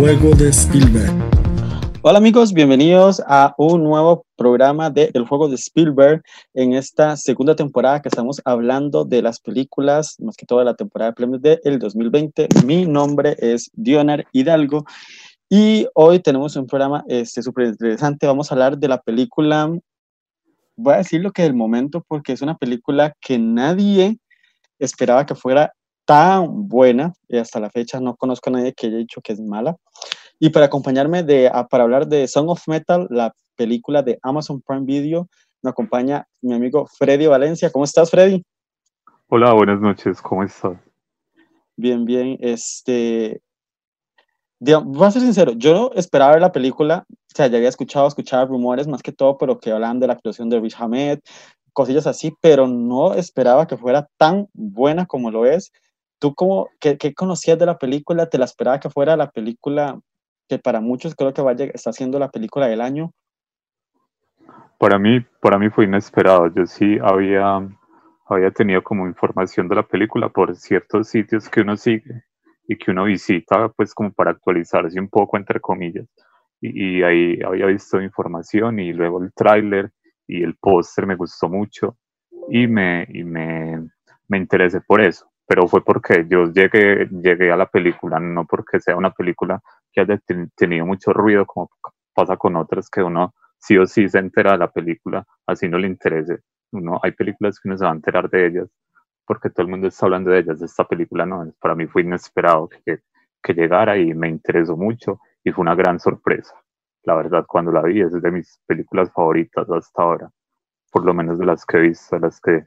Juego 0.00 0.34
de 0.34 0.48
Spielberg. 0.48 1.12
Hola 2.00 2.16
amigos, 2.16 2.54
bienvenidos 2.54 3.22
a 3.26 3.54
un 3.58 3.84
nuevo 3.84 4.24
programa 4.34 4.88
de 4.88 5.10
El 5.12 5.26
juego 5.26 5.46
de 5.46 5.56
Spielberg 5.56 6.22
en 6.54 6.72
esta 6.72 7.18
segunda 7.18 7.54
temporada 7.54 8.00
que 8.00 8.08
estamos 8.08 8.40
hablando 8.46 9.04
de 9.04 9.20
las 9.20 9.40
películas, 9.40 10.16
más 10.18 10.38
que 10.38 10.46
todo 10.46 10.60
de 10.60 10.64
la 10.64 10.74
temporada 10.74 11.10
de 11.10 11.16
premios 11.16 11.42
del 11.42 11.78
2020. 11.78 12.48
Mi 12.64 12.86
nombre 12.86 13.36
es 13.40 13.70
Dionar 13.74 14.26
Hidalgo 14.32 14.86
y 15.50 15.86
hoy 15.92 16.20
tenemos 16.20 16.56
un 16.56 16.66
programa 16.66 17.04
este, 17.06 17.42
súper 17.42 17.66
interesante. 17.66 18.26
Vamos 18.26 18.50
a 18.50 18.54
hablar 18.54 18.78
de 18.78 18.88
la 18.88 19.02
película, 19.02 19.70
voy 20.76 20.94
a 20.94 20.96
decir 20.96 21.20
lo 21.20 21.30
que 21.30 21.42
del 21.42 21.52
momento 21.52 22.02
porque 22.08 22.32
es 22.32 22.40
una 22.40 22.56
película 22.56 23.12
que 23.20 23.38
nadie 23.38 24.16
esperaba 24.78 25.26
que 25.26 25.34
fuera 25.34 25.74
tan 26.10 26.66
buena 26.66 27.12
y 27.28 27.38
hasta 27.38 27.60
la 27.60 27.70
fecha 27.70 28.00
no 28.00 28.16
conozco 28.16 28.50
a 28.50 28.54
nadie 28.54 28.72
que 28.72 28.88
haya 28.88 28.96
dicho 28.96 29.20
que 29.20 29.32
es 29.32 29.40
mala. 29.40 29.76
Y 30.40 30.50
para 30.50 30.66
acompañarme 30.66 31.22
de, 31.22 31.48
para 31.70 31.84
hablar 31.84 32.08
de 32.08 32.26
Song 32.26 32.48
of 32.48 32.66
Metal, 32.66 33.06
la 33.10 33.32
película 33.54 34.02
de 34.02 34.18
Amazon 34.20 34.60
Prime 34.60 34.84
Video, 34.84 35.28
me 35.62 35.70
acompaña 35.70 36.26
mi 36.42 36.52
amigo 36.52 36.88
Freddy 36.98 37.28
Valencia. 37.28 37.70
¿Cómo 37.70 37.84
estás, 37.84 38.10
Freddy? 38.10 38.42
Hola, 39.28 39.52
buenas 39.52 39.80
noches. 39.80 40.20
¿Cómo 40.20 40.42
estás? 40.42 40.76
Bien, 41.76 42.04
bien. 42.04 42.36
Este, 42.40 43.40
voy 44.58 45.06
a 45.06 45.12
ser 45.12 45.22
sincero, 45.22 45.52
yo 45.52 45.74
no 45.74 45.90
esperaba 45.94 46.32
ver 46.32 46.40
la 46.40 46.50
película, 46.50 47.06
o 47.08 47.36
sea, 47.36 47.46
ya 47.46 47.58
había 47.58 47.68
escuchado, 47.68 48.08
escuchado 48.08 48.48
rumores 48.48 48.88
más 48.88 49.04
que 49.04 49.12
todo, 49.12 49.38
pero 49.38 49.60
que 49.60 49.70
hablan 49.70 50.00
de 50.00 50.08
la 50.08 50.14
actuación 50.14 50.50
de 50.50 50.58
Rich 50.58 50.74
Hamed, 50.76 51.20
cosillas 51.72 52.08
así, 52.08 52.32
pero 52.40 52.66
no 52.66 53.14
esperaba 53.14 53.68
que 53.68 53.76
fuera 53.76 54.08
tan 54.16 54.48
buena 54.52 55.06
como 55.06 55.30
lo 55.30 55.46
es. 55.46 55.70
¿Tú 56.20 56.34
cómo, 56.34 56.68
qué, 56.78 56.98
qué, 56.98 57.14
conocías 57.14 57.58
de 57.58 57.64
la 57.64 57.78
película? 57.78 58.28
¿Te 58.28 58.36
la 58.36 58.44
esperaba 58.44 58.78
que 58.78 58.90
fuera 58.90 59.16
la 59.16 59.30
película 59.30 59.98
que 60.48 60.58
para 60.58 60.82
muchos 60.82 61.14
creo 61.14 61.32
que 61.32 61.40
vaya, 61.40 61.64
está 61.72 61.94
siendo 61.94 62.18
la 62.18 62.30
película 62.30 62.66
del 62.66 62.82
año? 62.82 63.12
Para 64.78 64.98
mí, 64.98 65.24
para 65.40 65.58
mí 65.58 65.70
fue 65.70 65.86
inesperado. 65.86 66.52
Yo 66.54 66.66
sí 66.66 66.98
había, 67.02 67.66
había 68.26 68.50
tenido 68.50 68.82
como 68.82 69.06
información 69.06 69.66
de 69.66 69.76
la 69.76 69.82
película 69.82 70.28
por 70.28 70.54
ciertos 70.56 71.08
sitios 71.08 71.48
que 71.48 71.62
uno 71.62 71.78
sigue 71.78 72.24
y 72.68 72.76
que 72.76 72.90
uno 72.90 73.04
visita, 73.04 73.70
pues 73.70 73.94
como 73.94 74.12
para 74.12 74.32
actualizarse 74.32 75.00
un 75.00 75.08
poco, 75.08 75.38
entre 75.38 75.58
comillas. 75.58 76.06
Y, 76.60 76.98
y 76.98 77.02
ahí 77.02 77.40
había 77.42 77.64
visto 77.64 77.98
información 77.98 78.78
y 78.78 78.92
luego 78.92 79.22
el 79.22 79.32
tráiler 79.32 79.90
y 80.26 80.42
el 80.42 80.54
póster 80.56 81.06
me 81.06 81.16
gustó 81.16 81.48
mucho 81.48 81.96
y 82.50 82.66
me, 82.66 83.06
y 83.08 83.24
me, 83.24 83.88
me 84.28 84.36
interesé 84.36 84.82
por 84.82 85.00
eso 85.00 85.30
pero 85.50 85.66
fue 85.66 85.82
porque 85.82 86.26
yo 86.28 86.44
llegué, 86.44 87.08
llegué 87.10 87.50
a 87.50 87.56
la 87.56 87.66
película, 87.66 88.20
no 88.20 88.46
porque 88.46 88.78
sea 88.78 88.94
una 88.94 89.10
película 89.10 89.60
que 89.92 90.00
haya 90.00 90.16
tenido 90.54 90.86
mucho 90.86 91.12
ruido, 91.12 91.44
como 91.44 91.68
pasa 92.14 92.36
con 92.36 92.54
otras 92.54 92.88
que 92.88 93.02
uno 93.02 93.34
sí 93.58 93.76
o 93.76 93.84
sí 93.84 94.08
se 94.08 94.20
entera 94.20 94.52
de 94.52 94.58
la 94.58 94.70
película, 94.70 95.26
así 95.44 95.68
no 95.68 95.76
le 95.76 95.88
interese. 95.88 96.38
Uno, 96.70 97.00
hay 97.02 97.10
películas 97.10 97.58
que 97.58 97.68
uno 97.68 97.76
se 97.76 97.84
va 97.84 97.90
a 97.90 97.94
enterar 97.94 98.30
de 98.30 98.46
ellas 98.46 98.68
porque 99.26 99.50
todo 99.50 99.64
el 99.64 99.72
mundo 99.72 99.88
está 99.88 100.06
hablando 100.06 100.30
de 100.30 100.38
ellas. 100.38 100.62
Esta 100.62 100.84
película 100.84 101.26
no, 101.26 101.52
para 101.60 101.74
mí 101.74 101.88
fue 101.88 102.02
inesperado 102.02 102.68
que, 102.68 103.00
que 103.42 103.52
llegara 103.52 103.98
y 103.98 104.14
me 104.14 104.28
interesó 104.28 104.76
mucho 104.76 105.18
y 105.42 105.50
fue 105.50 105.62
una 105.62 105.74
gran 105.74 105.98
sorpresa. 105.98 106.54
La 107.02 107.16
verdad, 107.16 107.44
cuando 107.48 107.72
la 107.72 107.82
vi, 107.82 108.02
es 108.02 108.12
de 108.12 108.30
mis 108.30 108.60
películas 108.68 109.10
favoritas 109.12 109.68
hasta 109.68 110.00
ahora, 110.00 110.30
por 110.92 111.04
lo 111.04 111.12
menos 111.12 111.40
de 111.40 111.46
las 111.46 111.66
que 111.66 111.78
he 111.78 111.80
visto, 111.80 112.20
las 112.20 112.40
que 112.40 112.66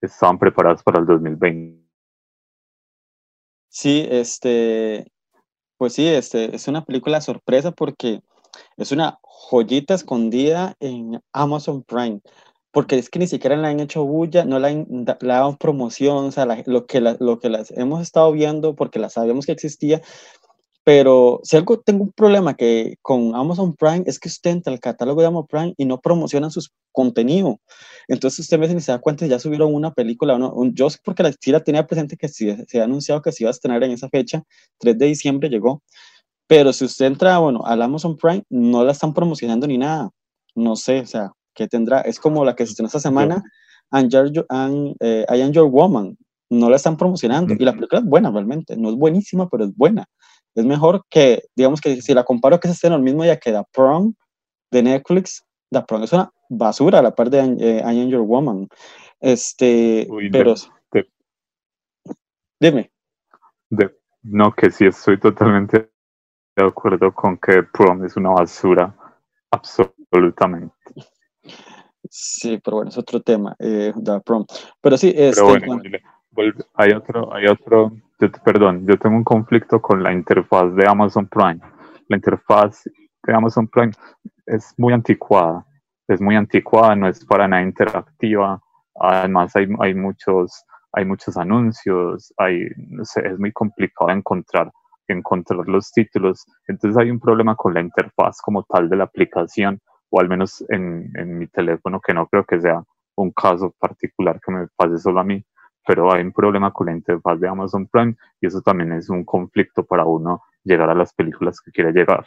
estaban 0.00 0.38
preparadas 0.38 0.82
para 0.82 1.00
el 1.00 1.04
2020. 1.04 1.83
Sí, 3.76 4.06
este, 4.08 5.10
pues 5.78 5.94
sí, 5.94 6.06
este, 6.06 6.54
es 6.54 6.68
una 6.68 6.84
película 6.84 7.20
sorpresa 7.20 7.72
porque 7.72 8.20
es 8.76 8.92
una 8.92 9.18
joyita 9.22 9.94
escondida 9.94 10.76
en 10.78 11.20
Amazon 11.32 11.82
Prime, 11.82 12.20
porque 12.70 12.96
es 12.98 13.10
que 13.10 13.18
ni 13.18 13.26
siquiera 13.26 13.56
la 13.56 13.70
han 13.70 13.80
hecho 13.80 14.04
bulla, 14.04 14.44
no 14.44 14.60
la 14.60 14.68
han 14.68 14.86
dado 15.04 15.56
promoción, 15.56 16.26
o 16.26 16.30
sea, 16.30 16.46
lo, 16.66 16.86
que 16.86 17.00
lo 17.00 17.40
que 17.40 17.50
las 17.50 17.72
hemos 17.72 18.00
estado 18.00 18.30
viendo 18.30 18.76
porque 18.76 19.00
la 19.00 19.10
sabíamos 19.10 19.44
que 19.44 19.52
existía, 19.52 20.02
pero 20.84 21.40
si 21.44 21.56
algo 21.56 21.80
tengo 21.80 22.04
un 22.04 22.12
problema 22.12 22.54
que 22.54 22.96
con 23.00 23.34
Amazon 23.34 23.74
Prime 23.74 24.04
es 24.06 24.18
que 24.18 24.28
usted 24.28 24.50
entra 24.50 24.70
al 24.70 24.80
catálogo 24.80 25.22
de 25.22 25.26
Amazon 25.28 25.46
Prime 25.46 25.74
y 25.78 25.86
no 25.86 25.98
promocionan 25.98 26.50
sus 26.50 26.72
contenido. 26.92 27.58
Entonces 28.06 28.40
usted 28.40 28.58
me 28.58 28.80
se 28.80 28.92
da 28.92 28.98
cuenta 28.98 29.26
ya 29.26 29.38
subieron 29.38 29.74
una 29.74 29.94
película. 29.94 30.36
¿no? 30.38 30.54
Yo 30.74 30.90
sé 30.90 30.98
porque 31.02 31.22
la, 31.22 31.32
sí 31.32 31.50
la 31.52 31.60
tenía 31.60 31.86
presente 31.86 32.18
que 32.18 32.28
sí, 32.28 32.54
se 32.68 32.80
ha 32.80 32.84
anunciado 32.84 33.22
que 33.22 33.32
se 33.32 33.44
iba 33.44 33.48
a 33.48 33.52
estrenar 33.52 33.82
en 33.82 33.92
esa 33.92 34.10
fecha. 34.10 34.42
3 34.78 34.98
de 34.98 35.06
diciembre 35.06 35.48
llegó. 35.48 35.82
Pero 36.46 36.74
si 36.74 36.84
usted 36.84 37.06
entra, 37.06 37.38
bueno, 37.38 37.64
al 37.64 37.80
Amazon 37.80 38.16
Prime, 38.18 38.44
no 38.50 38.84
la 38.84 38.92
están 38.92 39.14
promocionando 39.14 39.66
ni 39.66 39.78
nada. 39.78 40.10
No 40.54 40.76
sé, 40.76 41.00
o 41.00 41.06
sea, 41.06 41.32
¿qué 41.54 41.66
tendrá? 41.66 42.02
Es 42.02 42.20
como 42.20 42.44
la 42.44 42.54
que 42.54 42.66
se 42.66 42.72
estrenó 42.72 42.88
esta 42.88 43.00
semana, 43.00 43.42
and, 43.90 44.14
and, 44.50 44.96
eh, 45.00 45.24
I 45.34 45.40
Am 45.40 45.52
Your 45.52 45.70
Woman. 45.70 46.18
No 46.50 46.68
la 46.68 46.76
están 46.76 46.98
promocionando. 46.98 47.54
Y 47.58 47.64
la 47.64 47.72
película 47.72 48.00
es 48.00 48.06
buena 48.06 48.30
realmente. 48.30 48.76
No 48.76 48.90
es 48.90 48.96
buenísima, 48.96 49.48
pero 49.48 49.64
es 49.64 49.74
buena 49.74 50.06
es 50.54 50.64
mejor 50.64 51.04
que, 51.10 51.42
digamos 51.56 51.80
que 51.80 52.00
si 52.00 52.14
la 52.14 52.24
comparo 52.24 52.60
que 52.60 52.68
se 52.68 52.74
esté 52.74 52.86
en 52.86 52.94
el 52.94 53.02
mismo 53.02 53.22
día 53.22 53.38
que 53.38 53.52
The 53.52 53.64
Prom 53.72 54.14
de 54.70 54.82
Netflix, 54.82 55.44
The 55.70 55.82
Prom 55.82 56.02
es 56.04 56.12
una 56.12 56.30
basura 56.48 57.00
a 57.00 57.02
la 57.02 57.14
par 57.14 57.30
de 57.30 57.40
eh, 57.40 57.82
I 57.84 58.02
Am 58.02 58.08
Your 58.08 58.22
Woman. 58.22 58.68
Este, 59.20 60.06
pero... 60.30 60.54
dime. 62.60 62.90
no, 64.22 64.52
que 64.52 64.70
sí 64.70 64.86
estoy 64.86 65.18
totalmente 65.18 65.90
de 66.56 66.64
acuerdo 66.64 67.12
con 67.12 67.36
que 67.38 67.62
Prom 67.64 68.04
es 68.04 68.16
una 68.16 68.30
basura, 68.30 68.94
absolutamente. 69.50 70.74
Sí, 72.08 72.60
pero 72.62 72.76
bueno, 72.76 72.90
es 72.90 72.98
otro 72.98 73.20
tema, 73.22 73.56
eh, 73.58 73.92
The 74.02 74.20
Prom. 74.20 74.46
Pero 74.80 74.96
sí, 74.96 75.12
este, 75.16 75.40
hay 76.74 76.92
otro, 76.92 77.34
hay 77.34 77.46
otro 77.46 77.92
perdón, 78.44 78.86
yo 78.86 78.96
tengo 78.98 79.16
un 79.16 79.24
conflicto 79.24 79.80
con 79.80 80.02
la 80.02 80.12
interfaz 80.12 80.74
de 80.74 80.86
Amazon 80.86 81.26
Prime. 81.28 81.60
La 82.08 82.16
interfaz 82.16 82.84
de 83.26 83.34
Amazon 83.34 83.68
Prime 83.68 83.92
es 84.46 84.74
muy 84.76 84.92
anticuada, 84.92 85.64
es 86.08 86.20
muy 86.20 86.36
anticuada, 86.36 86.94
no 86.94 87.08
es 87.08 87.24
para 87.24 87.48
nada 87.48 87.62
interactiva. 87.62 88.60
Además 88.96 89.54
hay, 89.56 89.66
hay 89.80 89.94
muchos, 89.94 90.64
hay 90.92 91.04
muchos 91.04 91.36
anuncios, 91.36 92.32
hay, 92.36 92.68
es 93.24 93.38
muy 93.38 93.52
complicado 93.52 94.10
encontrar, 94.10 94.70
encontrar 95.08 95.66
los 95.66 95.90
títulos. 95.90 96.44
Entonces 96.68 97.00
hay 97.00 97.10
un 97.10 97.20
problema 97.20 97.56
con 97.56 97.74
la 97.74 97.80
interfaz 97.80 98.40
como 98.40 98.62
tal 98.64 98.88
de 98.88 98.96
la 98.96 99.04
aplicación, 99.04 99.80
o 100.10 100.20
al 100.20 100.28
menos 100.28 100.64
en, 100.68 101.10
en 101.16 101.38
mi 101.38 101.46
teléfono, 101.48 102.00
que 102.00 102.14
no 102.14 102.26
creo 102.28 102.44
que 102.44 102.60
sea 102.60 102.82
un 103.16 103.32
caso 103.32 103.74
particular 103.78 104.40
que 104.44 104.52
me 104.52 104.66
pase 104.76 104.98
solo 104.98 105.20
a 105.20 105.24
mí, 105.24 105.44
pero 105.86 106.12
hay 106.12 106.22
un 106.22 106.32
problema 106.32 106.72
con 106.72 106.86
la 106.86 106.92
interfaz 106.92 107.40
de 107.40 107.48
Amazon 107.48 107.86
Prime 107.86 108.16
y 108.40 108.46
eso 108.46 108.60
también 108.60 108.92
es 108.92 109.08
un 109.08 109.24
conflicto 109.24 109.84
para 109.84 110.04
uno 110.04 110.42
llegar 110.64 110.90
a 110.90 110.94
las 110.94 111.12
películas 111.14 111.60
que 111.60 111.70
quiere 111.70 111.92
llegar. 111.92 112.26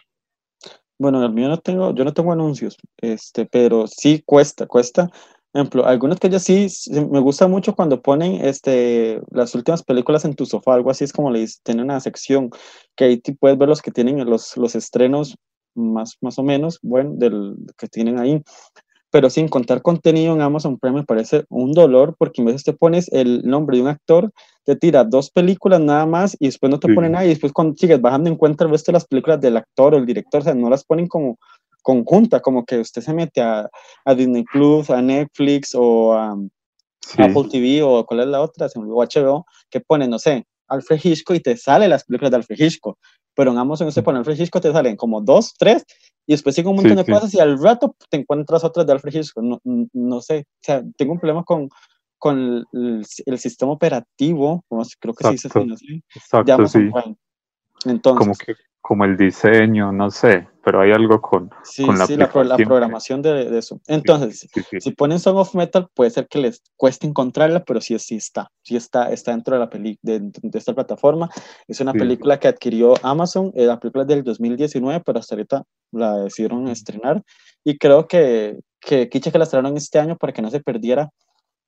Bueno, 1.00 1.23
el 1.23 1.31
mío 1.31 1.47
no 1.47 1.59
tengo, 1.59 1.94
yo 1.94 2.03
no 2.03 2.13
tengo 2.13 2.31
anuncios, 2.31 2.78
este, 2.97 3.45
pero 3.45 3.85
sí 3.88 4.23
cuesta, 4.25 4.66
cuesta. 4.66 5.07
Por 5.51 5.62
ejemplo, 5.62 5.85
algunos 5.85 6.19
que 6.19 6.29
yo 6.29 6.40
sí, 6.40 6.68
me 6.92 7.19
gusta 7.19 7.48
mucho 7.48 7.75
cuando 7.75 8.01
ponen 8.01 8.45
este, 8.45 9.21
las 9.31 9.54
últimas 9.56 9.83
películas 9.83 10.25
en 10.25 10.36
tu 10.36 10.45
sofá, 10.45 10.74
algo 10.74 10.89
así 10.89 11.03
es 11.03 11.13
como 11.13 11.31
le 11.31 11.45
tienen 11.63 11.86
una 11.86 12.00
sección 12.00 12.50
que 12.95 13.06
ahí 13.06 13.21
puedes 13.39 13.57
ver 13.57 13.69
los 13.69 13.81
que 13.81 13.92
tienen 13.92 14.27
los, 14.27 14.57
los 14.57 14.75
estrenos 14.75 15.36
más, 15.75 16.18
más 16.21 16.38
o 16.39 16.44
menos, 16.44 16.80
bueno, 16.81 17.15
que 17.77 17.88
tienen 17.88 18.19
ahí 18.19 18.44
pero 19.17 19.31
sin 19.31 19.47
contar 19.47 19.81
contenido 19.81 20.35
en 20.35 20.41
Amazon 20.41 20.77
Prime 20.77 20.97
me 20.97 21.03
parece 21.03 21.43
un 21.49 21.71
dolor 21.71 22.15
porque 22.19 22.43
a 22.43 22.45
veces 22.45 22.63
te 22.63 22.73
pones 22.73 23.11
el 23.11 23.41
nombre 23.49 23.77
de 23.77 23.81
un 23.81 23.89
actor, 23.89 24.31
te 24.63 24.75
tira 24.75 25.03
dos 25.03 25.31
películas 25.31 25.81
nada 25.81 26.05
más 26.05 26.37
y 26.39 26.45
después 26.45 26.69
no 26.69 26.79
te 26.79 26.93
ponen 26.93 27.13
nada 27.13 27.25
y 27.25 27.29
después 27.29 27.51
cuando 27.51 27.75
sigues 27.75 27.99
bajando 27.99 28.29
encuentra 28.29 28.67
el 28.67 28.71
resto 28.71 28.91
de 28.91 28.97
las 28.97 29.07
películas 29.07 29.41
del 29.41 29.57
actor 29.57 29.95
o 29.95 29.97
el 29.97 30.05
director, 30.05 30.41
o 30.41 30.43
sea, 30.43 30.53
no 30.53 30.69
las 30.69 30.85
ponen 30.85 31.07
como 31.07 31.39
conjunta, 31.81 32.41
como 32.41 32.63
que 32.63 32.77
usted 32.77 33.01
se 33.01 33.11
mete 33.11 33.41
a, 33.41 33.67
a 34.05 34.13
Disney 34.13 34.43
Plus, 34.43 34.91
a 34.91 35.01
Netflix 35.01 35.73
o 35.73 36.13
a 36.13 36.37
Apple 37.17 37.47
TV 37.49 37.81
o 37.81 38.05
cuál 38.05 38.19
es 38.19 38.27
la 38.27 38.39
otra, 38.39 38.67
o 38.67 39.03
HBO, 39.03 39.47
que 39.71 39.79
pone, 39.79 40.07
no 40.07 40.19
sé, 40.19 40.45
Alfred 40.67 40.99
Hitchcock 41.03 41.37
y 41.37 41.39
te 41.39 41.57
salen 41.57 41.89
las 41.89 42.03
películas 42.03 42.29
de 42.29 42.37
Alfred 42.37 42.59
Hitchcock, 42.59 42.99
pero 43.38 43.51
en 43.51 43.60
Amazon 43.60 43.92
se 43.92 44.01
pone 44.01 44.18
Alfred 44.18 44.39
Hitchcock 44.39 44.63
te 44.63 44.72
salen 44.72 44.95
como 44.95 45.22
dos, 45.22 45.54
tres 45.60 45.86
y 46.25 46.34
después 46.34 46.56
sigue 46.56 46.69
un 46.69 46.78
montón 46.78 46.95
de 46.95 47.06
cosas 47.06 47.31
y 47.36 47.39
al 47.39 47.62
rato 47.62 47.95
te 48.10 48.18
encuentras 48.18 48.63
otras 48.63 48.88
de 48.88 48.94
Alfred 48.94 49.13
Hitchcock. 49.13 49.44
No, 49.44 49.62
no, 49.63 50.22
sé, 50.22 50.39
o 50.39 50.60
sea, 50.60 50.84
tengo 50.98 51.13
un 51.13 51.19
problema 51.19 51.44
con, 51.44 51.69
con 52.18 52.66
el, 52.74 53.06
el 53.25 53.38
sistema 53.38 53.72
operativo, 53.72 54.66
como 54.68 54.84
creo 55.00 55.13
que 55.13 55.28
sí 55.30 55.38
se 55.38 55.48
dice 55.50 55.74
así, 55.74 56.04
Exacto, 56.16 56.68
sí. 56.68 56.89
Entonces, 57.86 58.19
como 58.19 58.34
que, 58.34 58.56
como 58.88 59.04
el 59.04 59.18
diseño, 59.18 59.92
no 59.92 60.10
sé, 60.10 60.48
pero 60.63 60.80
hay 60.80 60.92
algo 60.94 61.19
con, 61.22 61.50
Sí, 61.63 61.86
con 61.86 61.98
la 61.98 62.06
sí, 62.07 62.16
la, 62.16 62.30
pro- 62.31 62.45
la 62.45 62.56
programación 62.56 63.22
de, 63.22 63.50
de 63.50 63.60
eso. 63.60 63.81
Entonces, 63.88 64.48
Sí, 64.54 64.62
si 64.80 64.92
ponen 64.92 65.19
Song 65.19 65.36
of 65.38 65.54
Metal, 65.56 65.88
puede 65.94 66.10
ser 66.10 66.28
que 66.30 66.39
les 66.39 66.62
cueste 66.78 67.06
encontrarla, 67.06 67.66
pero 67.66 67.81
sí, 67.81 68.00
sí 68.00 68.16
está. 68.16 68.50
Sí 68.63 68.78
está, 68.78 69.12
está 69.12 69.31
dentro 69.31 69.56
de 69.56 69.60
la 69.60 69.69
peli 69.69 70.00
de, 70.01 70.19
de 70.22 70.57
esta 70.57 70.74
plataforma. 70.74 71.30
Es 71.68 71.81
una 71.81 71.92
película 72.00 72.39
que 72.39 72.48
adquirió 72.48 72.94
Amazon. 73.04 73.51
eh, 73.56 73.66
la 73.66 73.78
película 73.78 74.04
es 74.04 74.07
del 74.07 74.24
2019, 74.24 75.01
pero 75.06 75.19
hasta 75.19 75.36
ahorita 75.36 75.63
la 75.92 76.16
decidieron 76.19 76.68
estrenar. 76.69 77.22
Y 77.66 77.78
creo 77.78 78.07
que, 78.07 78.57
que 78.80 79.10
Kicha 79.10 79.31
que 79.31 79.38
la 79.38 79.44
estrenaron 79.44 79.75
este 79.75 80.00
año 80.00 80.16
para 80.16 80.31
que 80.31 80.42
no 80.42 80.50
se 80.50 80.62
perdiera 80.62 81.10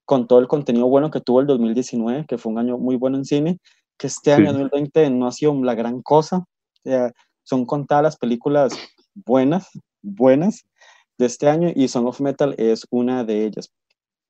con 0.06 0.26
todo 0.26 0.40
el 0.40 0.48
contenido 0.48 0.88
bueno 0.88 1.12
que 1.12 1.20
tuvo 1.20 1.42
el 1.42 1.48
2019, 1.48 2.26
que 2.30 2.38
fue 2.38 2.52
un 2.54 2.60
año 2.60 2.78
muy 2.78 2.96
bueno 2.96 3.18
en 3.18 3.26
cine, 3.26 3.58
que 3.98 4.08
este 4.08 4.32
año 4.32 4.52
Sí. 4.54 4.54
2020 4.54 5.10
no 5.10 5.28
ha 5.28 5.32
sido 5.34 5.54
la 5.64 5.76
gran 5.76 6.02
cosa. 6.02 6.46
Sea, 6.84 7.12
son 7.44 7.66
contadas 7.66 8.04
las 8.04 8.18
películas 8.18 8.74
buenas, 9.14 9.70
buenas 10.02 10.66
de 11.18 11.26
este 11.26 11.50
año 11.50 11.72
y 11.76 11.88
Song 11.88 12.08
of 12.08 12.22
Metal 12.22 12.56
es 12.58 12.86
una 12.90 13.24
de 13.24 13.46
ellas. 13.46 13.72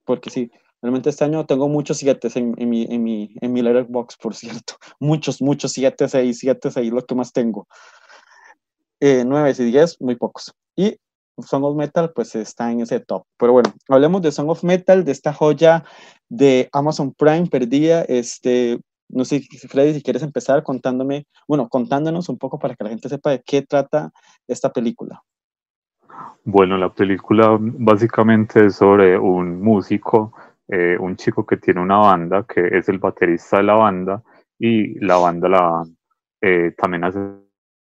Porque 0.05 0.29
sí, 0.29 0.51
realmente 0.81 1.09
este 1.09 1.23
año 1.23 1.45
tengo 1.45 1.69
muchos 1.69 1.97
7 1.97 2.29
en, 2.35 2.55
en, 2.57 2.69
mi, 2.69 2.83
en, 2.89 3.03
mi, 3.03 3.35
en 3.41 3.53
mi 3.53 3.61
letterbox, 3.61 4.17
por 4.17 4.35
cierto. 4.35 4.75
Muchos, 4.99 5.41
muchos 5.41 5.71
7, 5.73 6.09
6, 6.09 6.37
7, 6.39 6.71
6, 6.71 6.91
lo 6.91 7.05
que 7.05 7.15
más 7.15 7.31
tengo. 7.31 7.67
Eh, 8.99 9.23
9 9.25 9.53
y 9.57 9.63
10, 9.63 10.01
muy 10.01 10.15
pocos. 10.15 10.53
Y 10.75 10.97
Song 11.45 11.63
of 11.63 11.75
Metal, 11.75 12.11
pues 12.13 12.35
está 12.35 12.71
en 12.71 12.81
ese 12.81 12.99
top. 12.99 13.23
Pero 13.37 13.53
bueno, 13.53 13.73
hablemos 13.87 14.21
de 14.21 14.31
Song 14.31 14.49
of 14.49 14.63
Metal, 14.63 15.05
de 15.05 15.11
esta 15.11 15.33
joya 15.33 15.85
de 16.27 16.69
Amazon 16.73 17.13
Prime 17.13 17.47
perdida. 17.47 18.01
Este, 18.03 18.79
no 19.09 19.25
sé, 19.25 19.41
Freddy, 19.67 19.95
si 19.95 20.03
quieres 20.03 20.23
empezar 20.23 20.63
contándome, 20.63 21.25
bueno, 21.47 21.67
contándonos 21.67 22.29
un 22.29 22.37
poco 22.37 22.59
para 22.59 22.75
que 22.75 22.83
la 22.83 22.91
gente 22.91 23.09
sepa 23.09 23.31
de 23.31 23.41
qué 23.45 23.63
trata 23.63 24.11
esta 24.47 24.71
película. 24.71 25.21
Bueno, 26.43 26.77
la 26.77 26.93
película 26.93 27.57
básicamente 27.59 28.67
es 28.67 28.75
sobre 28.75 29.17
un 29.17 29.61
músico, 29.61 30.33
eh, 30.67 30.97
un 30.99 31.15
chico 31.15 31.45
que 31.45 31.57
tiene 31.57 31.81
una 31.81 31.97
banda, 31.97 32.45
que 32.47 32.77
es 32.77 32.87
el 32.89 32.99
baterista 32.99 33.57
de 33.57 33.63
la 33.63 33.73
banda, 33.73 34.23
y 34.57 34.99
la 35.03 35.17
banda 35.17 35.49
la, 35.49 35.83
eh, 36.41 36.73
también 36.77 37.03
hace, 37.03 37.19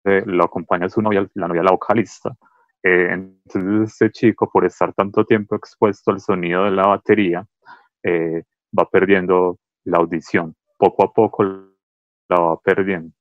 lo 0.05 0.45
acompaña 0.45 0.89
su 0.89 1.03
novia, 1.03 1.29
la 1.35 1.49
novia 1.49 1.63
la 1.63 1.73
vocalista. 1.73 2.35
Eh, 2.83 3.09
entonces 3.11 3.93
este 3.93 4.11
chico, 4.11 4.49
por 4.51 4.65
estar 4.65 4.95
tanto 4.95 5.25
tiempo 5.25 5.57
expuesto 5.57 6.13
al 6.13 6.21
sonido 6.21 6.65
de 6.65 6.71
la 6.71 6.87
batería, 6.87 7.45
va 8.05 8.89
perdiendo 8.91 9.59
la 9.85 9.99
audición. 9.99 10.55
Poco 10.79 11.05
a 11.05 11.13
poco 11.13 11.45
la 11.45 12.41
va 12.41 12.61
perdiendo. 12.61 13.13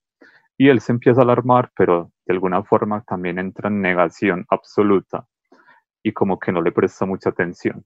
Y 0.57 0.69
él 0.69 0.79
se 0.79 0.91
empieza 0.91 1.21
a 1.21 1.23
alarmar, 1.23 1.71
pero 1.75 2.11
de 2.25 2.33
alguna 2.33 2.63
forma 2.63 3.03
también 3.03 3.39
entra 3.39 3.69
en 3.69 3.81
negación 3.81 4.45
absoluta 4.49 5.27
y 6.03 6.13
como 6.13 6.39
que 6.39 6.51
no 6.51 6.61
le 6.61 6.71
presta 6.71 7.05
mucha 7.05 7.29
atención. 7.29 7.83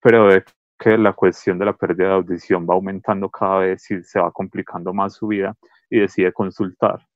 Pero 0.00 0.26
ve 0.26 0.44
que 0.78 0.96
la 0.98 1.12
cuestión 1.12 1.58
de 1.58 1.66
la 1.66 1.74
pérdida 1.74 2.08
de 2.08 2.14
audición 2.14 2.66
va 2.68 2.74
aumentando 2.74 3.30
cada 3.30 3.58
vez 3.58 3.90
y 3.90 4.02
se 4.02 4.20
va 4.20 4.30
complicando 4.32 4.92
más 4.92 5.14
su 5.14 5.28
vida 5.28 5.54
y 5.90 6.00
decide 6.00 6.32
consultar. 6.32 7.06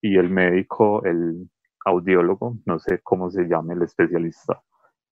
Y 0.00 0.16
el 0.16 0.30
médico, 0.30 1.04
el 1.04 1.48
audiólogo, 1.84 2.56
no 2.66 2.78
sé 2.78 3.00
cómo 3.02 3.30
se 3.30 3.44
llame 3.44 3.74
el 3.74 3.82
especialista, 3.82 4.62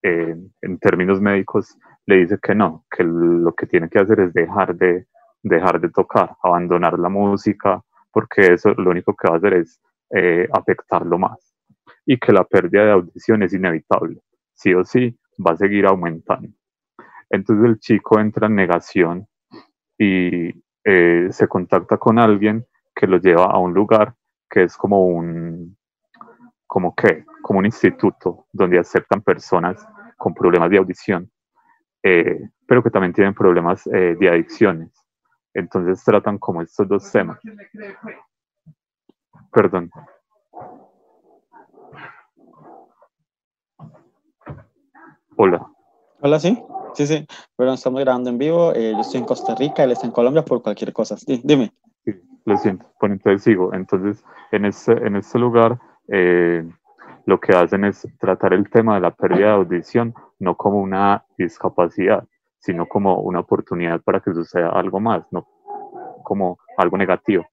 eh, 0.02 0.36
en 0.62 0.78
términos 0.78 1.20
médicos, 1.20 1.78
le 2.06 2.16
dice 2.16 2.38
que 2.40 2.54
no, 2.54 2.84
que 2.90 3.02
lo 3.02 3.54
que 3.54 3.66
tiene 3.66 3.88
que 3.88 3.98
hacer 3.98 4.20
es 4.20 4.32
dejar 4.34 4.76
de, 4.76 5.06
dejar 5.48 5.80
de 5.80 5.90
tocar, 5.90 6.36
abandonar 6.42 6.98
la 6.98 7.08
música, 7.08 7.80
porque 8.10 8.54
eso 8.54 8.74
lo 8.74 8.90
único 8.90 9.14
que 9.14 9.28
va 9.28 9.34
a 9.34 9.38
hacer 9.38 9.54
es 9.54 9.80
eh, 10.10 10.48
afectarlo 10.52 11.18
más. 11.18 11.54
Y 12.04 12.18
que 12.18 12.32
la 12.32 12.44
pérdida 12.44 12.84
de 12.84 12.92
audición 12.92 13.42
es 13.42 13.52
inevitable, 13.52 14.20
sí 14.54 14.74
o 14.74 14.84
sí, 14.84 15.16
va 15.44 15.52
a 15.52 15.56
seguir 15.56 15.86
aumentando. 15.86 16.48
Entonces 17.30 17.64
el 17.64 17.78
chico 17.78 18.18
entra 18.18 18.46
en 18.46 18.56
negación 18.56 19.28
y 19.98 20.50
eh, 20.84 21.28
se 21.30 21.48
contacta 21.48 21.96
con 21.96 22.18
alguien 22.18 22.66
que 22.94 23.06
lo 23.06 23.18
lleva 23.18 23.44
a 23.44 23.58
un 23.58 23.72
lugar 23.72 24.14
que 24.48 24.64
es 24.64 24.76
como 24.76 25.06
un, 25.06 25.76
como 26.66 26.94
que, 26.94 27.24
como 27.42 27.60
un 27.60 27.66
instituto 27.66 28.46
donde 28.52 28.78
aceptan 28.78 29.22
personas 29.22 29.86
con 30.16 30.34
problemas 30.34 30.70
de 30.70 30.78
audición, 30.78 31.30
eh, 32.02 32.48
pero 32.66 32.82
que 32.82 32.90
también 32.90 33.12
tienen 33.12 33.34
problemas 33.34 33.84
de 33.84 34.28
adicciones. 34.28 35.05
Entonces 35.56 36.04
tratan 36.04 36.38
como 36.38 36.60
estos 36.60 36.86
dos 36.86 37.10
temas. 37.10 37.38
Perdón. 39.50 39.90
Hola. 45.36 45.66
Hola, 46.20 46.38
sí. 46.38 46.62
Sí, 46.94 47.06
sí. 47.06 47.26
Pero 47.56 47.72
estamos 47.72 48.00
grabando 48.00 48.28
en 48.28 48.38
vivo. 48.38 48.72
Eh, 48.74 48.92
yo 48.92 49.00
estoy 49.00 49.20
en 49.20 49.26
Costa 49.26 49.54
Rica, 49.54 49.84
él 49.84 49.92
está 49.92 50.06
en 50.06 50.12
Colombia 50.12 50.44
por 50.44 50.62
cualquier 50.62 50.92
cosa. 50.92 51.16
Sí, 51.16 51.40
dime. 51.42 51.72
Sí, 52.04 52.12
lo 52.44 52.56
siento. 52.58 52.86
Bueno, 53.00 53.14
entonces 53.14 53.42
sigo. 53.42 53.72
Entonces, 53.72 54.22
en 54.52 54.66
este, 54.66 54.92
en 54.92 55.16
este 55.16 55.38
lugar, 55.38 55.78
eh, 56.08 56.68
lo 57.24 57.40
que 57.40 57.56
hacen 57.56 57.84
es 57.84 58.06
tratar 58.18 58.52
el 58.52 58.68
tema 58.68 58.96
de 58.96 59.00
la 59.00 59.10
pérdida 59.10 59.46
de 59.46 59.52
audición 59.52 60.14
no 60.38 60.54
como 60.54 60.80
una 60.80 61.24
discapacidad, 61.38 62.26
sino 62.58 62.86
como 62.86 63.20
una 63.20 63.40
oportunidad 63.40 64.00
para 64.02 64.20
que 64.20 64.32
suceda 64.32 64.70
algo 64.70 65.00
más, 65.00 65.24
no 65.30 65.46
como 66.26 66.58
algo 66.76 66.98
negativo. 66.98 67.46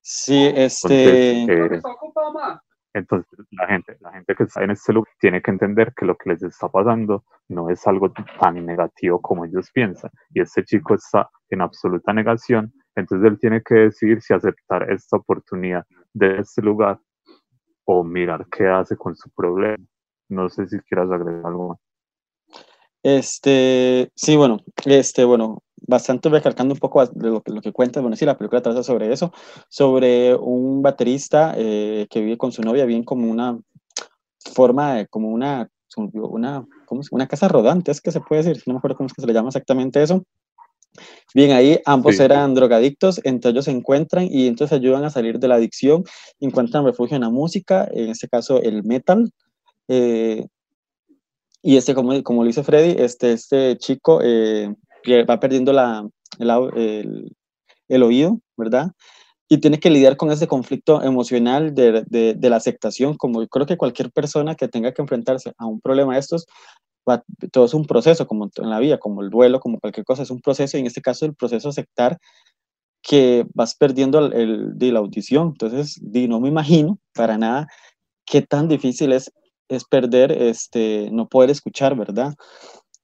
Sí, 0.00 0.50
este. 0.54 1.42
Entonces, 1.42 1.82
eh, 1.84 2.58
entonces 2.94 3.46
la 3.50 3.66
gente, 3.66 3.96
la 4.00 4.12
gente 4.12 4.34
que 4.34 4.44
está 4.44 4.64
en 4.64 4.70
este 4.70 4.92
lugar 4.92 5.12
tiene 5.20 5.40
que 5.42 5.50
entender 5.50 5.92
que 5.94 6.06
lo 6.06 6.16
que 6.16 6.30
les 6.30 6.42
está 6.42 6.68
pasando 6.68 7.24
no 7.48 7.68
es 7.68 7.86
algo 7.86 8.10
tan 8.40 8.64
negativo 8.64 9.20
como 9.20 9.44
ellos 9.44 9.70
piensan. 9.72 10.10
Y 10.30 10.40
este 10.40 10.64
chico 10.64 10.94
está 10.94 11.28
en 11.50 11.60
absoluta 11.60 12.12
negación, 12.12 12.72
entonces 12.94 13.30
él 13.30 13.38
tiene 13.38 13.62
que 13.62 13.74
decidir 13.74 14.22
si 14.22 14.34
aceptar 14.34 14.90
esta 14.90 15.16
oportunidad 15.16 15.84
de 16.14 16.38
este 16.38 16.62
lugar 16.62 16.98
o 17.84 18.02
mirar 18.02 18.46
qué 18.50 18.66
hace 18.66 18.96
con 18.96 19.14
su 19.14 19.30
problema. 19.30 19.84
No 20.28 20.48
sé 20.48 20.66
si 20.66 20.78
quieras 20.80 21.10
agregar 21.10 21.46
algo 21.46 21.68
más. 21.68 21.91
Este, 23.02 24.10
sí, 24.14 24.36
bueno, 24.36 24.60
este, 24.84 25.24
bueno, 25.24 25.62
bastante 25.76 26.28
recalcando 26.28 26.74
un 26.74 26.80
poco 26.80 27.04
de 27.04 27.28
lo 27.28 27.42
que, 27.42 27.52
lo 27.52 27.60
que 27.60 27.72
cuenta, 27.72 28.00
bueno, 28.00 28.16
sí, 28.16 28.24
la 28.24 28.38
película 28.38 28.62
trata 28.62 28.82
sobre 28.82 29.12
eso, 29.12 29.32
sobre 29.68 30.34
un 30.34 30.82
baterista 30.82 31.54
eh, 31.56 32.06
que 32.08 32.20
vive 32.20 32.38
con 32.38 32.52
su 32.52 32.62
novia, 32.62 32.84
bien 32.84 33.02
como 33.02 33.30
una 33.30 33.58
forma, 34.54 34.94
de, 34.94 35.06
como 35.08 35.28
una, 35.28 35.68
una, 35.96 36.64
¿cómo 36.86 37.00
es? 37.00 37.08
una 37.10 37.26
casa 37.26 37.48
rodante, 37.48 37.90
es 37.90 38.00
que 38.00 38.12
se 38.12 38.20
puede 38.20 38.42
decir, 38.42 38.62
no 38.66 38.74
me 38.74 38.78
acuerdo 38.78 38.96
cómo 38.96 39.08
es 39.08 39.12
que 39.12 39.20
se 39.20 39.26
le 39.26 39.34
llama 39.34 39.48
exactamente 39.48 40.02
eso. 40.02 40.24
Bien, 41.34 41.52
ahí 41.52 41.80
ambos 41.86 42.16
sí. 42.16 42.22
eran 42.22 42.54
drogadictos, 42.54 43.20
entre 43.24 43.50
ellos 43.50 43.64
se 43.64 43.70
encuentran 43.70 44.28
y 44.30 44.46
entonces 44.46 44.78
ayudan 44.78 45.04
a 45.04 45.10
salir 45.10 45.38
de 45.38 45.48
la 45.48 45.54
adicción, 45.54 46.04
encuentran 46.38 46.84
refugio 46.84 47.16
en 47.16 47.22
la 47.22 47.30
música, 47.30 47.88
en 47.90 48.10
este 48.10 48.28
caso 48.28 48.60
el 48.62 48.84
metal. 48.84 49.32
Eh, 49.88 50.46
y 51.62 51.76
este, 51.76 51.94
como, 51.94 52.20
como 52.22 52.42
lo 52.42 52.48
dice 52.48 52.64
Freddy, 52.64 53.00
este, 53.02 53.32
este 53.32 53.78
chico 53.78 54.20
eh, 54.22 54.74
va 55.28 55.40
perdiendo 55.40 55.72
la, 55.72 56.06
el, 56.38 56.50
el, 56.76 57.36
el, 57.88 58.02
oído, 58.02 58.40
¿verdad? 58.56 58.90
Y 59.48 59.58
tiene 59.58 59.78
que 59.78 59.90
lidiar 59.90 60.16
con 60.16 60.30
ese 60.32 60.48
conflicto 60.48 61.02
emocional 61.02 61.74
de, 61.74 62.04
de, 62.08 62.34
de, 62.34 62.50
la 62.50 62.56
aceptación, 62.56 63.16
como 63.16 63.46
creo 63.46 63.66
que 63.66 63.76
cualquier 63.76 64.10
persona 64.10 64.56
que 64.56 64.68
tenga 64.68 64.92
que 64.92 65.02
enfrentarse 65.02 65.52
a 65.56 65.66
un 65.66 65.80
problema 65.80 66.14
de 66.14 66.20
estos, 66.20 66.46
va, 67.08 67.22
todo 67.52 67.66
es 67.66 67.74
un 67.74 67.86
proceso, 67.86 68.26
como 68.26 68.50
en 68.56 68.70
la 68.70 68.80
vida, 68.80 68.98
como 68.98 69.22
el 69.22 69.30
duelo, 69.30 69.60
como 69.60 69.78
cualquier 69.78 70.04
cosa, 70.04 70.22
es 70.22 70.30
un 70.30 70.40
proceso, 70.40 70.76
y 70.76 70.80
en 70.80 70.86
este 70.86 71.02
caso 71.02 71.26
el 71.26 71.34
proceso 71.34 71.68
aceptar 71.68 72.18
que 73.02 73.46
vas 73.54 73.74
perdiendo 73.74 74.18
el, 74.18 74.32
el, 74.32 74.78
de 74.78 74.92
la 74.92 75.00
audición. 75.00 75.48
Entonces, 75.48 75.98
di, 76.00 76.28
no 76.28 76.40
me 76.40 76.48
imagino 76.48 76.98
para 77.14 77.36
nada 77.36 77.68
qué 78.24 78.42
tan 78.42 78.68
difícil 78.68 79.12
es 79.12 79.32
es 79.72 79.84
perder, 79.84 80.30
este, 80.32 81.08
no 81.12 81.26
poder 81.26 81.50
escuchar, 81.50 81.96
¿verdad? 81.96 82.34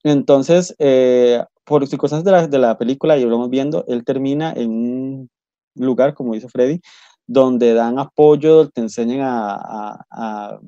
Entonces, 0.04 0.74
eh, 0.78 1.42
por 1.64 1.86
circunstancias 1.86 2.24
de 2.24 2.32
la, 2.32 2.46
de 2.46 2.58
la 2.58 2.78
película, 2.78 3.16
y 3.16 3.24
lo 3.24 3.30
vamos 3.30 3.50
viendo, 3.50 3.84
él 3.88 4.04
termina 4.04 4.52
en 4.52 4.70
un 4.70 5.30
lugar, 5.74 6.14
como 6.14 6.34
dice 6.34 6.48
Freddy, 6.48 6.80
donde 7.26 7.74
dan 7.74 7.98
apoyo, 7.98 8.68
te 8.70 8.80
enseñan 8.80 9.20
a, 9.20 9.54
a, 9.54 10.06
a 10.10 10.60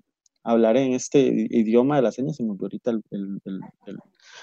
hablar 0.42 0.76
en 0.76 0.92
este 0.92 1.20
idioma 1.20 1.96
de 1.96 2.02
las 2.02 2.14
señas, 2.14 2.36
se 2.36 2.42
me 2.42 2.50
olvidó 2.50 2.66
ahorita 2.66 2.90
el, 2.90 3.02
el, 3.10 3.40
el, 3.44 3.60
el, 3.86 3.98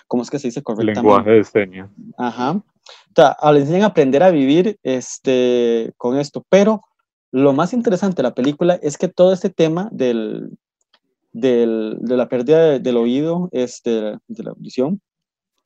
¿cómo 0.08 0.24
es 0.24 0.30
que 0.30 0.40
se 0.40 0.48
dice 0.48 0.64
correctamente? 0.64 1.02
Lenguaje 1.02 1.32
de 1.32 1.44
señas. 1.44 1.90
Ajá. 2.18 2.52
O 2.52 3.14
sea, 3.16 3.38
le 3.52 3.60
enseñan 3.60 3.84
a 3.84 3.88
aprender 3.88 4.24
a 4.24 4.32
vivir 4.32 4.80
este, 4.84 5.94
con 5.98 6.18
esto, 6.18 6.46
pero 6.50 6.82
lo 7.32 7.54
más 7.54 7.74
interesante 7.74 8.18
de 8.18 8.24
la 8.24 8.34
película 8.34 8.80
es 8.82 8.98
que 8.98 9.10
todo 9.10 9.34
este 9.34 9.50
tema 9.50 9.90
del, 9.92 10.58
del, 11.40 11.98
de 12.02 12.18
la 12.18 12.28
pérdida 12.30 12.64
de, 12.64 12.80
del 12.80 12.98
oído, 12.98 13.50
este, 13.52 13.92
de 14.28 14.44
la 14.44 14.52
audición, 14.52 15.02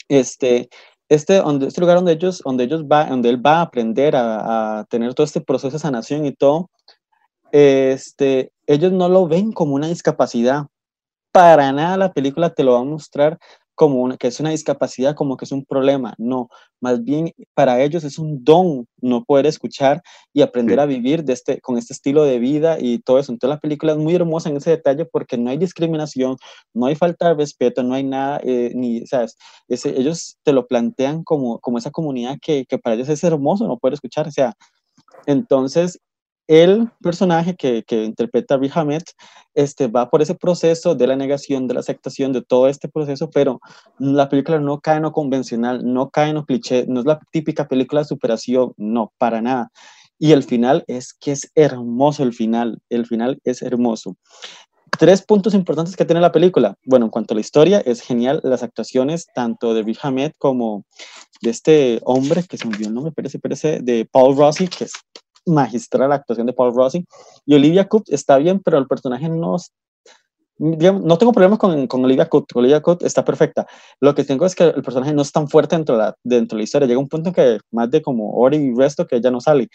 este, 0.09 0.69
este, 1.09 1.35
donde, 1.35 1.67
este 1.67 1.81
lugar 1.81 1.97
donde 1.97 2.13
ellos, 2.13 2.41
donde 2.43 2.63
ellos 2.65 2.83
va, 2.83 3.05
donde 3.05 3.29
él 3.29 3.45
va 3.45 3.59
a 3.59 3.61
aprender 3.61 4.15
a, 4.15 4.79
a 4.79 4.85
tener 4.85 5.13
todo 5.13 5.25
este 5.25 5.41
proceso 5.41 5.73
de 5.73 5.79
sanación 5.79 6.25
y 6.25 6.33
todo, 6.33 6.69
este, 7.51 8.51
ellos 8.65 8.91
no 8.91 9.09
lo 9.09 9.27
ven 9.27 9.51
como 9.51 9.75
una 9.75 9.87
discapacidad. 9.87 10.67
Para 11.31 11.71
nada 11.71 11.97
la 11.97 12.13
película 12.13 12.49
te 12.53 12.63
lo 12.63 12.73
va 12.73 12.79
a 12.79 12.83
mostrar 12.83 13.39
como 13.75 14.01
una, 14.01 14.17
que 14.17 14.27
es 14.27 14.39
una 14.39 14.51
discapacidad, 14.51 15.15
como 15.15 15.37
que 15.37 15.45
es 15.45 15.51
un 15.51 15.65
problema. 15.65 16.13
No, 16.17 16.49
más 16.79 17.03
bien 17.03 17.33
para 17.53 17.81
ellos 17.81 18.03
es 18.03 18.19
un 18.19 18.43
don 18.43 18.87
no 19.01 19.23
poder 19.23 19.45
escuchar 19.45 20.01
y 20.33 20.41
aprender 20.41 20.79
a 20.79 20.85
vivir 20.85 21.23
de 21.23 21.33
este, 21.33 21.61
con 21.61 21.77
este 21.77 21.93
estilo 21.93 22.23
de 22.23 22.39
vida 22.39 22.77
y 22.79 22.99
todo 22.99 23.19
eso. 23.19 23.31
Entonces 23.31 23.55
la 23.55 23.59
película 23.59 23.93
es 23.93 23.97
muy 23.97 24.15
hermosa 24.15 24.49
en 24.49 24.57
ese 24.57 24.71
detalle 24.71 25.05
porque 25.05 25.37
no 25.37 25.49
hay 25.49 25.57
discriminación, 25.57 26.37
no 26.73 26.85
hay 26.85 26.95
falta 26.95 27.29
de 27.29 27.35
respeto, 27.35 27.83
no 27.83 27.93
hay 27.93 28.03
nada, 28.03 28.39
eh, 28.43 28.71
ni, 28.75 29.05
¿sabes? 29.07 29.37
Ese, 29.67 29.89
ellos 29.99 30.37
te 30.43 30.53
lo 30.53 30.67
plantean 30.67 31.23
como, 31.23 31.59
como 31.59 31.77
esa 31.77 31.91
comunidad 31.91 32.37
que, 32.41 32.65
que 32.65 32.77
para 32.77 32.95
ellos 32.95 33.09
es 33.09 33.23
hermoso 33.23 33.67
no 33.67 33.77
poder 33.77 33.93
escuchar. 33.95 34.27
O 34.27 34.31
sea, 34.31 34.53
entonces 35.25 35.99
el 36.51 36.89
personaje 37.01 37.55
que, 37.55 37.85
interpreta 38.03 38.57
Riz 38.57 38.75
Ahmed 38.75 39.03
este, 39.53 39.87
va 39.87 40.09
por 40.09 40.21
ese 40.21 40.35
proceso 40.35 40.95
de 40.95 41.07
la 41.07 41.15
negación, 41.15 41.65
de 41.65 41.75
la 41.75 41.79
aceptación, 41.79 42.33
de 42.33 42.41
todo 42.41 42.67
este 42.67 42.89
proceso, 42.89 43.29
pero 43.29 43.61
la 43.99 44.27
película 44.27 44.59
no 44.59 44.81
cae 44.81 44.97
en 44.97 45.03
lo 45.03 45.13
convencional, 45.13 45.79
no 45.85 46.09
cae 46.09 46.31
en 46.31 46.35
lo 46.35 46.45
cliché, 46.45 46.85
no 46.89 46.99
es 46.99 47.05
la 47.05 47.21
típica 47.31 47.69
película 47.69 48.01
de 48.01 48.07
superación, 48.09 48.73
no, 48.75 49.13
para 49.17 49.41
nada. 49.41 49.71
Y 50.19 50.33
el 50.33 50.43
final 50.43 50.83
es 50.87 51.13
que 51.13 51.31
es 51.31 51.49
hermoso 51.55 52.21
el 52.21 52.33
final, 52.33 52.81
el 52.89 53.05
final 53.05 53.39
es 53.45 53.61
hermoso. 53.61 54.17
Tres 54.99 55.21
puntos 55.21 55.53
importantes 55.53 55.95
que 55.95 56.03
tiene 56.03 56.19
la 56.19 56.33
película. 56.33 56.75
Bueno, 56.85 57.05
en 57.05 57.11
cuanto 57.11 57.33
a 57.33 57.35
la 57.35 57.41
historia, 57.41 57.79
es 57.85 58.01
genial 58.01 58.41
las 58.43 58.61
actuaciones 58.61 59.27
tanto 59.33 59.73
de 59.73 59.83
Riz 59.83 59.99
Ahmed 60.03 60.33
como 60.37 60.83
de 61.41 61.49
este 61.49 62.01
hombre, 62.03 62.43
que 62.43 62.57
se 62.57 62.67
me 62.67 62.75
olvidó 62.75 62.89
el 62.89 62.95
nombre, 62.95 63.13
parece, 63.13 63.39
parece, 63.39 63.79
de 63.79 64.03
Paul 64.03 64.35
Rossi, 64.35 64.67
que 64.67 64.83
es 64.83 64.91
magistral 65.45 66.09
la 66.09 66.15
actuación 66.15 66.47
de 66.47 66.53
Paul 66.53 66.73
Rossi. 66.75 67.05
Y 67.45 67.55
Olivia 67.55 67.87
Cook 67.87 68.05
está 68.07 68.37
bien, 68.37 68.59
pero 68.59 68.77
el 68.77 68.87
personaje 68.87 69.29
no. 69.29 69.57
Digamos, 70.57 71.01
no 71.01 71.17
tengo 71.17 71.31
problemas 71.31 71.57
con, 71.57 71.87
con 71.87 72.05
Olivia 72.05 72.29
Cook. 72.29 72.47
Olivia 72.53 72.81
Cook 72.81 73.03
está 73.03 73.25
perfecta. 73.25 73.65
Lo 73.99 74.13
que 74.13 74.23
tengo 74.23 74.45
es 74.45 74.53
que 74.53 74.65
el 74.65 74.83
personaje 74.83 75.13
no 75.13 75.23
es 75.23 75.31
tan 75.31 75.47
fuerte 75.47 75.75
dentro 75.75 75.95
de 75.95 76.03
la, 76.03 76.15
dentro 76.23 76.55
de 76.55 76.61
la 76.61 76.63
historia. 76.63 76.87
Llega 76.87 76.99
un 76.99 77.09
punto 77.09 77.31
que 77.33 77.59
más 77.71 77.89
de 77.89 78.01
como 78.01 78.35
Ori 78.35 78.57
y 78.57 78.73
resto 78.75 79.07
que 79.07 79.15
ella 79.15 79.31
no 79.31 79.41
sale. 79.41 79.69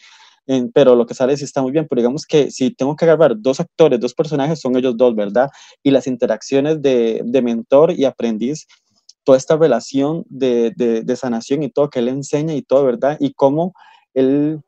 Pero 0.73 0.95
lo 0.95 1.07
que 1.07 1.15
sale 1.15 1.37
sí 1.37 1.43
está 1.43 1.61
muy 1.61 1.73
bien. 1.73 1.89
Pero 1.89 2.01
digamos 2.03 2.25
que 2.25 2.53
si 2.53 2.71
tengo 2.71 2.95
que 2.95 3.05
grabar 3.05 3.35
dos 3.37 3.59
actores, 3.59 3.99
dos 3.99 4.15
personajes, 4.15 4.61
son 4.61 4.77
ellos 4.77 4.97
dos, 4.97 5.15
¿verdad? 5.17 5.51
Y 5.83 5.91
las 5.91 6.07
interacciones 6.07 6.81
de, 6.81 7.21
de 7.25 7.43
mentor 7.43 7.91
y 7.91 8.05
aprendiz 8.05 8.67
toda 9.25 9.39
esta 9.39 9.57
relación 9.57 10.25
de, 10.29 10.73
de, 10.77 11.03
de, 11.03 11.17
sanación 11.17 11.65
y 11.65 11.69
todo 11.69 11.91
que 11.91 11.99
él 11.99 12.07
enseña 12.07 12.55
y 12.55 12.63
todo, 12.63 12.85
¿verdad? 12.85 13.17
Y 13.19 13.33
cómo 13.33 13.75
él 14.15 14.61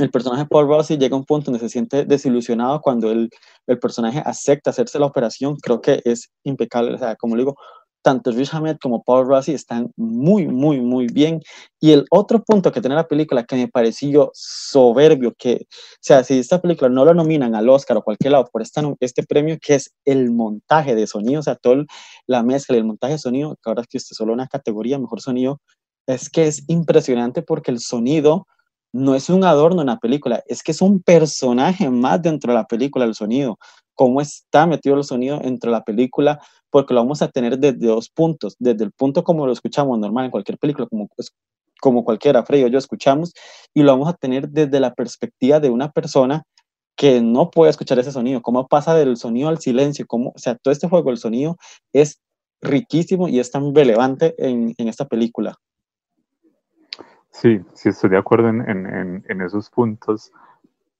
el 0.00 0.10
personaje 0.10 0.46
Paul 0.46 0.66
Rossi 0.66 0.96
llega 0.98 1.14
a 1.14 1.18
un 1.18 1.24
punto 1.24 1.50
donde 1.50 1.60
se 1.60 1.68
siente 1.68 2.04
desilusionado 2.04 2.80
cuando 2.80 3.10
el, 3.10 3.30
el 3.66 3.78
personaje 3.78 4.22
acepta 4.24 4.70
hacerse 4.70 4.98
la 4.98 5.06
operación, 5.06 5.56
creo 5.56 5.80
que 5.80 6.00
es 6.04 6.30
impecable, 6.44 6.94
o 6.94 6.98
sea, 6.98 7.16
como 7.16 7.36
le 7.36 7.42
digo, 7.42 7.56
tanto 8.02 8.30
Rich 8.30 8.54
Hamed 8.54 8.76
como 8.80 9.02
Paul 9.02 9.26
Rossi 9.26 9.52
están 9.52 9.92
muy, 9.96 10.46
muy, 10.46 10.80
muy 10.80 11.06
bien. 11.06 11.40
Y 11.80 11.92
el 11.92 12.04
otro 12.10 12.42
punto 12.42 12.72
que 12.72 12.80
tiene 12.80 12.96
la 12.96 13.06
película 13.08 13.44
que 13.44 13.56
me 13.56 13.68
pareció 13.68 14.30
soberbio, 14.34 15.34
que, 15.36 15.66
o 15.66 15.98
sea, 16.00 16.24
si 16.24 16.38
esta 16.38 16.60
película 16.60 16.88
no 16.88 17.04
la 17.04 17.14
nominan 17.14 17.54
al 17.54 17.68
Oscar 17.68 17.98
o 17.98 18.02
cualquier 18.02 18.32
lado 18.32 18.48
por 18.50 18.62
esta, 18.62 18.82
este 19.00 19.22
premio, 19.22 19.58
que 19.60 19.74
es 19.74 19.92
el 20.04 20.30
montaje 20.30 20.94
de 20.94 21.06
sonido, 21.06 21.40
o 21.40 21.42
sea, 21.42 21.56
toda 21.56 21.84
la 22.26 22.42
mezcla 22.42 22.76
y 22.76 22.78
el 22.78 22.84
montaje 22.84 23.14
de 23.14 23.18
sonido, 23.18 23.56
que 23.62 23.70
ahora 23.70 23.82
es 23.82 23.88
que 23.88 23.98
usted 23.98 24.14
solo 24.16 24.32
una 24.32 24.48
categoría, 24.48 24.98
mejor 24.98 25.20
sonido, 25.20 25.60
es 26.06 26.30
que 26.30 26.46
es 26.46 26.64
impresionante 26.68 27.42
porque 27.42 27.70
el 27.70 27.80
sonido 27.80 28.46
no 28.92 29.14
es 29.14 29.30
un 29.30 29.44
adorno 29.44 29.82
en 29.82 29.88
la 29.88 29.98
película, 29.98 30.42
es 30.46 30.62
que 30.62 30.72
es 30.72 30.82
un 30.82 31.02
personaje 31.02 31.90
más 31.90 32.20
dentro 32.22 32.52
de 32.52 32.58
la 32.58 32.66
película, 32.66 33.04
el 33.04 33.14
sonido. 33.14 33.58
Cómo 33.94 34.20
está 34.20 34.66
metido 34.66 34.96
el 34.96 35.04
sonido 35.04 35.38
dentro 35.38 35.70
de 35.70 35.78
la 35.78 35.84
película, 35.84 36.40
porque 36.70 36.94
lo 36.94 37.00
vamos 37.00 37.22
a 37.22 37.28
tener 37.28 37.58
desde 37.58 37.86
dos 37.86 38.08
puntos, 38.08 38.56
desde 38.58 38.84
el 38.84 38.92
punto 38.92 39.22
como 39.24 39.46
lo 39.46 39.52
escuchamos 39.52 39.98
normal 39.98 40.26
en 40.26 40.30
cualquier 40.30 40.58
película, 40.58 40.86
como, 40.86 41.08
como 41.80 42.04
cualquiera, 42.04 42.44
Freddy 42.44 42.64
o 42.64 42.68
yo 42.68 42.78
escuchamos, 42.78 43.32
y 43.74 43.82
lo 43.82 43.92
vamos 43.92 44.08
a 44.08 44.14
tener 44.14 44.48
desde 44.48 44.80
la 44.80 44.94
perspectiva 44.94 45.60
de 45.60 45.70
una 45.70 45.90
persona 45.90 46.44
que 46.96 47.20
no 47.20 47.50
puede 47.50 47.70
escuchar 47.70 47.98
ese 47.98 48.12
sonido, 48.12 48.42
cómo 48.42 48.68
pasa 48.68 48.94
del 48.94 49.16
sonido 49.16 49.48
al 49.48 49.58
silencio, 49.58 50.06
cómo, 50.06 50.32
o 50.34 50.38
sea, 50.38 50.56
todo 50.56 50.72
este 50.72 50.88
juego 50.88 51.08
del 51.10 51.18
sonido 51.18 51.56
es 51.92 52.20
riquísimo 52.60 53.28
y 53.28 53.40
es 53.40 53.50
tan 53.50 53.74
relevante 53.74 54.34
en, 54.38 54.74
en 54.76 54.88
esta 54.88 55.06
película. 55.06 55.56
Sí, 57.30 57.60
sí 57.74 57.88
estoy 57.88 58.10
de 58.10 58.18
acuerdo 58.18 58.48
en, 58.48 58.68
en, 58.68 59.24
en, 59.28 59.40
esos 59.40 59.70
puntos. 59.70 60.32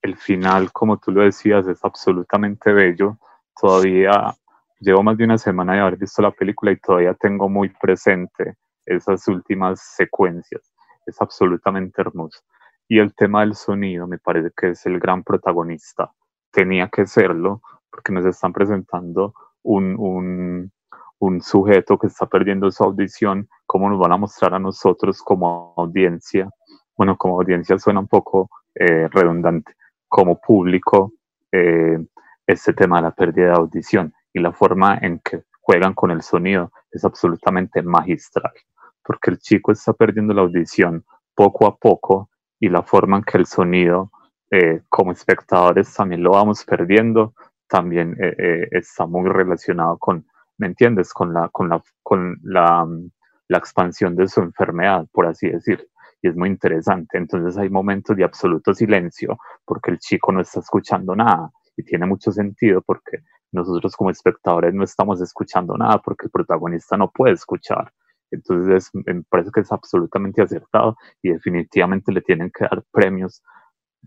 El 0.01 0.17
final, 0.17 0.73
como 0.73 0.99
tú 0.99 1.11
lo 1.11 1.23
decías, 1.23 1.67
es 1.67 1.85
absolutamente 1.85 2.73
bello. 2.73 3.19
Todavía 3.61 4.35
llevo 4.79 5.03
más 5.03 5.17
de 5.19 5.25
una 5.25 5.39
semana 5.39 5.75
de 5.75 5.81
haber 5.81 5.97
visto 5.97 6.23
la 6.23 6.31
película 6.31 6.73
y 6.73 6.77
todavía 6.77 7.15
tengo 7.15 7.49
muy 7.49 7.69
presente 7.69 8.57
esas 8.87 9.27
últimas 9.29 9.81
secuencias. 9.81 10.73
Es 11.05 11.21
absolutamente 11.21 12.01
hermoso. 12.01 12.41
Y 12.89 12.99
el 12.99 13.15
tema 13.15 13.41
del 13.41 13.55
sonido 13.55 14.07
me 14.07 14.19
parece 14.19 14.51
que 14.57 14.71
es 14.71 14.87
el 14.87 14.99
gran 14.99 15.23
protagonista. 15.23 16.11
Tenía 16.51 16.89
que 16.89 17.07
serlo 17.07 17.61
porque 17.91 18.13
nos 18.13 18.25
están 18.25 18.53
presentando 18.53 19.35
un, 19.63 19.97
un, 19.99 20.73
un 21.21 21.43
sujeto 21.43 21.99
que 21.99 22.07
está 22.07 22.27
perdiendo 22.27 22.71
su 22.71 22.83
audición, 22.83 23.49
cómo 23.67 23.91
nos 23.91 23.99
van 23.99 24.13
a 24.13 24.17
mostrar 24.17 24.55
a 24.55 24.59
nosotros 24.59 25.23
como 25.23 25.75
audiencia, 25.77 26.49
bueno, 26.97 27.17
como 27.17 27.39
audiencia 27.39 27.79
suena 27.79 28.01
un 28.01 28.09
poco 28.09 28.51
eh, 28.75 29.07
redundante, 29.09 29.75
como 30.09 30.41
público, 30.41 31.13
eh, 31.53 31.99
este 32.47 32.73
tema 32.73 32.97
de 32.97 33.03
la 33.03 33.11
pérdida 33.11 33.47
de 33.47 33.53
audición 33.53 34.15
y 34.33 34.41
la 34.41 34.53
forma 34.53 34.99
en 35.03 35.21
que 35.21 35.43
juegan 35.61 35.93
con 35.93 36.11
el 36.11 36.23
sonido 36.23 36.73
es 36.91 37.05
absolutamente 37.05 37.83
magistral, 37.83 38.53
porque 39.05 39.31
el 39.31 39.39
chico 39.39 39.73
está 39.73 39.93
perdiendo 39.93 40.33
la 40.33 40.43
audición 40.43 41.05
poco 41.35 41.67
a 41.67 41.77
poco 41.77 42.31
y 42.59 42.71
la 42.71 42.83
forma 42.83 43.19
en 43.19 43.25
que 43.25 43.37
el 43.37 43.47
sonido, 43.47 44.11
eh, 44.51 44.81
como 44.89 45.13
espectadores 45.13 45.93
también 45.93 46.23
lo 46.23 46.31
vamos 46.31 46.65
perdiendo, 46.65 47.35
también 47.69 48.17
está 48.73 49.07
muy 49.07 49.31
relacionado 49.31 49.97
con 49.97 50.27
¿me 50.61 50.67
entiendes? 50.67 51.13
Con 51.13 51.33
la, 51.33 51.49
con 51.49 51.71
la, 51.71 51.83
con 52.03 52.39
la, 52.45 52.87
la 53.49 53.59
expansión 53.59 54.15
de 54.15 54.29
su 54.29 54.41
enfermedad, 54.41 55.07
por 55.11 55.27
así 55.27 55.49
decir. 55.49 55.89
Y 56.23 56.29
es 56.29 56.37
muy 56.37 56.51
interesante. 56.51 57.17
Entonces 57.17 57.57
hay 57.57 57.71
momentos 57.71 58.15
de 58.17 58.25
absoluto 58.25 58.75
silencio 58.75 59.39
porque 59.65 59.91
el 59.91 59.99
chico 59.99 60.31
no 60.33 60.43
está 60.43 60.61
escuchando 60.61 61.17
nada. 61.17 61.51
Y 61.77 61.83
tiene 61.83 62.05
mucho 62.07 62.31
sentido 62.31 62.83
porque 62.83 63.23
nosotros 63.53 63.97
como 63.97 64.11
espectadores 64.11 64.75
no 64.75 64.85
estamos 64.85 65.21
escuchando 65.23 65.77
nada 65.77 65.99
porque 65.99 66.27
el 66.27 66.31
protagonista 66.31 66.97
no 66.99 67.11
puede 67.11 67.33
escuchar. 67.33 67.91
Entonces 68.31 68.91
me 68.93 69.23
parece 69.29 69.51
que 69.51 69.61
es 69.61 69.73
absolutamente 69.73 70.43
acertado 70.43 70.97
y 71.23 71.31
definitivamente 71.31 72.13
le 72.13 72.21
tienen 72.21 72.51
que 72.51 72.65
dar 72.65 72.85
premios 72.93 73.43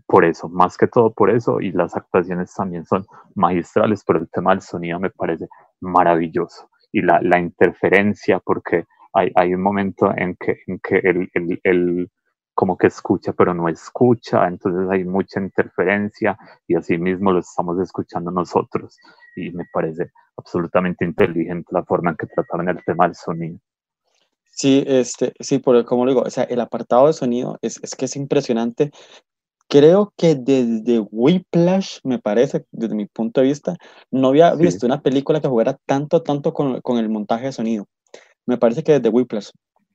por 0.06 0.24
eso, 0.24 0.48
más 0.48 0.76
que 0.76 0.86
todo 0.86 1.12
por 1.12 1.30
eso, 1.30 1.60
y 1.60 1.72
las 1.72 1.96
actuaciones 1.96 2.52
también 2.54 2.84
son 2.84 3.06
magistrales, 3.34 4.02
pero 4.06 4.18
el 4.18 4.28
tema 4.30 4.50
del 4.50 4.60
sonido 4.60 4.98
me 5.00 5.10
parece 5.10 5.48
maravilloso. 5.84 6.70
Y 6.92 7.02
la, 7.02 7.20
la 7.22 7.38
interferencia, 7.38 8.40
porque 8.40 8.84
hay, 9.12 9.30
hay, 9.34 9.54
un 9.54 9.62
momento 9.62 10.12
en 10.16 10.36
que, 10.36 10.58
en 10.66 10.78
que 10.80 10.98
el, 11.62 12.10
como 12.54 12.76
que 12.76 12.86
escucha, 12.86 13.32
pero 13.32 13.52
no 13.52 13.68
escucha, 13.68 14.46
entonces 14.46 14.88
hay 14.90 15.04
mucha 15.04 15.40
interferencia 15.40 16.38
y 16.68 16.76
así 16.76 16.98
mismo 16.98 17.32
lo 17.32 17.40
estamos 17.40 17.80
escuchando 17.80 18.30
nosotros. 18.30 18.96
Y 19.36 19.50
me 19.50 19.64
parece 19.72 20.12
absolutamente 20.36 21.04
inteligente 21.04 21.68
la 21.72 21.84
forma 21.84 22.10
en 22.10 22.16
que 22.16 22.26
trataron 22.26 22.68
el 22.68 22.82
tema 22.84 23.06
del 23.06 23.14
sonido. 23.14 23.58
Sí, 24.44 24.84
este, 24.86 25.32
sí, 25.40 25.58
por, 25.58 25.84
como 25.84 26.06
digo, 26.06 26.20
o 26.20 26.30
sea, 26.30 26.44
el 26.44 26.60
apartado 26.60 27.08
de 27.08 27.12
sonido 27.12 27.58
es, 27.60 27.80
es 27.82 27.96
que 27.96 28.04
es 28.04 28.14
impresionante 28.14 28.92
creo 29.74 30.12
que 30.16 30.36
desde 30.36 31.00
Whiplash, 31.00 31.98
me 32.04 32.20
parece, 32.20 32.64
desde 32.70 32.94
mi 32.94 33.06
punto 33.06 33.40
de 33.40 33.48
vista, 33.48 33.76
no 34.12 34.28
había 34.28 34.54
sí. 34.54 34.62
visto 34.62 34.86
una 34.86 35.02
película 35.02 35.40
que 35.40 35.48
jugara 35.48 35.76
tanto, 35.84 36.22
tanto 36.22 36.54
con, 36.54 36.80
con, 36.80 36.98
el 36.98 37.08
montaje 37.08 37.46
de 37.46 37.52
sonido. 37.52 37.88
Me 38.46 38.56
parece 38.56 38.84
que 38.84 38.92
desde 38.92 39.08
Whiplash, 39.08 39.48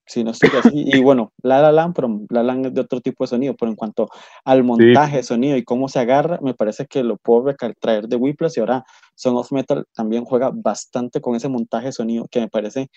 si 0.06 0.26
no 0.26 0.32
estoy 0.32 0.50
así. 0.60 0.84
y 0.86 1.00
bueno, 1.02 1.32
La 1.44 1.62
La 1.62 1.72
Land, 1.72 1.96
pero 1.96 2.20
La 2.30 2.44
Land 2.44 2.66
es 2.66 2.74
de 2.74 2.82
otro 2.82 3.00
tipo 3.00 3.24
de 3.24 3.30
sonido, 3.30 3.56
pero 3.58 3.72
en 3.72 3.78
cuanto 3.78 4.10
al 4.44 4.66
montaje 4.66 5.18
de 5.18 5.24
sonido 5.24 5.56
y 5.56 5.64
cómo 5.64 5.88
se 5.88 6.00
agarra, 6.00 6.40
me 6.42 6.54
parece 6.54 6.86
que 6.86 7.02
lo 7.02 7.16
puedo 7.16 7.56
traer 7.80 8.10
de 8.10 8.18
Whiplash 8.18 8.58
y 8.58 8.60
ahora 8.60 8.84
Son 9.16 9.38
of 9.38 9.50
Metal 9.54 9.86
también 9.96 10.26
juega 10.26 10.52
bastante 10.54 11.22
con 11.22 11.38
ese 11.38 11.48
montaje 11.48 11.86
de 11.86 11.94
sonido 11.94 12.28
que 12.30 12.42
me 12.42 12.50
parece 12.50 12.90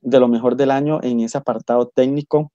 de 0.00 0.20
lo 0.20 0.28
mejor 0.28 0.54
del 0.54 0.70
año 0.70 1.00
en 1.02 1.18
ese 1.18 1.38
apartado 1.38 1.88
técnico 1.88 2.52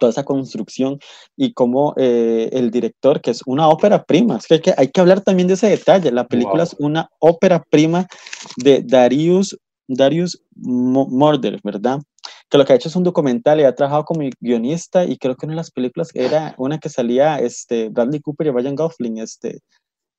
toda 0.00 0.10
esa 0.10 0.24
construcción 0.24 0.98
y 1.36 1.52
cómo 1.52 1.94
eh, 1.96 2.48
el 2.52 2.72
director, 2.72 3.20
que 3.20 3.30
es 3.30 3.42
una 3.46 3.68
ópera 3.68 4.02
prima, 4.02 4.38
es 4.38 4.46
que 4.46 4.54
hay, 4.54 4.60
que 4.60 4.74
hay, 4.76 4.88
que 4.88 5.00
hablar 5.00 5.20
también 5.20 5.46
de 5.46 5.54
ese 5.54 5.68
detalle, 5.68 6.10
la 6.10 6.26
película 6.26 6.64
wow. 6.64 6.64
es 6.64 6.76
una 6.80 7.08
ópera 7.20 7.62
prima 7.70 8.06
de 8.56 8.82
Darius, 8.82 9.56
Darius 9.86 10.42
Morder, 10.56 11.60
¿verdad? 11.62 12.00
que 12.50 12.58
lo 12.58 12.64
que 12.64 12.72
ha 12.72 12.76
hecho 12.76 12.88
es 12.88 12.96
un 12.96 13.04
documental 13.04 13.60
y 13.60 13.62
ha 13.62 13.74
trabajado 13.74 14.04
como 14.04 14.28
guionista 14.40 15.04
y 15.04 15.16
creo 15.16 15.36
que 15.36 15.46
una 15.46 15.52
de 15.52 15.58
las 15.58 15.70
películas 15.70 16.10
era 16.14 16.54
una 16.58 16.78
que 16.78 16.88
salía 16.88 17.38
este, 17.38 17.90
Bradley 17.90 18.20
Cooper 18.20 18.48
y 18.48 18.50
Ryan 18.50 18.74
Gosling, 18.74 19.18
este, 19.18 19.60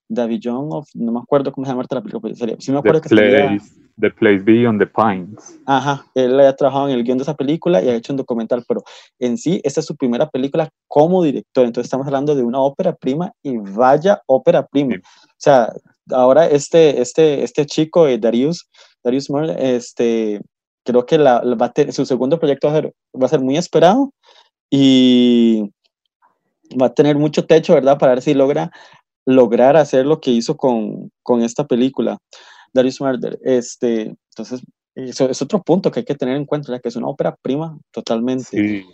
David 0.07 0.39
John, 0.41 0.69
of, 0.71 0.87
no 0.93 1.11
me 1.11 1.19
acuerdo 1.19 1.51
cómo 1.51 1.65
se 1.65 1.71
llama 1.71 1.83
la 1.89 2.01
película, 2.01 2.33
sí 2.59 2.71
me 2.71 2.77
acuerdo 2.77 3.01
the 3.01 3.09
que 3.09 3.15
place, 3.15 3.37
salía, 3.37 3.61
The 4.01 4.11
Place 4.11 4.39
Beyond 4.43 4.79
the 4.79 4.87
Pines. 4.87 5.59
Ajá, 5.65 6.05
él 6.15 6.39
ha 6.39 6.55
trabajado 6.55 6.89
en 6.89 6.95
el 6.95 7.03
guion 7.03 7.17
de 7.17 7.23
esa 7.23 7.35
película 7.35 7.81
y 7.81 7.87
ha 7.87 7.95
hecho 7.95 8.11
un 8.11 8.17
documental, 8.17 8.65
pero 8.67 8.83
en 9.19 9.37
sí, 9.37 9.61
esta 9.63 9.79
es 9.79 9.85
su 9.85 9.95
primera 9.95 10.29
película 10.29 10.69
como 10.87 11.23
director, 11.23 11.65
entonces 11.65 11.85
estamos 11.85 12.07
hablando 12.07 12.35
de 12.35 12.43
una 12.43 12.59
ópera 12.59 12.93
prima 12.93 13.31
y 13.41 13.57
vaya 13.57 14.21
ópera 14.25 14.65
prima. 14.65 14.95
Sí. 14.95 15.01
O 15.01 15.35
sea, 15.37 15.73
ahora 16.11 16.47
este, 16.47 17.01
este, 17.01 17.43
este 17.43 17.65
chico, 17.65 18.07
eh, 18.07 18.17
Darius, 18.17 18.67
Darius 19.03 19.29
Murray, 19.29 19.55
este, 19.57 20.41
creo 20.83 21.05
que 21.05 21.17
la, 21.17 21.41
la 21.43 21.55
va 21.55 21.67
a 21.67 21.71
tener- 21.71 21.93
su 21.93 22.05
segundo 22.05 22.39
proyecto 22.39 22.67
va 22.67 22.73
a, 22.73 22.81
ser, 22.81 22.93
va 23.21 23.25
a 23.25 23.29
ser 23.29 23.39
muy 23.39 23.55
esperado 23.57 24.11
y 24.69 25.71
va 26.81 26.87
a 26.87 26.93
tener 26.93 27.17
mucho 27.17 27.45
techo, 27.45 27.73
¿verdad? 27.73 27.97
Para 27.97 28.13
ver 28.13 28.21
si 28.21 28.33
logra 28.33 28.71
lograr 29.25 29.77
hacer 29.77 30.05
lo 30.05 30.19
que 30.19 30.31
hizo 30.31 30.57
con, 30.57 31.11
con 31.21 31.43
esta 31.43 31.65
película, 31.65 32.17
Darius 32.73 33.01
Murder. 33.01 33.39
Este, 33.43 34.15
entonces, 34.29 34.61
eso 34.95 35.29
es 35.29 35.41
otro 35.41 35.61
punto 35.61 35.91
que 35.91 36.01
hay 36.01 36.05
que 36.05 36.15
tener 36.15 36.35
en 36.35 36.45
cuenta, 36.45 36.79
que 36.79 36.89
es 36.89 36.95
una 36.95 37.07
ópera 37.07 37.35
prima 37.41 37.77
totalmente. 37.91 38.85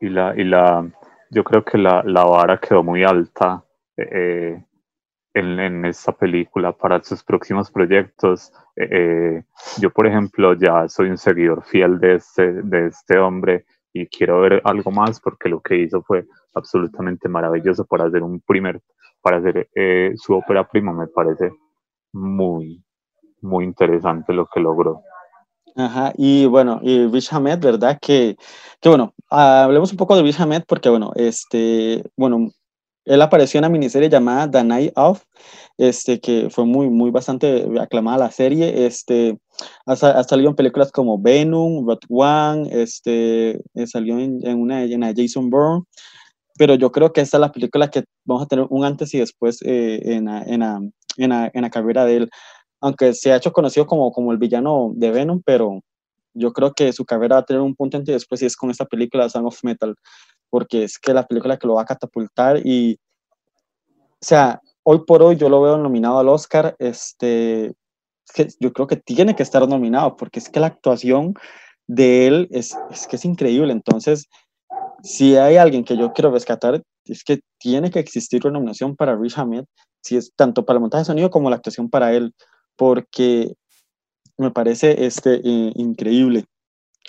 Y 0.00 0.08
la, 0.08 0.34
y 0.36 0.44
la, 0.44 0.90
yo 1.30 1.44
creo 1.44 1.64
que 1.64 1.78
la, 1.78 2.02
la 2.04 2.24
vara 2.24 2.58
quedó 2.58 2.82
muy 2.82 3.02
alta 3.04 3.64
eh, 3.96 4.62
en, 5.34 5.60
en 5.60 5.84
esta 5.84 6.12
película 6.12 6.72
para 6.72 7.02
sus 7.02 7.22
próximos 7.24 7.70
proyectos. 7.70 8.52
Eh, 8.76 8.88
eh, 8.90 9.44
yo, 9.80 9.90
por 9.90 10.06
ejemplo, 10.06 10.54
ya 10.54 10.88
soy 10.88 11.08
un 11.08 11.18
seguidor 11.18 11.64
fiel 11.64 11.98
de 11.98 12.14
este, 12.16 12.62
de 12.62 12.86
este 12.86 13.18
hombre 13.18 13.64
y 13.92 14.06
quiero 14.06 14.40
ver 14.40 14.60
algo 14.64 14.90
más 14.90 15.20
porque 15.20 15.48
lo 15.48 15.60
que 15.60 15.76
hizo 15.76 16.02
fue 16.02 16.26
absolutamente 16.54 17.28
maravilloso 17.28 17.86
para 17.86 18.04
hacer 18.04 18.22
un 18.22 18.40
primer, 18.40 18.80
para 19.22 19.38
hacer 19.38 19.68
eh, 19.74 20.12
su 20.16 20.34
ópera 20.34 20.68
prima, 20.68 20.92
me 20.92 21.06
parece 21.06 21.50
muy, 22.12 22.82
muy 23.40 23.64
interesante 23.64 24.32
lo 24.32 24.46
que 24.46 24.60
logró. 24.60 25.02
Ajá, 25.74 26.12
y 26.16 26.46
bueno, 26.46 26.80
y 26.82 27.06
Riz 27.06 27.30
Ahmed, 27.32 27.58
¿verdad? 27.58 27.98
Que, 28.00 28.36
que 28.80 28.88
bueno, 28.88 29.12
hablemos 29.30 29.90
un 29.90 29.98
poco 29.98 30.16
de 30.16 30.22
Riz 30.22 30.40
Ahmed 30.40 30.62
porque, 30.66 30.88
bueno, 30.88 31.12
este, 31.16 32.02
bueno, 32.16 32.50
él 33.04 33.22
apareció 33.22 33.58
en 33.58 33.64
una 33.66 33.72
miniserie 33.72 34.08
llamada 34.08 34.50
The 34.50 34.64
Night 34.64 34.92
Of, 34.96 35.22
este, 35.76 36.18
que 36.18 36.48
fue 36.50 36.64
muy, 36.64 36.88
muy 36.88 37.10
bastante 37.10 37.68
aclamada 37.78 38.18
la 38.18 38.30
serie, 38.30 38.86
este, 38.86 39.38
ha, 39.84 39.94
sa- 39.96 40.18
ha 40.18 40.24
salido 40.24 40.48
en 40.48 40.56
películas 40.56 40.90
como 40.90 41.20
Venom, 41.20 41.86
Rogue 41.86 42.00
One, 42.08 42.68
este, 42.72 43.60
eh, 43.74 43.86
salió 43.86 44.18
en, 44.18 44.44
en 44.46 44.58
una, 44.58 44.82
en 44.82 45.00
la 45.00 45.12
Jason 45.14 45.50
Bourne, 45.50 45.84
pero 46.58 46.74
yo 46.74 46.90
creo 46.90 47.12
que 47.12 47.20
esta 47.20 47.36
es 47.36 47.40
la 47.42 47.52
película 47.52 47.88
que 47.90 48.04
vamos 48.24 48.44
a 48.44 48.46
tener 48.46 48.66
un 48.70 48.82
antes 48.84 49.12
y 49.12 49.18
después 49.18 49.60
eh, 49.62 50.00
en, 50.02 50.24
la, 50.24 50.42
en, 50.42 50.60
la, 50.60 50.80
en, 51.18 51.28
la, 51.30 51.50
en 51.52 51.62
la 51.62 51.70
carrera 51.70 52.06
de 52.06 52.16
él 52.16 52.30
aunque 52.80 53.14
se 53.14 53.32
ha 53.32 53.36
hecho 53.36 53.52
conocido 53.52 53.86
como, 53.86 54.12
como 54.12 54.32
el 54.32 54.38
villano 54.38 54.92
de 54.94 55.10
Venom, 55.10 55.42
pero 55.44 55.80
yo 56.34 56.52
creo 56.52 56.72
que 56.74 56.92
su 56.92 57.04
carrera 57.04 57.36
va 57.36 57.40
a 57.40 57.44
tener 57.44 57.62
un 57.62 57.74
punto 57.74 57.96
antes 57.96 58.10
y 58.10 58.14
después 58.14 58.42
y 58.42 58.46
es 58.46 58.56
con 58.56 58.70
esta 58.70 58.84
película 58.84 59.28
Sound 59.28 59.48
of 59.48 59.64
Metal, 59.64 59.94
porque 60.50 60.84
es 60.84 60.98
que 60.98 61.14
la 61.14 61.26
película 61.26 61.56
que 61.58 61.66
lo 61.66 61.74
va 61.74 61.82
a 61.82 61.86
catapultar 61.86 62.60
y, 62.64 62.98
o 63.94 64.18
sea, 64.20 64.60
hoy 64.82 65.00
por 65.06 65.22
hoy 65.22 65.36
yo 65.36 65.48
lo 65.48 65.62
veo 65.62 65.78
nominado 65.78 66.18
al 66.18 66.28
Oscar, 66.28 66.76
este, 66.78 67.66
es 67.66 68.32
que 68.34 68.48
yo 68.60 68.72
creo 68.72 68.86
que 68.86 68.96
tiene 68.96 69.34
que 69.34 69.42
estar 69.42 69.66
nominado, 69.66 70.16
porque 70.16 70.38
es 70.38 70.48
que 70.48 70.60
la 70.60 70.68
actuación 70.68 71.34
de 71.86 72.26
él 72.26 72.48
es, 72.50 72.76
es 72.90 73.06
que 73.06 73.16
es 73.16 73.24
increíble, 73.24 73.72
entonces, 73.72 74.28
si 75.02 75.36
hay 75.36 75.56
alguien 75.56 75.84
que 75.84 75.96
yo 75.96 76.12
quiero 76.12 76.30
rescatar, 76.30 76.82
es 77.04 77.24
que 77.24 77.40
tiene 77.58 77.90
que 77.90 78.00
existir 78.00 78.42
una 78.44 78.54
nominación 78.54 78.96
para 78.96 79.16
Riz 79.16 79.38
Ahmed, 79.38 79.64
si 80.02 80.16
es 80.16 80.32
tanto 80.36 80.64
para 80.64 80.76
el 80.76 80.82
montaje 80.82 81.02
de 81.02 81.06
sonido 81.06 81.30
como 81.30 81.50
la 81.50 81.56
actuación 81.56 81.88
para 81.88 82.12
él, 82.12 82.34
porque 82.76 83.54
me 84.38 84.50
parece 84.50 85.06
este, 85.06 85.36
eh, 85.36 85.72
increíble 85.76 86.44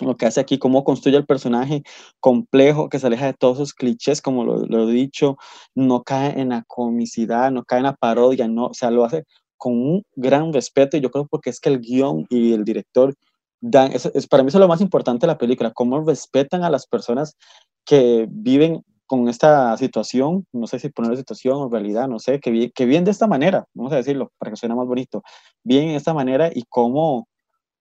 lo 0.00 0.16
que 0.16 0.26
hace 0.26 0.40
aquí, 0.40 0.58
cómo 0.58 0.84
construye 0.84 1.16
el 1.16 1.26
personaje 1.26 1.82
complejo, 2.20 2.88
que 2.88 2.98
se 2.98 3.06
aleja 3.06 3.26
de 3.26 3.34
todos 3.34 3.58
esos 3.58 3.74
clichés, 3.74 4.22
como 4.22 4.44
lo, 4.44 4.64
lo 4.66 4.88
he 4.88 4.92
dicho, 4.92 5.36
no 5.74 6.02
cae 6.02 6.40
en 6.40 6.50
la 6.50 6.64
comicidad, 6.66 7.50
no 7.50 7.64
cae 7.64 7.78
en 7.78 7.84
la 7.84 7.96
parodia, 7.96 8.48
no, 8.48 8.66
o 8.66 8.74
sea, 8.74 8.90
lo 8.90 9.04
hace 9.04 9.24
con 9.56 9.72
un 9.72 10.02
gran 10.14 10.52
respeto 10.52 10.96
y 10.96 11.00
yo 11.00 11.10
creo 11.10 11.26
porque 11.26 11.50
es 11.50 11.60
que 11.60 11.68
el 11.68 11.80
guion 11.80 12.26
y 12.30 12.52
el 12.52 12.64
director 12.64 13.14
dan, 13.60 13.92
eso, 13.92 14.10
es, 14.14 14.26
para 14.28 14.42
mí 14.42 14.48
eso 14.48 14.58
es 14.58 14.60
lo 14.60 14.68
más 14.68 14.80
importante 14.80 15.26
de 15.26 15.32
la 15.32 15.38
película, 15.38 15.72
cómo 15.72 16.00
respetan 16.04 16.62
a 16.62 16.70
las 16.70 16.86
personas 16.86 17.36
que 17.84 18.26
viven 18.30 18.84
con 19.08 19.28
esta 19.28 19.76
situación, 19.78 20.46
no 20.52 20.66
sé 20.66 20.78
si 20.78 20.90
poner 20.90 21.16
situación 21.16 21.56
o 21.56 21.68
realidad, 21.68 22.06
no 22.06 22.18
sé, 22.18 22.38
que, 22.40 22.50
vi, 22.50 22.70
que 22.70 22.84
viven 22.84 23.04
de 23.04 23.10
esta 23.10 23.26
manera, 23.26 23.64
vamos 23.74 23.92
a 23.92 23.96
decirlo, 23.96 24.30
para 24.38 24.50
que 24.50 24.56
suene 24.56 24.74
más 24.74 24.86
bonito, 24.86 25.22
viven 25.64 25.88
de 25.88 25.96
esta 25.96 26.12
manera 26.12 26.50
y 26.54 26.64
cómo 26.68 27.26